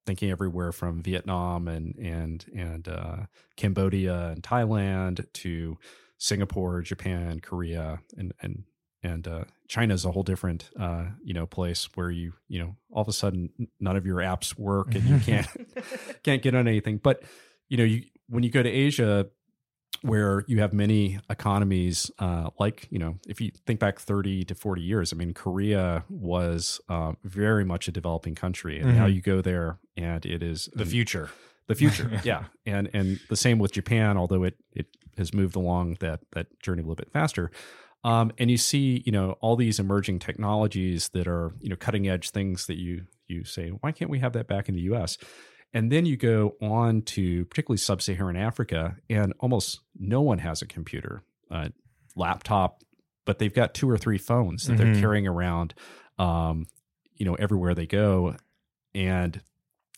thinking 0.05 0.31
everywhere 0.31 0.71
from 0.71 1.01
Vietnam 1.01 1.67
and 1.67 1.95
and 1.95 2.45
and 2.55 2.87
uh, 2.87 3.15
Cambodia 3.55 4.29
and 4.29 4.43
Thailand 4.43 5.25
to 5.33 5.77
Singapore, 6.17 6.81
Japan, 6.81 7.39
Korea, 7.39 7.99
and 8.17 8.33
and 8.41 8.63
and 9.03 9.27
uh, 9.27 9.43
China 9.67 9.93
is 9.93 10.05
a 10.05 10.11
whole 10.11 10.23
different 10.23 10.69
uh, 10.79 11.05
you 11.23 11.33
know 11.33 11.45
place 11.45 11.89
where 11.95 12.11
you 12.11 12.33
you 12.47 12.59
know 12.59 12.75
all 12.91 13.01
of 13.01 13.07
a 13.07 13.13
sudden 13.13 13.49
none 13.79 13.95
of 13.95 14.05
your 14.05 14.17
apps 14.17 14.57
work 14.57 14.93
and 14.95 15.03
you 15.03 15.19
can't 15.19 15.47
can't 16.23 16.41
get 16.41 16.55
on 16.55 16.67
anything. 16.67 16.97
But 16.97 17.23
you 17.69 17.77
know 17.77 17.83
you 17.83 18.03
when 18.29 18.43
you 18.43 18.49
go 18.49 18.63
to 18.63 18.69
Asia, 18.69 19.27
where 20.03 20.43
you 20.47 20.59
have 20.59 20.73
many 20.73 21.19
economies 21.29 22.09
uh, 22.19 22.49
like 22.59 22.87
you 22.89 22.97
know 22.97 23.17
if 23.27 23.39
you 23.39 23.51
think 23.65 23.79
back 23.79 23.99
30 23.99 24.45
to 24.45 24.55
40 24.55 24.81
years 24.81 25.13
i 25.13 25.15
mean 25.15 25.33
korea 25.33 26.03
was 26.09 26.81
uh, 26.89 27.13
very 27.23 27.63
much 27.63 27.87
a 27.87 27.91
developing 27.91 28.35
country 28.35 28.79
and 28.79 28.89
mm-hmm. 28.89 28.97
now 28.97 29.05
you 29.05 29.21
go 29.21 29.41
there 29.41 29.77
and 29.97 30.25
it 30.25 30.43
is 30.43 30.69
the 30.73 30.85
future. 30.85 31.29
The 31.67 31.75
future 31.75 32.09
yeah. 32.23 32.45
And 32.65 32.89
and 32.93 33.19
the 33.29 33.35
same 33.35 33.59
with 33.59 33.71
japan 33.71 34.17
although 34.17 34.43
it 34.43 34.55
it 34.73 34.87
has 35.17 35.33
moved 35.33 35.55
along 35.55 35.97
that 35.99 36.21
that 36.33 36.59
journey 36.59 36.81
a 36.81 36.83
little 36.83 36.95
bit 36.95 37.11
faster. 37.11 37.51
Um, 38.03 38.31
and 38.39 38.49
you 38.49 38.57
see 38.57 39.03
you 39.05 39.11
know 39.11 39.33
all 39.41 39.55
these 39.55 39.79
emerging 39.79 40.19
technologies 40.19 41.09
that 41.09 41.27
are 41.27 41.53
you 41.59 41.69
know 41.69 41.75
cutting 41.75 42.07
edge 42.07 42.31
things 42.31 42.65
that 42.65 42.77
you 42.77 43.05
you 43.27 43.43
say 43.43 43.69
why 43.69 43.91
can't 43.91 44.09
we 44.09 44.19
have 44.19 44.33
that 44.33 44.47
back 44.47 44.67
in 44.67 44.75
the 44.75 44.81
us 44.81 45.17
and 45.73 45.91
then 45.91 46.05
you 46.05 46.17
go 46.17 46.55
on 46.61 47.01
to 47.03 47.45
particularly 47.45 47.77
sub 47.77 48.01
Saharan 48.01 48.35
Africa, 48.35 48.97
and 49.09 49.33
almost 49.39 49.79
no 49.97 50.21
one 50.21 50.39
has 50.39 50.61
a 50.61 50.67
computer, 50.67 51.23
uh, 51.49 51.69
laptop, 52.15 52.83
but 53.25 53.39
they've 53.39 53.53
got 53.53 53.73
two 53.73 53.89
or 53.89 53.97
three 53.97 54.17
phones 54.17 54.65
that 54.65 54.73
mm-hmm. 54.73 54.93
they're 54.93 55.01
carrying 55.01 55.27
around, 55.27 55.73
um, 56.19 56.65
you 57.15 57.25
know, 57.25 57.35
everywhere 57.35 57.73
they 57.73 57.85
go. 57.85 58.35
And 58.93 59.41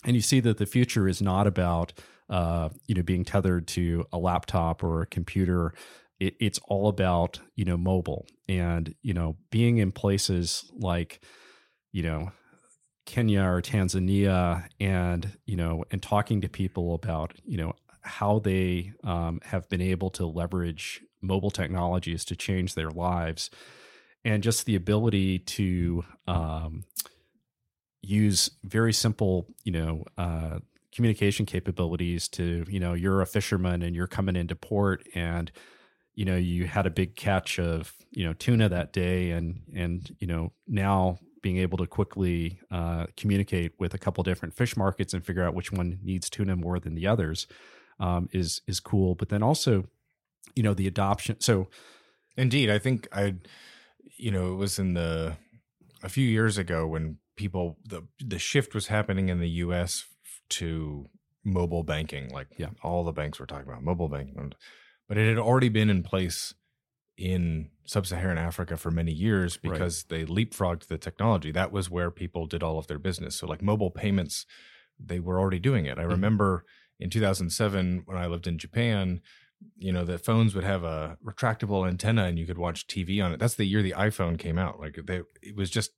and 0.06 0.16
you 0.16 0.22
see 0.22 0.40
that 0.42 0.58
the 0.58 0.66
future 0.66 1.08
is 1.08 1.22
not 1.22 1.48
about 1.48 1.94
uh, 2.30 2.70
you 2.88 2.96
know 2.96 3.04
being 3.04 3.26
tethered 3.26 3.68
to 3.70 4.06
a 4.12 4.18
laptop 4.18 4.84
or 4.84 5.02
a 5.02 5.08
computer. 5.08 5.74
It, 6.20 6.36
it's 6.40 6.60
all 6.68 6.88
about 6.88 7.40
you 7.56 7.66
know 7.66 7.78
mobile 7.78 8.28
and 8.48 8.94
you 9.02 9.14
know 9.14 9.38
being 9.50 9.78
in 9.78 9.92
places 9.92 10.70
like 10.78 11.22
you 11.92 12.04
know 12.04 12.32
Kenya 13.06 13.44
or 13.44 13.62
Tanzania 13.62 14.68
and 14.80 15.38
you 15.46 15.56
know 15.56 15.84
and 15.92 16.02
talking 16.02 16.42
to 16.42 16.50
people 16.50 16.96
about 16.96 17.34
you 17.46 17.58
know 17.58 17.74
how 18.02 18.40
they 18.40 18.94
um, 19.04 19.40
have 19.46 19.68
been 19.70 19.82
able 19.82 20.10
to 20.12 20.26
leverage 20.26 21.02
mobile 21.22 21.52
technologies 21.52 22.26
to 22.26 22.36
change 22.36 22.76
their 22.76 22.90
lives 22.90 23.50
and 24.26 24.44
just 24.44 24.66
the 24.66 24.76
ability 24.76 25.40
to 25.40 26.04
um, 26.28 26.84
use 28.02 28.52
very 28.64 28.94
simple 28.94 29.48
you 29.64 29.72
know 29.72 30.04
uh, 30.18 30.60
communication 30.94 31.46
capabilities 31.46 32.28
to 32.28 32.66
you 32.70 32.80
know 32.80 32.94
you're 32.94 33.22
a 33.22 33.26
fisherman 33.26 33.82
and 33.82 33.96
you're 33.96 34.08
coming 34.08 34.36
into 34.36 34.56
port 34.56 35.06
and 35.16 35.52
you 36.16 36.26
know 36.26 36.38
you 36.38 36.68
had 36.68 36.86
a 36.86 36.92
big 36.92 37.16
catch 37.16 37.60
of 37.60 37.94
you 38.12 38.24
know 38.26 38.34
tuna 38.34 38.70
that 38.70 38.94
day 38.94 39.32
and 39.32 39.62
and 39.76 40.16
you 40.20 40.28
know 40.28 40.52
now 40.68 41.18
being 41.44 41.58
able 41.58 41.78
to 41.78 41.86
quickly 41.86 42.60
uh, 42.72 43.06
communicate 43.16 43.74
with 43.78 43.94
a 43.94 44.00
couple 44.00 44.24
different 44.24 44.56
fish 44.56 44.76
markets 44.76 45.14
and 45.14 45.24
figure 45.24 45.44
out 45.44 45.54
which 45.54 45.72
one 45.72 46.00
needs 46.02 46.30
tuna 46.30 46.56
more 46.56 46.80
than 46.80 46.96
the 46.96 47.06
others 47.06 47.46
um, 48.00 48.28
is 48.32 48.62
is 48.66 48.80
cool. 48.80 49.14
But 49.14 49.30
then 49.30 49.44
also, 49.44 49.86
you 50.56 50.64
know, 50.64 50.74
the 50.74 50.88
adoption. 50.88 51.40
So, 51.40 51.68
indeed, 52.36 52.72
I 52.72 52.80
think 52.80 53.08
I, 53.12 53.36
you 54.18 54.32
know, 54.32 54.54
it 54.54 54.56
was 54.56 54.80
in 54.80 54.96
the 54.96 55.38
a 56.02 56.10
few 56.10 56.28
years 56.28 56.58
ago 56.58 56.88
when 56.88 57.18
people 57.36 57.78
the 57.86 58.08
the 58.20 58.40
shift 58.40 58.74
was 58.74 58.88
happening 58.88 59.30
in 59.30 59.40
the 59.40 59.50
U.S. 59.50 60.06
to 60.50 61.10
mobile 61.44 61.84
banking. 61.84 62.30
Like, 62.30 62.48
yeah, 62.58 62.70
all 62.82 63.04
the 63.04 63.12
banks 63.12 63.40
were 63.40 63.46
talking 63.46 63.68
about 63.68 63.84
mobile 63.84 64.10
banking, 64.10 64.54
but 65.08 65.18
it 65.18 65.28
had 65.28 65.38
already 65.38 65.70
been 65.70 65.90
in 65.90 66.04
place 66.04 66.54
in 67.18 67.70
sub-Saharan 67.86 68.38
Africa 68.38 68.78
for 68.78 68.92
many 68.92 69.12
years 69.12 69.58
because 69.58 70.06
right. 70.10 70.20
they 70.20 70.26
leapfrogged 70.26 70.88
the 70.88 70.98
technology. 70.98 71.52
That 71.52 71.72
was 71.72 71.90
where 71.90 72.10
people 72.10 72.48
did 72.48 72.64
all 72.64 72.80
of 72.80 72.88
their 72.88 73.00
business. 73.00 73.36
So 73.36 73.48
like 73.48 73.62
mobile 73.62 73.92
payments, 73.92 74.46
they 75.00 75.20
were 75.20 75.40
already 75.40 75.60
doing 75.60 75.86
it. 75.86 75.98
I 75.98 76.02
mm-hmm. 76.02 76.12
remember 76.12 76.66
in 77.00 77.10
2007 77.10 78.04
when 78.06 78.18
I 78.18 78.28
lived 78.28 78.48
in 78.48 78.58
Japan, 78.58 79.22
you 79.78 79.92
know, 79.92 80.06
the 80.06 80.18
phones 80.18 80.56
would 80.56 80.64
have 80.64 80.84
a 80.84 81.18
retractable 81.24 81.88
antenna 81.88 82.26
and 82.26 82.40
you 82.40 82.46
could 82.46 82.58
watch 82.58 82.88
TV 82.88 83.24
on 83.24 83.32
it. 83.32 83.40
That's 83.40 83.56
the 83.56 83.66
year 83.66 83.82
the 83.82 83.96
iPhone 83.98 84.40
came 84.40 84.58
out. 84.58 84.80
Like 84.80 85.00
they 85.06 85.22
it 85.42 85.56
was 85.56 85.70
just 85.70 85.92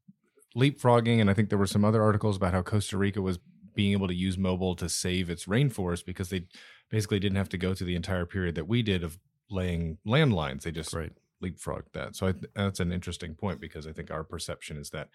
leapfrogging 0.55 1.19
and 1.19 1.29
I 1.29 1.33
think 1.33 1.49
there 1.49 1.57
were 1.57 1.65
some 1.65 1.85
other 1.85 2.03
articles 2.03 2.37
about 2.37 2.53
how 2.53 2.61
Costa 2.61 2.97
Rica 2.97 3.21
was 3.21 3.39
being 3.75 3.91
able 3.91 4.07
to 4.07 4.15
use 4.15 4.37
mobile 4.37 4.75
to 4.75 4.87
save 4.89 5.29
its 5.29 5.45
rainforest 5.45 6.05
because 6.05 6.29
they 6.29 6.47
basically 6.89 7.19
didn't 7.19 7.37
have 7.37 7.49
to 7.49 7.57
go 7.57 7.73
through 7.73 7.87
the 7.87 7.95
entire 7.95 8.25
period 8.25 8.55
that 8.55 8.67
we 8.67 8.81
did 8.81 9.03
of 9.03 9.17
laying 9.49 9.97
landlines. 10.05 10.63
They 10.63 10.71
just 10.71 10.93
right. 10.93 11.11
leapfrogged 11.43 11.91
that. 11.93 12.15
So 12.15 12.27
I, 12.27 12.33
that's 12.55 12.79
an 12.79 12.91
interesting 12.91 13.35
point 13.35 13.59
because 13.59 13.87
I 13.87 13.91
think 13.91 14.11
our 14.11 14.23
perception 14.23 14.77
is 14.77 14.89
that 14.91 15.09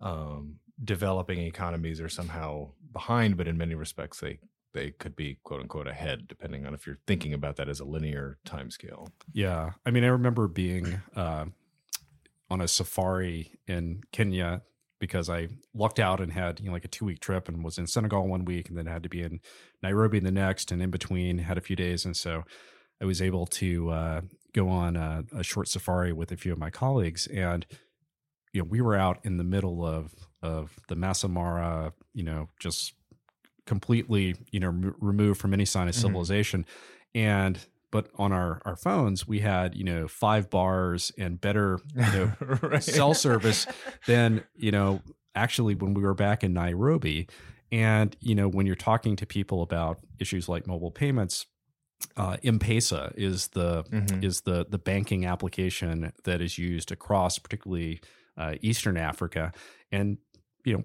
um, 0.00 0.56
developing 0.82 1.40
economies 1.40 2.00
are 2.00 2.08
somehow 2.08 2.70
behind, 2.92 3.36
but 3.36 3.48
in 3.48 3.56
many 3.56 3.74
respects 3.74 4.20
they 4.20 4.38
they 4.74 4.90
could 4.90 5.14
be 5.14 5.38
quote 5.44 5.60
unquote 5.60 5.86
ahead, 5.86 6.26
depending 6.26 6.66
on 6.66 6.74
if 6.74 6.86
you're 6.86 6.98
thinking 7.06 7.34
about 7.34 7.56
that 7.56 7.68
as 7.68 7.80
a 7.80 7.84
linear 7.84 8.38
time 8.44 8.70
scale. 8.70 9.08
Yeah, 9.32 9.72
I 9.84 9.90
mean, 9.90 10.02
I 10.02 10.08
remember 10.08 10.48
being 10.48 11.00
uh, 11.14 11.46
on 12.50 12.60
a 12.60 12.68
safari 12.68 13.58
in 13.66 14.02
Kenya 14.12 14.62
because 14.98 15.28
I 15.28 15.48
lucked 15.74 15.98
out 15.98 16.20
and 16.20 16.32
had 16.32 16.60
you 16.60 16.66
know 16.66 16.72
like 16.72 16.84
a 16.84 16.88
two 16.88 17.04
week 17.04 17.20
trip 17.20 17.48
and 17.48 17.64
was 17.64 17.76
in 17.76 17.86
Senegal 17.86 18.28
one 18.28 18.44
week 18.44 18.68
and 18.68 18.78
then 18.78 18.86
had 18.86 19.02
to 19.02 19.08
be 19.08 19.22
in 19.22 19.40
Nairobi 19.82 20.20
the 20.20 20.30
next 20.30 20.70
and 20.70 20.80
in 20.80 20.90
between 20.90 21.38
had 21.38 21.58
a 21.58 21.62
few 21.62 21.76
days 21.76 22.04
and 22.04 22.16
so 22.16 22.44
I 23.02 23.04
was 23.04 23.20
able 23.20 23.46
to 23.46 23.90
uh, 23.90 24.20
go 24.54 24.68
on 24.68 24.96
a, 24.96 25.24
a, 25.36 25.42
short 25.42 25.66
safari 25.66 26.12
with 26.12 26.30
a 26.30 26.36
few 26.36 26.52
of 26.52 26.58
my 26.58 26.70
colleagues, 26.70 27.26
and 27.26 27.66
you 28.52 28.62
know 28.62 28.68
we 28.70 28.80
were 28.80 28.94
out 28.94 29.18
in 29.24 29.38
the 29.38 29.44
middle 29.44 29.84
of 29.84 30.14
of 30.40 30.78
the 30.88 30.94
Masai 30.94 31.28
Mara, 31.28 31.92
you 32.14 32.22
know, 32.22 32.48
just 32.60 32.94
completely 33.66 34.36
you 34.52 34.60
know 34.60 34.68
m- 34.68 34.94
removed 35.00 35.40
from 35.40 35.52
any 35.52 35.64
sign 35.64 35.88
of 35.88 35.94
mm-hmm. 35.94 36.02
civilization, 36.02 36.64
and 37.12 37.66
but 37.90 38.08
on 38.14 38.32
our 38.32 38.62
our 38.64 38.76
phones 38.76 39.26
we 39.26 39.40
had 39.40 39.74
you 39.74 39.84
know 39.84 40.06
five 40.06 40.48
bars 40.48 41.10
and 41.18 41.40
better 41.40 41.80
you 41.96 42.02
know 42.02 42.32
right. 42.62 42.82
cell 42.84 43.14
service 43.14 43.66
than 44.06 44.44
you 44.54 44.70
know 44.70 45.00
actually 45.34 45.74
when 45.74 45.92
we 45.92 46.02
were 46.02 46.14
back 46.14 46.44
in 46.44 46.52
Nairobi. 46.52 47.28
And 47.72 48.14
you 48.20 48.34
know 48.34 48.48
when 48.48 48.66
you're 48.66 48.76
talking 48.76 49.16
to 49.16 49.26
people 49.26 49.62
about 49.62 49.98
issues 50.20 50.48
like 50.48 50.66
mobile 50.66 50.90
payments, 50.90 51.46
uh, 52.16 52.36
M-Pesa 52.42 53.12
is 53.16 53.48
the 53.48 53.84
mm-hmm. 53.84 54.22
is 54.22 54.42
the 54.42 54.66
the 54.68 54.78
banking 54.78 55.24
application 55.26 56.12
that 56.24 56.40
is 56.40 56.58
used 56.58 56.92
across 56.92 57.38
particularly 57.38 58.00
uh, 58.36 58.54
Eastern 58.60 58.96
Africa, 58.96 59.52
and 59.90 60.18
you 60.64 60.74
know 60.74 60.84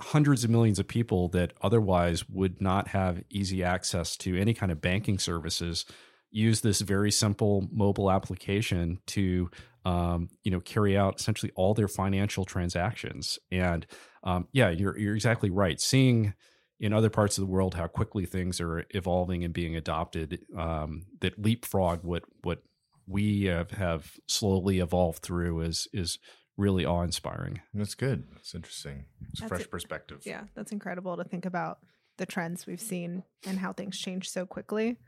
hundreds 0.00 0.42
of 0.42 0.50
millions 0.50 0.78
of 0.78 0.88
people 0.88 1.28
that 1.28 1.52
otherwise 1.62 2.28
would 2.28 2.60
not 2.60 2.88
have 2.88 3.22
easy 3.30 3.62
access 3.62 4.16
to 4.16 4.36
any 4.36 4.52
kind 4.52 4.72
of 4.72 4.80
banking 4.80 5.18
services 5.18 5.84
use 6.32 6.62
this 6.62 6.80
very 6.80 7.12
simple 7.12 7.68
mobile 7.70 8.10
application 8.10 8.98
to 9.06 9.50
um, 9.84 10.28
you 10.42 10.50
know 10.50 10.60
carry 10.60 10.96
out 10.96 11.20
essentially 11.20 11.52
all 11.54 11.74
their 11.74 11.88
financial 11.88 12.44
transactions. 12.44 13.38
And 13.50 13.86
um, 14.24 14.48
yeah 14.52 14.70
you're 14.70 14.98
you're 14.98 15.14
exactly 15.14 15.50
right. 15.50 15.80
Seeing 15.80 16.34
in 16.82 16.92
other 16.92 17.08
parts 17.08 17.38
of 17.38 17.42
the 17.42 17.50
world 17.50 17.74
how 17.74 17.86
quickly 17.86 18.26
things 18.26 18.60
are 18.60 18.84
evolving 18.90 19.42
and 19.44 19.54
being 19.54 19.74
adopted 19.74 20.40
um, 20.58 21.06
that 21.20 21.40
leapfrog 21.40 22.04
what 22.04 22.24
what 22.42 22.62
we 23.06 23.44
have, 23.44 23.70
have 23.72 24.18
slowly 24.26 24.78
evolved 24.80 25.22
through 25.22 25.60
is 25.60 25.88
is 25.92 26.18
really 26.56 26.84
awe 26.84 27.02
inspiring. 27.02 27.60
That's 27.72 27.94
good. 27.94 28.24
That's 28.32 28.54
interesting. 28.54 29.06
It's 29.30 29.40
that's 29.40 29.48
fresh 29.48 29.70
perspective. 29.70 30.22
Yeah, 30.24 30.44
that's 30.54 30.72
incredible 30.72 31.16
to 31.16 31.24
think 31.24 31.46
about 31.46 31.78
the 32.18 32.26
trends 32.26 32.66
we've 32.66 32.80
seen 32.80 33.24
and 33.46 33.58
how 33.58 33.72
things 33.72 33.98
change 33.98 34.28
so 34.30 34.44
quickly. 34.44 34.98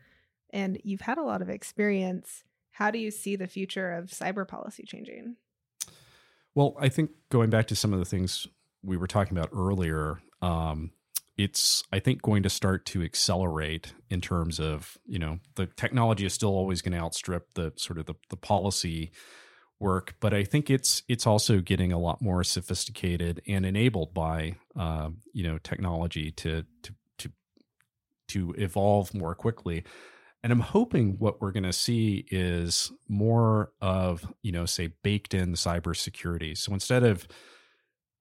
And 0.50 0.80
you've 0.84 1.02
had 1.02 1.18
a 1.18 1.22
lot 1.22 1.42
of 1.42 1.50
experience. 1.50 2.44
How 2.72 2.90
do 2.90 2.98
you 2.98 3.10
see 3.10 3.36
the 3.36 3.46
future 3.46 3.92
of 3.92 4.06
cyber 4.06 4.48
policy 4.48 4.84
changing? 4.86 5.36
Well, 6.54 6.76
I 6.80 6.88
think 6.88 7.10
going 7.30 7.50
back 7.50 7.66
to 7.68 7.76
some 7.76 7.92
of 7.92 7.98
the 7.98 8.04
things 8.04 8.46
we 8.82 8.96
were 8.96 9.06
talking 9.06 9.36
about 9.36 9.50
earlier, 9.52 10.20
um, 10.40 10.92
it's 11.36 11.82
i 11.92 11.98
think 11.98 12.22
going 12.22 12.42
to 12.42 12.50
start 12.50 12.86
to 12.86 13.02
accelerate 13.02 13.92
in 14.08 14.20
terms 14.20 14.60
of 14.60 14.98
you 15.06 15.18
know 15.18 15.38
the 15.56 15.66
technology 15.66 16.24
is 16.24 16.32
still 16.32 16.50
always 16.50 16.80
going 16.82 16.92
to 16.92 16.98
outstrip 16.98 17.54
the 17.54 17.72
sort 17.76 17.98
of 17.98 18.06
the, 18.06 18.14
the 18.30 18.36
policy 18.36 19.10
work 19.80 20.14
but 20.20 20.32
i 20.32 20.44
think 20.44 20.70
it's 20.70 21.02
it's 21.08 21.26
also 21.26 21.60
getting 21.60 21.92
a 21.92 21.98
lot 21.98 22.22
more 22.22 22.44
sophisticated 22.44 23.42
and 23.46 23.66
enabled 23.66 24.14
by 24.14 24.54
uh, 24.76 25.10
you 25.32 25.42
know 25.42 25.58
technology 25.58 26.30
to 26.30 26.64
to 26.82 26.94
to 27.18 27.32
to 28.28 28.54
evolve 28.56 29.14
more 29.14 29.34
quickly. 29.34 29.84
And 30.42 30.52
i'm 30.52 30.60
hoping 30.60 31.16
what 31.18 31.40
we're 31.40 31.52
going 31.52 31.64
to 31.64 31.72
see 31.72 32.26
is 32.30 32.92
more 33.08 33.72
of 33.80 34.32
you 34.42 34.52
know 34.52 34.66
say 34.66 34.92
baked 35.02 35.34
in 35.34 35.54
cybersecurity. 35.54 36.56
So 36.56 36.72
instead 36.72 37.02
of 37.02 37.26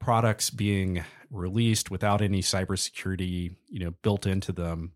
products 0.04 0.50
being 0.50 1.04
released 1.30 1.90
without 1.92 2.22
any 2.22 2.42
cybersecurity, 2.42 3.56
you 3.68 3.80
know, 3.80 3.92
built 4.02 4.26
into 4.28 4.52
them, 4.52 4.94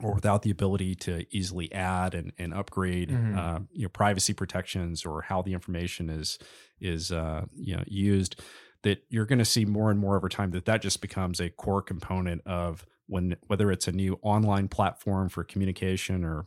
or 0.00 0.14
without 0.14 0.42
the 0.42 0.50
ability 0.50 0.94
to 0.94 1.26
easily 1.36 1.72
add 1.72 2.14
and, 2.14 2.32
and 2.38 2.54
upgrade 2.54 3.10
Mhm. 3.10 3.36
uh, 3.36 3.60
you 3.72 3.82
know 3.82 3.88
privacy 3.88 4.32
protections 4.32 5.04
or 5.04 5.22
how 5.22 5.42
the 5.42 5.52
information 5.52 6.08
is 6.08 6.38
is 6.80 7.10
uh, 7.10 7.44
you 7.56 7.76
know 7.76 7.82
used 7.86 8.40
that 8.84 9.02
you're 9.08 9.26
going 9.26 9.40
to 9.40 9.44
see 9.44 9.64
more 9.64 9.90
and 9.90 9.98
more 9.98 10.16
over 10.16 10.28
time 10.28 10.52
that 10.52 10.66
that 10.66 10.82
just 10.82 11.00
becomes 11.00 11.40
a 11.40 11.50
core 11.50 11.82
component 11.82 12.40
of 12.46 12.86
when 13.06 13.36
whether 13.48 13.72
it's 13.72 13.88
a 13.88 13.92
new 13.92 14.18
online 14.22 14.68
platform 14.68 15.28
for 15.28 15.42
communication 15.42 16.24
or 16.24 16.44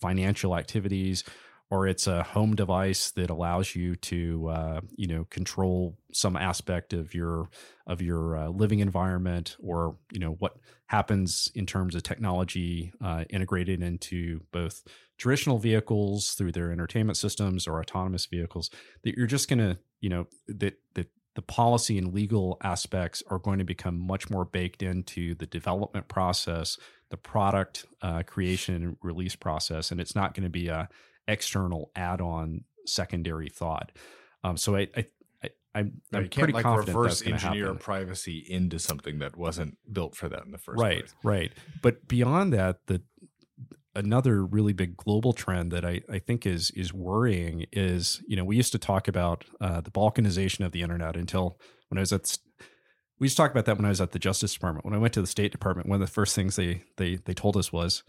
financial 0.00 0.54
activities 0.56 1.24
or 1.70 1.86
it's 1.86 2.08
a 2.08 2.22
home 2.24 2.56
device 2.56 3.12
that 3.12 3.30
allows 3.30 3.74
you 3.74 3.94
to 3.96 4.48
uh, 4.48 4.80
you 4.96 5.06
know 5.06 5.24
control 5.30 5.96
some 6.12 6.36
aspect 6.36 6.92
of 6.92 7.14
your 7.14 7.48
of 7.86 8.02
your 8.02 8.36
uh, 8.36 8.48
living 8.48 8.80
environment 8.80 9.56
or 9.62 9.96
you 10.12 10.18
know 10.18 10.32
what 10.38 10.56
happens 10.86 11.50
in 11.54 11.64
terms 11.64 11.94
of 11.94 12.02
technology 12.02 12.92
uh, 13.02 13.24
integrated 13.30 13.82
into 13.82 14.40
both 14.52 14.82
traditional 15.16 15.58
vehicles 15.58 16.32
through 16.32 16.52
their 16.52 16.72
entertainment 16.72 17.16
systems 17.16 17.66
or 17.66 17.80
autonomous 17.80 18.26
vehicles 18.26 18.70
that 19.04 19.16
you're 19.16 19.26
just 19.26 19.48
going 19.48 19.58
to 19.58 19.78
you 20.00 20.10
know 20.10 20.26
that 20.48 20.74
that 20.94 21.08
the 21.36 21.42
policy 21.42 21.96
and 21.96 22.12
legal 22.12 22.58
aspects 22.62 23.22
are 23.30 23.38
going 23.38 23.60
to 23.60 23.64
become 23.64 23.96
much 23.96 24.28
more 24.28 24.44
baked 24.44 24.82
into 24.82 25.34
the 25.36 25.46
development 25.46 26.08
process 26.08 26.76
the 27.10 27.16
product 27.16 27.86
uh, 28.02 28.22
creation 28.24 28.74
and 28.74 28.96
release 29.02 29.36
process 29.36 29.92
and 29.92 30.00
it's 30.00 30.16
not 30.16 30.34
going 30.34 30.42
to 30.42 30.50
be 30.50 30.66
a 30.66 30.88
external 31.28 31.90
add-on 31.96 32.64
secondary 32.86 33.48
thought 33.48 33.92
um, 34.44 34.56
so 34.56 34.76
i 34.76 34.88
i, 34.96 35.06
I 35.42 35.50
i'm, 35.74 36.00
No, 36.12 36.20
I'm 36.20 36.28
pretty 36.28 36.52
like 36.52 36.62
confident 36.62 36.96
reverse 36.96 37.20
that's 37.20 37.30
engineer 37.30 37.66
happen 37.66 37.78
privacy 37.78 38.44
into 38.48 38.78
something 38.78 39.18
that 39.20 39.36
wasn't 39.36 39.78
built 39.90 40.16
for 40.16 40.28
that 40.28 40.44
in 40.44 40.50
the 40.50 40.58
first 40.58 40.80
right 40.80 41.00
place. 41.00 41.14
right 41.22 41.40
right. 41.40 41.52
but 41.82 42.08
beyond 42.08 42.52
that 42.52 42.86
the 42.86 43.02
another 43.94 44.44
really 44.44 44.72
big 44.72 44.96
global 44.96 45.32
trend 45.32 45.72
that 45.72 45.84
I, 45.84 46.00
I 46.08 46.18
think 46.18 46.46
is 46.46 46.70
is 46.72 46.92
worrying 46.92 47.66
is 47.72 48.22
you 48.26 48.36
know 48.36 48.44
we 48.44 48.56
used 48.56 48.72
to 48.72 48.78
talk 48.78 49.08
about 49.08 49.44
uh, 49.60 49.80
the 49.80 49.90
balkanization 49.90 50.64
of 50.64 50.72
the 50.72 50.82
internet 50.82 51.16
until 51.16 51.58
when 51.88 51.98
I 51.98 52.02
was 52.02 52.12
at 52.12 52.38
we 53.18 53.26
used 53.26 53.36
to 53.36 53.42
talk 53.42 53.50
about 53.50 53.66
that 53.66 53.76
when 53.76 53.84
I 53.84 53.90
was 53.90 54.00
at 54.00 54.12
the 54.12 54.18
Justice 54.18 54.54
Department 54.54 54.84
when 54.84 54.94
I 54.94 54.98
went 54.98 55.12
to 55.14 55.20
the 55.20 55.26
State 55.26 55.50
Department 55.50 55.88
one 55.88 56.00
of 56.00 56.06
the 56.06 56.12
first 56.12 56.34
things 56.34 56.56
they 56.56 56.84
they 56.98 57.16
they 57.16 57.34
told 57.34 57.56
us 57.56 57.72
was 57.72 58.04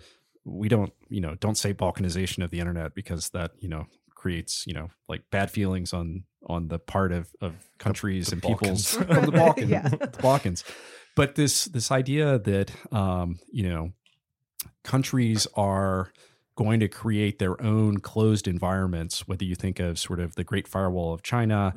we 0.46 0.68
don't 0.70 0.94
you 1.10 1.22
know 1.22 1.36
don't 1.36 1.58
say 1.58 1.74
balkanization 1.74 2.44
of 2.44 2.50
the 2.50 2.60
internet 2.60 2.94
because 2.96 3.30
that 3.30 3.52
you 3.60 3.70
know 3.70 3.86
creates 4.16 4.66
you 4.68 4.74
know 4.74 4.90
like 5.10 5.24
bad 5.32 5.50
feelings 5.52 5.94
on 5.94 6.24
on 6.48 6.68
the 6.68 6.80
part 6.80 7.12
of 7.12 7.30
of 7.42 7.54
countries 7.78 8.28
the 8.28 8.34
and 8.34 8.42
peoples. 8.44 8.96
Balkans. 8.98 9.18
from 9.18 9.26
the 9.26 9.32
Balkans. 9.38 9.70
Yeah. 9.70 9.88
the 9.90 10.20
Balkans. 10.22 10.64
But 11.16 11.36
this 11.36 11.66
this 11.66 11.92
idea 11.92 12.40
that 12.40 12.72
um 12.92 13.40
you 13.52 13.64
know 13.68 13.92
countries 14.84 15.48
are 15.56 16.12
going 16.56 16.80
to 16.82 16.88
create 16.88 17.40
their 17.40 17.60
own 17.64 17.98
closed 18.00 18.48
environments 18.48 19.28
whether 19.28 19.44
you 19.44 19.56
think 19.56 19.80
of 19.80 19.98
sort 19.98 20.20
of 20.20 20.36
the 20.36 20.44
great 20.44 20.68
firewall 20.68 21.14
of 21.14 21.24
china 21.24 21.74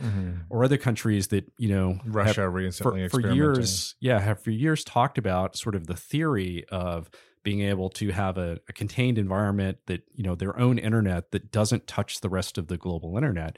or 0.50 0.64
other 0.64 0.76
countries 0.76 1.28
that 1.28 1.50
you 1.58 1.68
know 1.68 1.94
have- 1.94 2.14
Russia 2.14 2.48
recently 2.48 3.08
for, 3.08 3.20
for 3.20 3.32
years 3.32 3.94
yeah 4.00 4.18
have 4.20 4.42
for 4.42 4.50
years 4.50 4.84
talked 4.84 5.16
about 5.16 5.56
sort 5.56 5.74
of 5.74 5.86
the 5.86 5.94
theory 5.94 6.64
of 6.70 7.08
being 7.44 7.60
able 7.60 7.88
to 7.90 8.10
have 8.10 8.36
a, 8.36 8.58
a 8.68 8.72
contained 8.72 9.18
environment 9.18 9.78
that 9.86 10.02
you 10.14 10.24
know 10.24 10.34
their 10.34 10.58
own 10.58 10.78
internet 10.78 11.30
that 11.30 11.52
doesn't 11.52 11.86
touch 11.86 12.20
the 12.20 12.28
rest 12.28 12.58
of 12.58 12.66
the 12.66 12.76
global 12.76 13.16
internet 13.16 13.56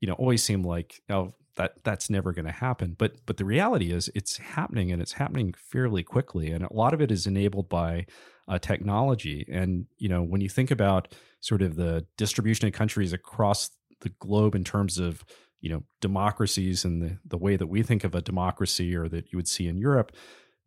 you 0.00 0.08
know 0.08 0.14
always 0.14 0.42
seemed 0.42 0.66
like 0.66 1.00
oh 1.08 1.32
that 1.56 1.74
that's 1.84 2.08
never 2.08 2.32
going 2.32 2.46
to 2.46 2.52
happen. 2.52 2.96
But 2.98 3.16
but 3.26 3.36
the 3.36 3.44
reality 3.44 3.92
is 3.92 4.10
it's 4.14 4.38
happening 4.38 4.90
and 4.92 5.02
it's 5.02 5.12
happening 5.12 5.54
fairly 5.54 6.02
quickly 6.02 6.50
and 6.50 6.64
a 6.64 6.72
lot 6.72 6.94
of 6.94 7.00
it 7.00 7.10
is 7.10 7.26
enabled 7.26 7.68
by 7.68 8.06
uh, 8.48 8.58
technology. 8.58 9.46
And 9.50 9.86
you 9.98 10.08
know 10.08 10.22
when 10.22 10.40
you 10.40 10.48
think 10.48 10.70
about 10.70 11.14
sort 11.40 11.62
of 11.62 11.76
the 11.76 12.06
distribution 12.16 12.66
of 12.66 12.72
countries 12.72 13.12
across 13.12 13.70
the 14.00 14.10
globe 14.20 14.54
in 14.54 14.64
terms 14.64 14.98
of 14.98 15.24
you 15.60 15.70
know 15.70 15.82
democracies 16.00 16.84
and 16.84 17.02
the, 17.02 17.18
the 17.26 17.38
way 17.38 17.56
that 17.56 17.66
we 17.66 17.82
think 17.82 18.04
of 18.04 18.14
a 18.14 18.22
democracy 18.22 18.96
or 18.96 19.08
that 19.08 19.30
you 19.30 19.36
would 19.36 19.48
see 19.48 19.66
in 19.66 19.76
Europe 19.76 20.12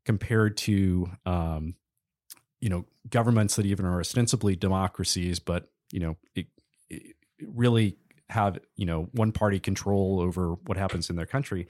compared 0.06 0.58
to 0.58 1.10
um, 1.26 1.76
you 2.64 2.70
know 2.70 2.86
governments 3.10 3.58
that 3.58 3.66
even 3.66 3.86
are 3.86 4.00
ostensibly 4.00 4.56
democracies 4.56 5.38
but 5.40 5.68
you 5.92 6.00
know 6.00 6.16
it, 6.34 6.48
it 6.90 7.16
really 7.42 7.98
have 8.30 8.58
you 8.76 8.86
know 8.86 9.10
one 9.12 9.32
party 9.32 9.60
control 9.60 10.20
over 10.22 10.54
what 10.66 10.78
happens 10.78 11.10
in 11.10 11.16
their 11.16 11.26
country. 11.26 11.68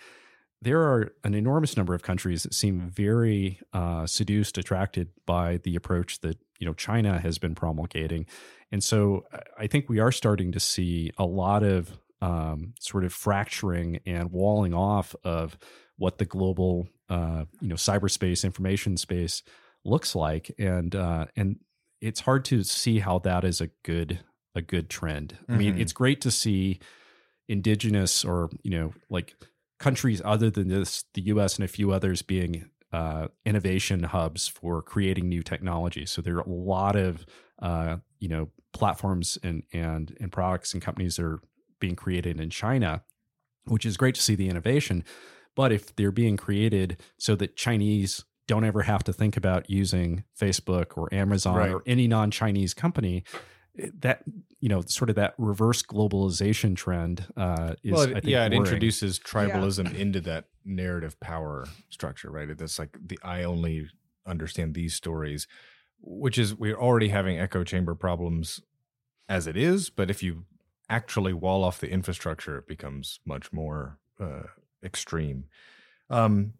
There 0.61 0.79
are 0.79 1.11
an 1.25 1.33
enormous 1.33 1.75
number 1.75 1.93
of 1.93 2.03
countries 2.03 2.43
that 2.43 2.53
seem 2.53 2.89
very 2.89 3.59
uh, 3.73 4.07
seduced 4.07 4.57
attracted 4.57 5.09
by 5.25 5.57
the 5.57 5.75
approach 5.75 6.21
that 6.21 6.37
you 6.59 6.67
know 6.67 6.73
china 6.73 7.19
has 7.19 7.37
been 7.37 7.55
promulgating. 7.55 8.25
And 8.71 8.83
so 8.83 9.25
I- 9.59 9.67
think 9.67 9.89
we 9.89 9.99
are 9.99 10.11
starting 10.11 10.51
to 10.53 10.59
see 10.59 11.11
a 11.17 11.25
lot 11.25 11.63
of 11.63 11.97
um, 12.21 12.73
sort 12.79 13.03
of 13.03 13.13
fracturing 13.13 13.99
and 14.05 14.31
walling 14.31 14.73
off 14.73 15.15
of 15.23 15.57
what 15.97 16.17
the 16.17 16.25
global 16.25 16.87
uh, 17.09 17.45
you 17.59 17.67
know 17.67 17.75
cyberspace 17.75 18.43
information 18.45 18.95
space 18.95 19.43
looks 19.85 20.15
like 20.15 20.53
and 20.57 20.95
uh, 20.95 21.25
and 21.35 21.59
it's 22.01 22.21
hard 22.21 22.45
to 22.45 22.63
see 22.63 22.99
how 22.99 23.19
that 23.19 23.43
is 23.43 23.61
a 23.61 23.67
good 23.83 24.19
a 24.55 24.61
good 24.61 24.89
trend. 24.89 25.37
I 25.49 25.57
mean 25.57 25.77
it's 25.79 25.93
great 25.93 26.21
to 26.21 26.31
see 26.31 26.79
indigenous 27.47 28.23
or 28.23 28.49
you 28.63 28.71
know 28.71 28.93
like 29.09 29.35
countries 29.79 30.21
other 30.23 30.49
than 30.49 30.69
this 30.69 31.05
the 31.13 31.21
us 31.23 31.55
and 31.55 31.65
a 31.65 31.67
few 31.67 31.91
others 31.91 32.21
being 32.21 32.69
uh, 32.91 33.27
innovation 33.45 34.03
hubs 34.03 34.47
for 34.47 34.81
creating 34.81 35.27
new 35.27 35.41
technologies 35.41 36.11
so 36.11 36.21
there 36.21 36.37
are 36.37 36.41
a 36.41 36.49
lot 36.49 36.95
of 36.95 37.25
uh, 37.61 37.97
you 38.19 38.29
know 38.29 38.49
platforms 38.71 39.37
and 39.43 39.63
and 39.73 40.15
and 40.21 40.31
products 40.31 40.73
and 40.73 40.81
companies 40.81 41.17
that 41.17 41.25
are 41.25 41.39
being 41.79 41.95
created 41.95 42.39
in 42.39 42.49
china 42.49 43.03
which 43.65 43.85
is 43.85 43.97
great 43.97 44.15
to 44.15 44.21
see 44.21 44.35
the 44.35 44.49
innovation. 44.49 45.03
But 45.55 45.71
if 45.71 45.95
they're 45.95 46.11
being 46.11 46.37
created 46.37 46.97
so 47.17 47.35
that 47.35 47.55
chinese 47.55 48.23
don't 48.47 48.63
ever 48.65 48.81
have 48.83 49.03
to 49.03 49.13
think 49.13 49.37
about 49.37 49.69
using 49.69 50.23
facebook 50.39 50.97
or 50.97 51.13
amazon 51.13 51.55
Right. 51.55 51.71
or 51.71 51.83
any 51.85 52.07
non-chinese 52.07 52.73
company 52.73 53.23
that 53.99 54.23
you 54.59 54.69
know 54.69 54.81
sort 54.81 55.09
of 55.09 55.15
that 55.15 55.33
reverse 55.37 55.81
globalization 55.81 56.75
trend 56.75 57.25
uh 57.37 57.73
is 57.83 57.91
well, 57.91 58.01
I 58.03 58.13
think, 58.13 58.25
yeah, 58.25 58.45
it 58.45 58.49
worrying. 58.49 58.63
introduces 58.65 59.19
tribalism 59.19 59.95
into 59.95 60.21
that 60.21 60.45
narrative 60.63 61.19
power 61.19 61.65
structure, 61.89 62.29
right? 62.29 62.55
That's 62.55 62.77
like 62.77 62.95
the 63.03 63.17
I 63.23 63.43
only 63.43 63.89
understand 64.27 64.73
these 64.75 64.93
stories, 64.93 65.47
which 65.99 66.37
is 66.37 66.53
we're 66.53 66.77
already 66.77 67.09
having 67.09 67.39
echo 67.39 67.63
chamber 67.63 67.95
problems 67.95 68.59
as 69.27 69.47
it 69.47 69.57
is, 69.57 69.89
but 69.89 70.09
if 70.11 70.21
you 70.21 70.45
actually 70.87 71.33
wall 71.33 71.63
off 71.63 71.79
the 71.79 71.89
infrastructure, 71.89 72.59
it 72.59 72.67
becomes 72.67 73.19
much 73.25 73.51
more 73.51 73.97
uh, 74.19 74.43
extreme. 74.83 75.45
Um, 76.11 76.53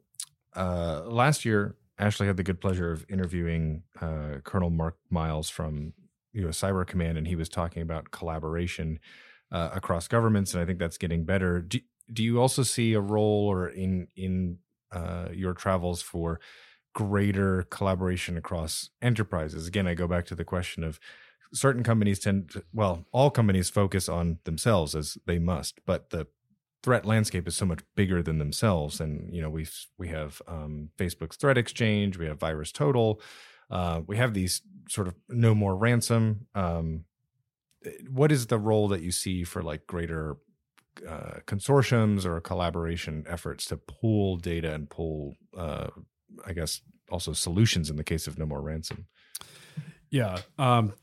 uh, 0.55 1.03
last 1.05 1.45
year, 1.45 1.75
Ashley 1.97 2.27
had 2.27 2.37
the 2.37 2.43
good 2.43 2.59
pleasure 2.59 2.91
of 2.91 3.05
interviewing 3.09 3.83
uh, 4.01 4.39
Colonel 4.43 4.69
Mark 4.69 4.97
Miles 5.09 5.49
from 5.49 5.93
U.S. 6.33 6.59
Cyber 6.59 6.85
Command, 6.85 7.17
and 7.17 7.27
he 7.27 7.35
was 7.35 7.49
talking 7.49 7.81
about 7.81 8.11
collaboration 8.11 8.99
uh, 9.51 9.69
across 9.73 10.07
governments, 10.07 10.53
and 10.53 10.61
I 10.61 10.65
think 10.65 10.79
that's 10.79 10.97
getting 10.97 11.25
better. 11.25 11.61
Do, 11.61 11.79
do 12.11 12.23
you 12.23 12.41
also 12.41 12.63
see 12.63 12.93
a 12.93 12.99
role 12.99 13.47
or 13.47 13.67
in 13.69 14.07
in 14.15 14.57
uh, 14.91 15.27
your 15.31 15.53
travels 15.53 16.01
for 16.01 16.39
greater 16.93 17.63
collaboration 17.69 18.37
across 18.37 18.89
enterprises? 19.01 19.67
Again, 19.67 19.87
I 19.87 19.93
go 19.93 20.07
back 20.07 20.25
to 20.25 20.35
the 20.35 20.43
question 20.43 20.83
of 20.83 20.99
certain 21.53 21.83
companies 21.83 22.19
tend 22.19 22.49
to, 22.51 22.63
well, 22.73 23.05
all 23.11 23.29
companies 23.29 23.69
focus 23.69 24.09
on 24.09 24.39
themselves 24.43 24.95
as 24.95 25.17
they 25.25 25.39
must, 25.39 25.79
but 25.85 26.09
the 26.09 26.27
threat 26.83 27.05
landscape 27.05 27.47
is 27.47 27.55
so 27.55 27.65
much 27.65 27.79
bigger 27.95 28.21
than 28.21 28.37
themselves. 28.37 28.99
And 28.99 29.33
you 29.33 29.41
know, 29.41 29.49
we 29.49 29.65
we 29.97 30.09
have 30.09 30.41
um, 30.47 30.89
Facebook's 30.97 31.37
Threat 31.37 31.57
Exchange, 31.57 32.17
we 32.17 32.27
have 32.27 32.39
Virus 32.39 32.71
Total, 32.71 33.19
uh, 33.71 34.01
we 34.05 34.17
have 34.17 34.33
these 34.33 34.61
sort 34.89 35.07
of 35.07 35.15
no 35.29 35.55
more 35.55 35.75
ransom. 35.75 36.47
Um, 36.53 37.05
what 38.09 38.31
is 38.31 38.47
the 38.47 38.59
role 38.59 38.87
that 38.89 39.01
you 39.01 39.11
see 39.11 39.43
for 39.43 39.61
like 39.61 39.87
greater 39.87 40.37
uh, 41.07 41.39
consortiums 41.47 42.25
or 42.25 42.39
collaboration 42.39 43.25
efforts 43.27 43.65
to 43.65 43.77
pool 43.77 44.37
data 44.37 44.73
and 44.73 44.89
pool, 44.89 45.35
uh, 45.57 45.87
I 46.45 46.53
guess, 46.53 46.81
also 47.09 47.33
solutions 47.33 47.89
in 47.89 47.95
the 47.97 48.03
case 48.03 48.27
of 48.27 48.37
no 48.37 48.45
more 48.45 48.61
ransom? 48.61 49.07
Yeah. 50.09 50.39
Um, 50.57 50.93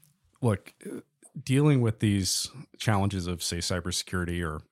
look, 0.41 0.72
dealing 1.43 1.81
with 1.81 1.99
these 1.99 2.49
challenges 2.78 3.26
of, 3.26 3.43
say, 3.43 3.59
cybersecurity 3.59 4.47
or 4.47 4.62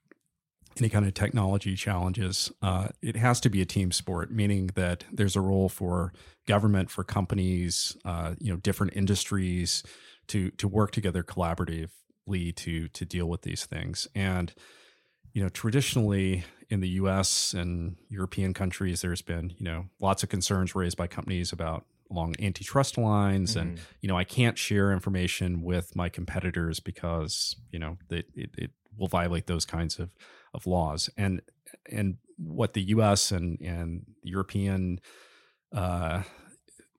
any 0.80 0.88
kind 0.88 1.06
of 1.06 1.14
technology 1.14 1.74
challenges, 1.74 2.50
uh, 2.62 2.88
it 3.02 3.16
has 3.16 3.40
to 3.40 3.50
be 3.50 3.60
a 3.60 3.66
team 3.66 3.92
sport, 3.92 4.30
meaning 4.30 4.70
that 4.74 5.04
there's 5.12 5.36
a 5.36 5.40
role 5.40 5.68
for 5.68 6.12
government, 6.46 6.90
for 6.90 7.04
companies, 7.04 7.96
uh, 8.04 8.34
you 8.38 8.52
know, 8.52 8.56
different 8.58 8.94
industries 8.96 9.82
to 10.28 10.50
to 10.52 10.68
work 10.68 10.90
together 10.90 11.22
collaboratively 11.22 12.54
to 12.56 12.88
to 12.88 13.04
deal 13.04 13.26
with 13.26 13.42
these 13.42 13.66
things. 13.66 14.08
And 14.14 14.52
you 15.32 15.42
know, 15.42 15.48
traditionally 15.48 16.44
in 16.70 16.80
the 16.80 16.88
U.S. 16.90 17.54
and 17.54 17.96
European 18.08 18.54
countries, 18.54 19.00
there's 19.00 19.22
been 19.22 19.50
you 19.58 19.64
know 19.64 19.86
lots 20.00 20.22
of 20.22 20.28
concerns 20.28 20.74
raised 20.74 20.96
by 20.96 21.06
companies 21.06 21.52
about 21.52 21.84
along 22.10 22.34
antitrust 22.40 22.96
lines, 22.96 23.50
mm-hmm. 23.50 23.68
and 23.68 23.80
you 24.00 24.08
know 24.08 24.16
I 24.16 24.24
can't 24.24 24.58
share 24.58 24.92
information 24.92 25.62
with 25.62 25.94
my 25.96 26.08
competitors 26.08 26.80
because 26.80 27.56
you 27.70 27.78
know 27.78 27.98
it, 28.10 28.26
it, 28.34 28.50
it 28.56 28.70
will 28.96 29.08
violate 29.08 29.46
those 29.46 29.64
kinds 29.64 29.98
of 29.98 30.10
of 30.54 30.66
laws. 30.66 31.10
And 31.16 31.42
and 31.90 32.16
what 32.36 32.74
the 32.74 32.82
U.S. 32.82 33.32
and 33.32 33.60
and 33.60 34.06
European 34.22 35.00
uh, 35.74 36.22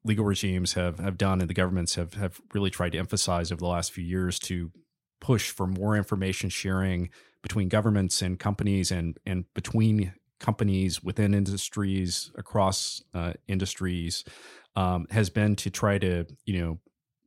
legal 0.03 0.25
regimes 0.25 0.73
have 0.73 0.99
have 0.99 1.17
done 1.17 1.41
and 1.41 1.49
the 1.49 1.53
governments 1.53 1.95
have 1.95 2.13
have 2.13 2.39
really 2.53 2.69
tried 2.69 2.91
to 2.91 2.97
emphasize 2.97 3.51
over 3.51 3.59
the 3.59 3.67
last 3.67 3.91
few 3.91 4.03
years 4.03 4.39
to 4.39 4.71
push 5.19 5.51
for 5.51 5.67
more 5.67 5.95
information 5.97 6.49
sharing 6.49 7.09
between 7.41 7.69
governments 7.69 8.21
and 8.21 8.39
companies 8.39 8.91
and 8.91 9.17
and 9.25 9.45
between 9.53 10.13
companies 10.39 11.03
within 11.03 11.33
industries 11.33 12.31
across 12.37 13.01
uh, 13.13 13.33
industries 13.47 14.23
um, 14.75 15.05
has 15.09 15.29
been 15.29 15.55
to 15.55 15.69
try 15.69 15.97
to 15.97 16.25
you 16.45 16.59
know 16.59 16.79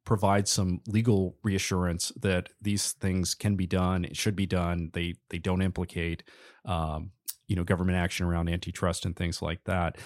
provide 0.05 0.49
some 0.49 0.81
legal 0.89 1.37
reassurance 1.43 2.11
that 2.21 2.49
these 2.61 2.93
things 2.93 3.35
can 3.35 3.55
be 3.55 3.67
done 3.67 4.05
it 4.05 4.17
should 4.17 4.35
be 4.35 4.47
done 4.47 4.91
they 4.95 5.15
they 5.29 5.39
don't 5.39 5.63
implicate 5.63 6.25
um, 6.65 7.11
you 7.53 7.57
know 7.57 7.65
government 7.65 7.99
action 7.99 8.25
around 8.25 8.49
antitrust 8.49 9.05
and 9.05 9.15
things 9.15 9.43
like 9.43 9.63
that. 9.65 9.99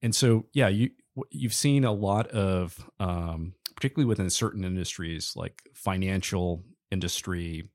And 0.00 0.14
so 0.14 0.46
yeah 0.54 0.68
you 0.68 0.90
you've 1.30 1.54
seen 1.54 1.84
a 1.84 1.92
lot 1.92 2.28
of 2.28 2.90
um, 2.98 3.54
particularly 3.76 4.08
within 4.08 4.30
certain 4.30 4.64
industries 4.64 5.34
like 5.36 5.62
financial 5.74 6.64
industry 6.90 7.68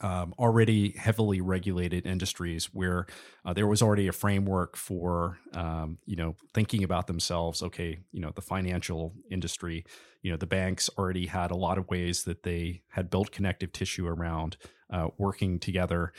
um, 0.00 0.34
already 0.38 0.92
heavily 0.92 1.40
regulated 1.40 2.06
industries 2.06 2.66
where 2.72 3.06
uh, 3.44 3.52
there 3.52 3.66
was 3.66 3.82
already 3.82 4.08
a 4.08 4.12
framework 4.12 4.76
for 4.76 5.38
um, 5.54 5.98
you 6.06 6.16
know 6.16 6.34
thinking 6.54 6.84
about 6.84 7.06
themselves. 7.06 7.62
Okay 7.62 7.98
you 8.12 8.20
know 8.20 8.32
the 8.34 8.42
financial 8.42 9.14
industry 9.30 9.84
you 10.22 10.30
know 10.30 10.36
the 10.36 10.46
banks 10.46 10.90
already 10.98 11.26
had 11.26 11.50
a 11.50 11.56
lot 11.56 11.78
of 11.78 11.88
ways 11.88 12.24
that 12.24 12.42
they 12.42 12.82
had 12.88 13.10
built 13.10 13.32
connective 13.32 13.72
tissue 13.72 14.06
around 14.06 14.56
uh, 14.90 15.08
working 15.18 15.58
together. 15.58 16.12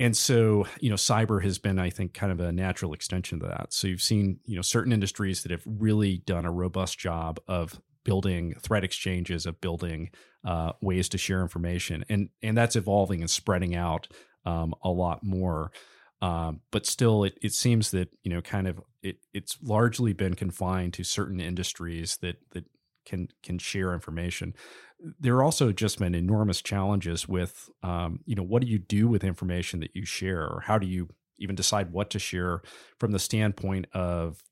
And 0.00 0.16
so 0.16 0.66
you 0.80 0.90
know 0.90 0.96
cyber 0.96 1.42
has 1.42 1.58
been 1.58 1.78
i 1.78 1.90
think 1.90 2.14
kind 2.14 2.30
of 2.30 2.40
a 2.40 2.52
natural 2.52 2.92
extension 2.92 3.40
to 3.40 3.46
that. 3.46 3.72
So 3.72 3.88
you've 3.88 4.02
seen 4.02 4.38
you 4.44 4.56
know 4.56 4.62
certain 4.62 4.92
industries 4.92 5.42
that 5.42 5.50
have 5.50 5.62
really 5.66 6.18
done 6.18 6.44
a 6.44 6.52
robust 6.52 6.98
job 6.98 7.40
of 7.48 7.80
building 8.08 8.54
threat 8.58 8.84
exchanges 8.84 9.44
of 9.44 9.60
building 9.60 10.08
uh, 10.42 10.72
ways 10.80 11.10
to 11.10 11.18
share 11.18 11.42
information. 11.42 12.06
And 12.08 12.30
and 12.42 12.56
that's 12.56 12.74
evolving 12.74 13.20
and 13.20 13.28
spreading 13.28 13.76
out 13.76 14.08
um, 14.46 14.74
a 14.82 14.88
lot 14.88 15.22
more. 15.22 15.72
Um, 16.22 16.60
but 16.70 16.86
still 16.86 17.22
it, 17.24 17.38
it 17.42 17.52
seems 17.52 17.90
that 17.90 18.08
you 18.22 18.30
know 18.30 18.40
kind 18.40 18.66
of 18.66 18.80
it, 19.02 19.18
it's 19.34 19.58
largely 19.62 20.14
been 20.14 20.32
confined 20.32 20.94
to 20.94 21.04
certain 21.04 21.38
industries 21.38 22.16
that 22.22 22.36
that 22.52 22.64
can 23.04 23.28
can 23.42 23.58
share 23.58 23.92
information. 23.92 24.54
There 25.20 25.36
are 25.36 25.44
also 25.44 25.70
just 25.70 25.98
been 25.98 26.14
enormous 26.14 26.62
challenges 26.62 27.28
with 27.28 27.68
um, 27.82 28.20
you 28.24 28.34
know 28.34 28.42
what 28.42 28.62
do 28.62 28.68
you 28.68 28.78
do 28.78 29.06
with 29.06 29.22
information 29.22 29.80
that 29.80 29.94
you 29.94 30.06
share? 30.06 30.44
Or 30.44 30.62
how 30.64 30.78
do 30.78 30.86
you 30.86 31.10
even 31.38 31.54
decide 31.54 31.92
what 31.92 32.08
to 32.10 32.18
share 32.18 32.62
from 32.98 33.12
the 33.12 33.18
standpoint 33.18 33.86
of 33.92 34.42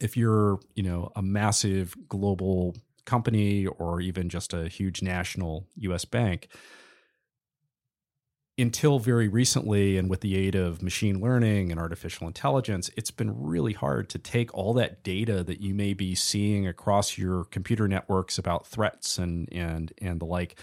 if 0.00 0.16
you're 0.16 0.58
you 0.74 0.82
know 0.82 1.10
a 1.16 1.22
massive 1.22 1.94
global 2.08 2.74
company 3.04 3.66
or 3.66 4.00
even 4.00 4.28
just 4.28 4.52
a 4.52 4.68
huge 4.68 5.02
national 5.02 5.66
US 5.76 6.04
bank 6.04 6.48
until 8.58 8.98
very 8.98 9.26
recently 9.26 9.96
and 9.96 10.10
with 10.10 10.20
the 10.20 10.36
aid 10.36 10.54
of 10.54 10.82
machine 10.82 11.20
learning 11.20 11.70
and 11.70 11.80
artificial 11.80 12.26
intelligence 12.26 12.90
it's 12.96 13.10
been 13.10 13.42
really 13.42 13.72
hard 13.72 14.08
to 14.08 14.18
take 14.18 14.52
all 14.54 14.74
that 14.74 15.02
data 15.02 15.42
that 15.42 15.60
you 15.60 15.74
may 15.74 15.94
be 15.94 16.14
seeing 16.14 16.66
across 16.66 17.16
your 17.16 17.44
computer 17.44 17.88
networks 17.88 18.38
about 18.38 18.66
threats 18.66 19.18
and 19.18 19.48
and 19.52 19.92
and 19.98 20.20
the 20.20 20.26
like 20.26 20.58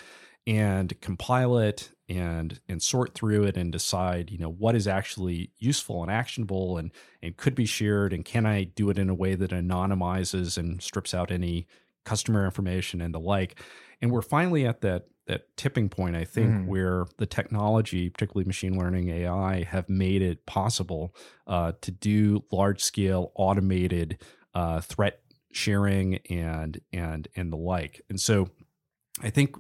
and 0.46 1.00
compile 1.02 1.58
it 1.58 1.90
and 2.10 2.60
and 2.70 2.82
sort 2.82 3.14
through 3.14 3.44
it 3.44 3.58
and 3.58 3.72
decide 3.72 4.32
you 4.32 4.38
know 4.38 4.50
what 4.50 4.76
is 4.76 4.88
actually 4.88 5.52
useful 5.58 6.02
and 6.02 6.12
actionable 6.12 6.78
and 6.78 6.92
and 7.22 7.36
could 7.38 7.56
be 7.56 7.66
shared 7.66 8.14
and 8.14 8.24
can 8.24 8.46
I 8.46 8.64
do 8.64 8.90
it 8.90 8.98
in 8.98 9.10
a 9.10 9.16
way 9.16 9.36
that 9.36 9.52
anonymizes 9.52 10.58
and 10.58 10.82
strips 10.82 11.14
out 11.14 11.32
any 11.32 11.68
customer 12.06 12.46
information 12.46 13.02
and 13.02 13.14
the 13.14 13.20
like 13.20 13.60
and 14.02 14.12
we're 14.12 14.22
finally 14.22 14.66
at 14.66 14.82
that 14.82 15.08
that 15.28 15.56
tipping 15.58 15.90
point 15.90 16.16
I 16.16 16.24
think 16.24 16.50
mm. 16.50 16.66
where 16.68 17.06
the 17.18 17.26
technology 17.26 18.10
particularly 18.10 18.46
machine 18.46 18.78
learning 18.78 19.10
AI 19.10 19.64
have 19.64 19.90
made 19.90 20.22
it 20.22 20.46
possible 20.46 21.14
uh, 21.46 21.74
to 21.82 21.92
do 21.92 22.46
large 22.52 22.82
scale 22.82 23.34
automated 23.36 24.22
uh, 24.54 24.80
threat 24.80 25.20
sharing 25.52 26.18
and 26.30 26.80
and 26.94 27.28
and 27.36 27.52
the 27.52 27.58
like 27.58 28.02
and 28.10 28.22
so 28.22 28.48
I 29.22 29.30
think 29.30 29.56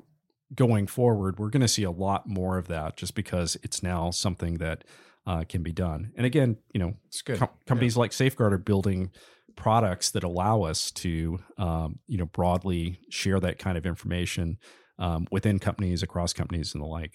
going 0.55 0.87
forward, 0.87 1.39
we're 1.39 1.49
going 1.49 1.61
to 1.61 1.67
see 1.67 1.83
a 1.83 1.91
lot 1.91 2.27
more 2.27 2.57
of 2.57 2.67
that 2.67 2.97
just 2.97 3.15
because 3.15 3.57
it's 3.63 3.83
now 3.83 4.11
something 4.11 4.55
that 4.55 4.83
uh, 5.25 5.43
can 5.47 5.61
be 5.61 5.71
done. 5.71 6.11
And 6.15 6.25
again, 6.25 6.57
you 6.73 6.79
know, 6.79 6.95
com- 7.25 7.49
companies 7.65 7.95
yeah. 7.95 7.99
like 7.99 8.13
Safeguard 8.13 8.53
are 8.53 8.57
building 8.57 9.11
products 9.55 10.11
that 10.11 10.23
allow 10.23 10.61
us 10.61 10.91
to, 10.91 11.39
um, 11.57 11.99
you 12.07 12.17
know, 12.17 12.25
broadly 12.25 12.99
share 13.09 13.39
that 13.39 13.59
kind 13.59 13.77
of 13.77 13.85
information 13.85 14.57
um, 14.99 15.27
within 15.31 15.59
companies, 15.59 16.01
across 16.01 16.31
companies, 16.31 16.73
and 16.73 16.81
the 16.81 16.87
like. 16.87 17.13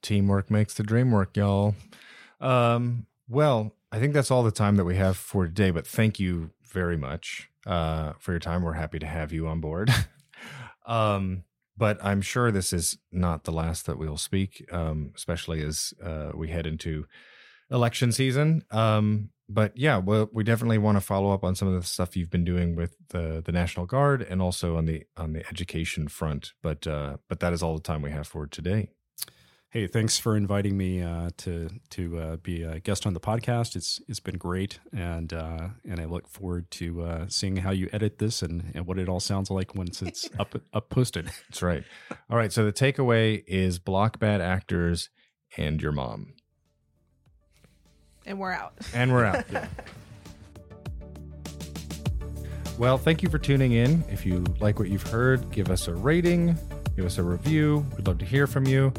Teamwork 0.00 0.50
makes 0.50 0.74
the 0.74 0.82
dream 0.82 1.10
work, 1.10 1.36
y'all. 1.36 1.74
Um, 2.40 3.06
well, 3.28 3.74
I 3.90 3.98
think 3.98 4.12
that's 4.12 4.30
all 4.30 4.42
the 4.42 4.50
time 4.50 4.76
that 4.76 4.84
we 4.84 4.96
have 4.96 5.16
for 5.16 5.46
today. 5.46 5.70
But 5.70 5.86
thank 5.86 6.18
you 6.18 6.50
very 6.70 6.96
much 6.96 7.50
uh, 7.66 8.12
for 8.18 8.32
your 8.32 8.40
time. 8.40 8.62
We're 8.62 8.74
happy 8.74 8.98
to 8.98 9.06
have 9.06 9.32
you 9.32 9.46
on 9.46 9.60
board. 9.60 9.90
um, 10.86 11.44
but 11.76 11.98
I'm 12.04 12.22
sure 12.22 12.50
this 12.50 12.72
is 12.72 12.98
not 13.10 13.44
the 13.44 13.52
last 13.52 13.86
that 13.86 13.98
we'll 13.98 14.16
speak, 14.16 14.64
um, 14.72 15.12
especially 15.16 15.62
as 15.62 15.92
uh, 16.02 16.30
we 16.34 16.48
head 16.48 16.66
into 16.66 17.06
election 17.70 18.12
season. 18.12 18.62
Um, 18.70 19.30
but 19.48 19.76
yeah, 19.76 19.98
well, 19.98 20.28
we 20.32 20.42
definitely 20.44 20.78
want 20.78 20.96
to 20.96 21.02
follow 21.02 21.32
up 21.32 21.44
on 21.44 21.54
some 21.54 21.68
of 21.68 21.74
the 21.74 21.86
stuff 21.86 22.16
you've 22.16 22.30
been 22.30 22.44
doing 22.44 22.76
with 22.76 22.96
the 23.10 23.42
the 23.44 23.52
National 23.52 23.86
Guard 23.86 24.22
and 24.22 24.40
also 24.40 24.76
on 24.76 24.86
the 24.86 25.04
on 25.16 25.32
the 25.32 25.46
education 25.48 26.08
front. 26.08 26.52
But 26.62 26.86
uh, 26.86 27.18
but 27.28 27.40
that 27.40 27.52
is 27.52 27.62
all 27.62 27.74
the 27.74 27.82
time 27.82 28.02
we 28.02 28.10
have 28.10 28.26
for 28.26 28.46
today. 28.46 28.90
Hey, 29.74 29.88
thanks 29.88 30.16
for 30.16 30.36
inviting 30.36 30.76
me 30.76 31.02
uh, 31.02 31.30
to 31.38 31.68
to 31.90 32.18
uh, 32.20 32.36
be 32.36 32.62
a 32.62 32.78
guest 32.78 33.06
on 33.06 33.12
the 33.12 33.18
podcast. 33.18 33.74
It's 33.74 34.00
it's 34.06 34.20
been 34.20 34.38
great, 34.38 34.78
and 34.96 35.32
uh, 35.32 35.70
and 35.84 35.98
I 35.98 36.04
look 36.04 36.28
forward 36.28 36.70
to 36.70 37.02
uh, 37.02 37.26
seeing 37.26 37.56
how 37.56 37.72
you 37.72 37.88
edit 37.92 38.20
this 38.20 38.40
and, 38.40 38.70
and 38.72 38.86
what 38.86 39.00
it 39.00 39.08
all 39.08 39.18
sounds 39.18 39.50
like 39.50 39.74
once 39.74 40.00
it's 40.00 40.30
up 40.38 40.54
up 40.72 40.90
posted. 40.90 41.26
That's 41.48 41.60
right. 41.60 41.82
All 42.30 42.36
right. 42.36 42.52
So 42.52 42.64
the 42.64 42.72
takeaway 42.72 43.42
is 43.48 43.80
block 43.80 44.20
bad 44.20 44.40
actors 44.40 45.10
and 45.56 45.82
your 45.82 45.90
mom. 45.90 46.34
And 48.24 48.38
we're 48.38 48.52
out. 48.52 48.74
And 48.94 49.12
we're 49.12 49.24
out. 49.24 49.44
yeah. 49.50 49.66
Well, 52.78 52.96
thank 52.96 53.24
you 53.24 53.28
for 53.28 53.38
tuning 53.38 53.72
in. 53.72 54.04
If 54.08 54.24
you 54.24 54.44
like 54.60 54.78
what 54.78 54.88
you've 54.88 55.10
heard, 55.10 55.50
give 55.50 55.68
us 55.68 55.88
a 55.88 55.94
rating, 55.94 56.56
give 56.94 57.06
us 57.06 57.18
a 57.18 57.24
review. 57.24 57.84
We'd 57.96 58.06
love 58.06 58.18
to 58.18 58.24
hear 58.24 58.46
from 58.46 58.68
you. 58.68 58.92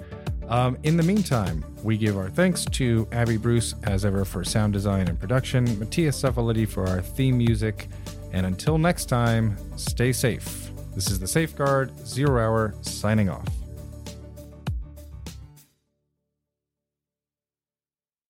Um, 0.50 0.78
in 0.84 0.96
the 0.96 1.04
meantime, 1.04 1.66
we 1.84 1.98
give 1.98 2.18
our 2.18 2.30
thanks 2.30 2.66
to 2.66 3.08
Abby 3.12 3.38
Bruce, 3.38 3.74
as 3.84 4.06
ever, 4.06 4.26
for 4.26 4.44
sound 4.44 4.74
design 4.74 5.08
and 5.08 5.20
production, 5.20 5.66
Mattias 5.66 6.22
Zuffoletti 6.22 6.68
for 6.68 6.88
our 6.88 7.02
theme 7.02 7.38
music, 7.38 7.88
and 8.32 8.46
until 8.46 8.78
next 8.78 9.06
time, 9.06 9.58
stay 9.76 10.12
safe. 10.12 10.70
This 10.94 11.10
is 11.10 11.20
the 11.20 11.28
Safeguard 11.28 11.92
Zero 12.06 12.40
Hour 12.40 12.76
signing 12.82 13.30
off. 13.30 13.48